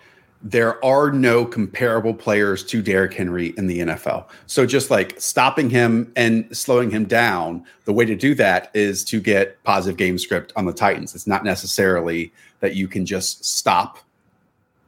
[0.46, 4.28] There are no comparable players to Derrick Henry in the NFL.
[4.46, 9.04] So just like stopping him and slowing him down, the way to do that is
[9.06, 11.14] to get positive game script on the Titans.
[11.14, 12.30] It's not necessarily
[12.60, 13.98] that you can just stop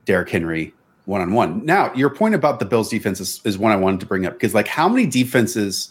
[0.04, 0.74] Derrick Henry
[1.06, 1.64] one on one.
[1.64, 4.34] Now, your point about the Bills defense is, is one I wanted to bring up
[4.34, 5.90] because, like, how many defenses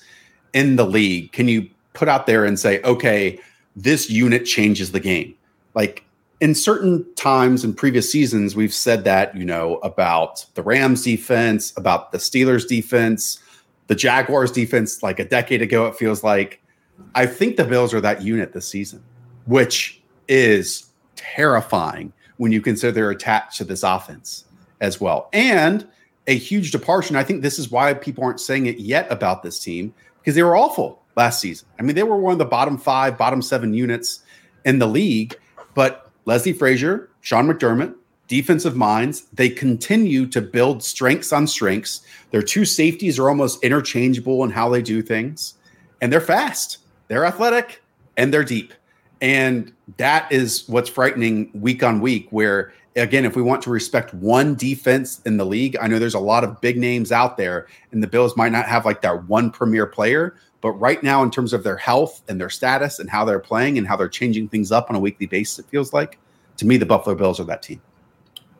[0.53, 3.39] in the league can you put out there and say, okay,
[3.75, 5.33] this unit changes the game?
[5.73, 6.03] Like,
[6.39, 11.73] in certain times in previous seasons, we've said that, you know, about the Rams defense,
[11.77, 13.39] about the Steelers defense,
[13.87, 16.61] the Jaguars defense, like a decade ago, it feels like.
[17.13, 19.03] I think the Bills are that unit this season,
[19.47, 24.45] which is terrifying when you consider they're attached to this offense
[24.81, 25.29] as well.
[25.33, 25.87] And
[26.27, 27.09] a huge departure.
[27.09, 30.35] And I think this is why people aren't saying it yet about this team because
[30.35, 31.67] they were awful last season.
[31.79, 34.21] I mean, they were one of the bottom five, bottom seven units
[34.63, 35.37] in the league.
[35.73, 37.95] But Leslie Frazier, Sean McDermott,
[38.27, 42.01] defensive minds, they continue to build strengths on strengths.
[42.31, 45.53] Their two safeties are almost interchangeable in how they do things.
[46.01, 47.81] And they're fast, they're athletic,
[48.17, 48.73] and they're deep.
[49.21, 54.13] And that is what's frightening week on week, where again, if we want to respect
[54.13, 57.67] one defense in the league, I know there's a lot of big names out there,
[57.91, 60.35] and the Bills might not have like that one premier player.
[60.65, 63.77] But right now, in terms of their health and their status and how they're playing
[63.77, 66.17] and how they're changing things up on a weekly basis, it feels like
[66.57, 67.79] to me, the Buffalo Bills are that team.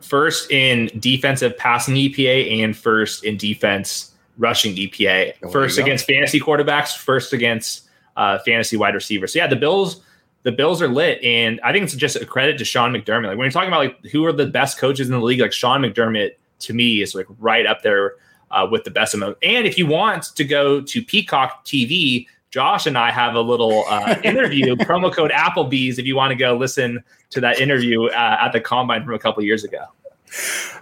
[0.02, 5.32] First in defensive passing EPA and first in defense rushing EPA.
[5.42, 9.32] Oh, first against fantasy quarterbacks, first against uh, fantasy wide receivers.
[9.32, 10.00] So, yeah, the Bills
[10.44, 13.26] the Bills are lit, and I think it's just a credit to Sean McDermott.
[13.26, 15.52] Like when you're talking about like who are the best coaches in the league, like
[15.52, 18.12] Sean McDermott to me is like right up there
[18.56, 19.34] uh, with the best of them.
[19.42, 23.84] And if you want to go to Peacock TV, Josh and I have a little
[23.88, 28.38] uh, interview promo code Applebee's if you want to go listen to that interview uh,
[28.40, 29.84] at the combine from a couple years ago.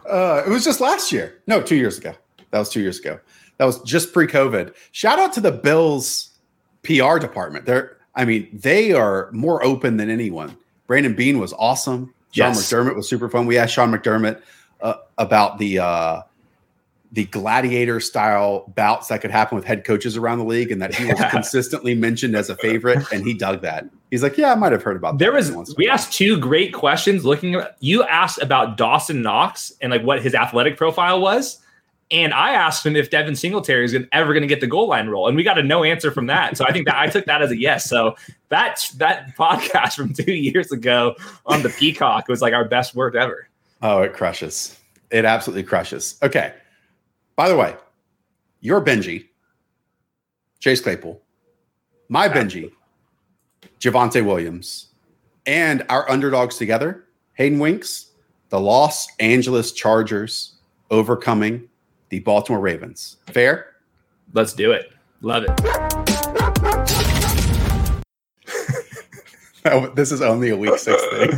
[0.09, 1.40] Uh, it was just last year.
[1.46, 2.14] No, two years ago.
[2.51, 3.18] That was two years ago.
[3.59, 4.74] That was just pre-COVID.
[4.92, 6.30] Shout out to the Bills
[6.82, 7.66] PR department.
[7.66, 10.56] They're I mean, they are more open than anyone.
[10.86, 12.14] Brandon Bean was awesome.
[12.30, 12.72] Sean yes.
[12.72, 13.46] McDermott was super fun.
[13.46, 14.40] We asked Sean McDermott
[14.80, 16.22] uh, about the uh,
[17.14, 20.92] the gladiator style bouts that could happen with head coaches around the league, and that
[20.92, 23.86] he was consistently mentioned as a favorite, and he dug that.
[24.10, 27.24] He's like, "Yeah, I might have heard about." There was we asked two great questions.
[27.24, 31.60] Looking, at, you asked about Dawson Knox and like what his athletic profile was,
[32.10, 35.06] and I asked him if Devin Singletary is ever going to get the goal line
[35.06, 36.56] role, and we got a no answer from that.
[36.56, 37.88] So I think that I took that as a yes.
[37.88, 38.16] So
[38.48, 41.14] that that podcast from two years ago
[41.46, 43.46] on the Peacock was like our best work ever.
[43.82, 44.76] Oh, it crushes!
[45.12, 46.18] It absolutely crushes.
[46.20, 46.52] Okay.
[47.36, 47.74] By the way,
[48.61, 49.31] your Benjy,
[50.61, 51.20] Chase Claypool,
[52.09, 52.70] my Benjy,
[53.81, 54.89] Javonte Williams,
[55.44, 58.12] and our underdogs together, Hayden Winks,
[58.51, 60.55] the Los Angeles Chargers
[60.93, 61.69] overcoming
[62.11, 63.16] the Baltimore Ravens.
[63.27, 63.74] Fair?
[64.32, 64.93] Let's do it.
[65.20, 65.51] Love it.
[69.65, 71.31] oh, this is only a week six thing.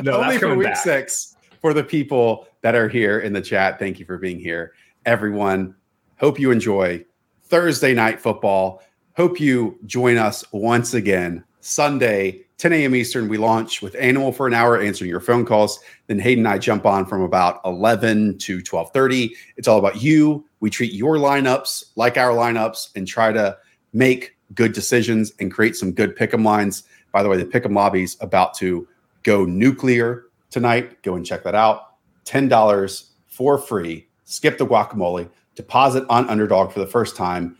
[0.04, 0.76] no, only for week back.
[0.76, 3.78] six for the people that are here in the chat.
[3.78, 4.72] Thank you for being here,
[5.06, 5.74] everyone.
[6.18, 7.04] Hope you enjoy
[7.44, 8.82] Thursday night football.
[9.16, 12.94] Hope you join us once again Sunday, 10 a.m.
[12.94, 13.28] Eastern.
[13.28, 15.80] We launch with Animal for an hour, answering your phone calls.
[16.06, 19.32] Then Hayden and I jump on from about 11 to 12:30.
[19.56, 20.44] It's all about you.
[20.60, 23.56] We treat your lineups like our lineups and try to
[23.92, 26.84] make good decisions and create some good pick'em lines.
[27.12, 28.86] By the way, the pick'em lobby's about to
[29.22, 31.02] go nuclear tonight.
[31.02, 31.94] Go and check that out.
[32.24, 34.06] $10 for free.
[34.30, 35.28] Skip the guacamole.
[35.56, 37.56] Deposit on underdog for the first time.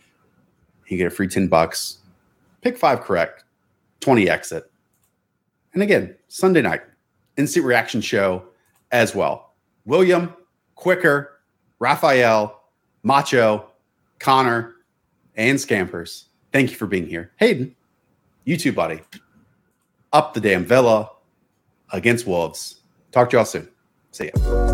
[0.87, 1.97] You get a free 10 bucks.
[2.61, 3.43] Pick five correct.
[3.99, 4.71] 20 exit.
[5.73, 6.81] And again, Sunday night,
[7.37, 8.43] instant reaction show
[8.91, 9.53] as well.
[9.85, 10.33] William,
[10.75, 11.41] Quicker,
[11.79, 12.61] Raphael,
[13.03, 13.69] Macho,
[14.19, 14.75] Connor,
[15.35, 16.29] and Scampers.
[16.53, 17.31] Thank you for being here.
[17.37, 17.75] Hayden,
[18.45, 19.01] you too, buddy.
[20.13, 21.11] Up the damn villa
[21.91, 22.81] against Wolves.
[23.11, 23.67] Talk to y'all soon.
[24.11, 24.70] See ya.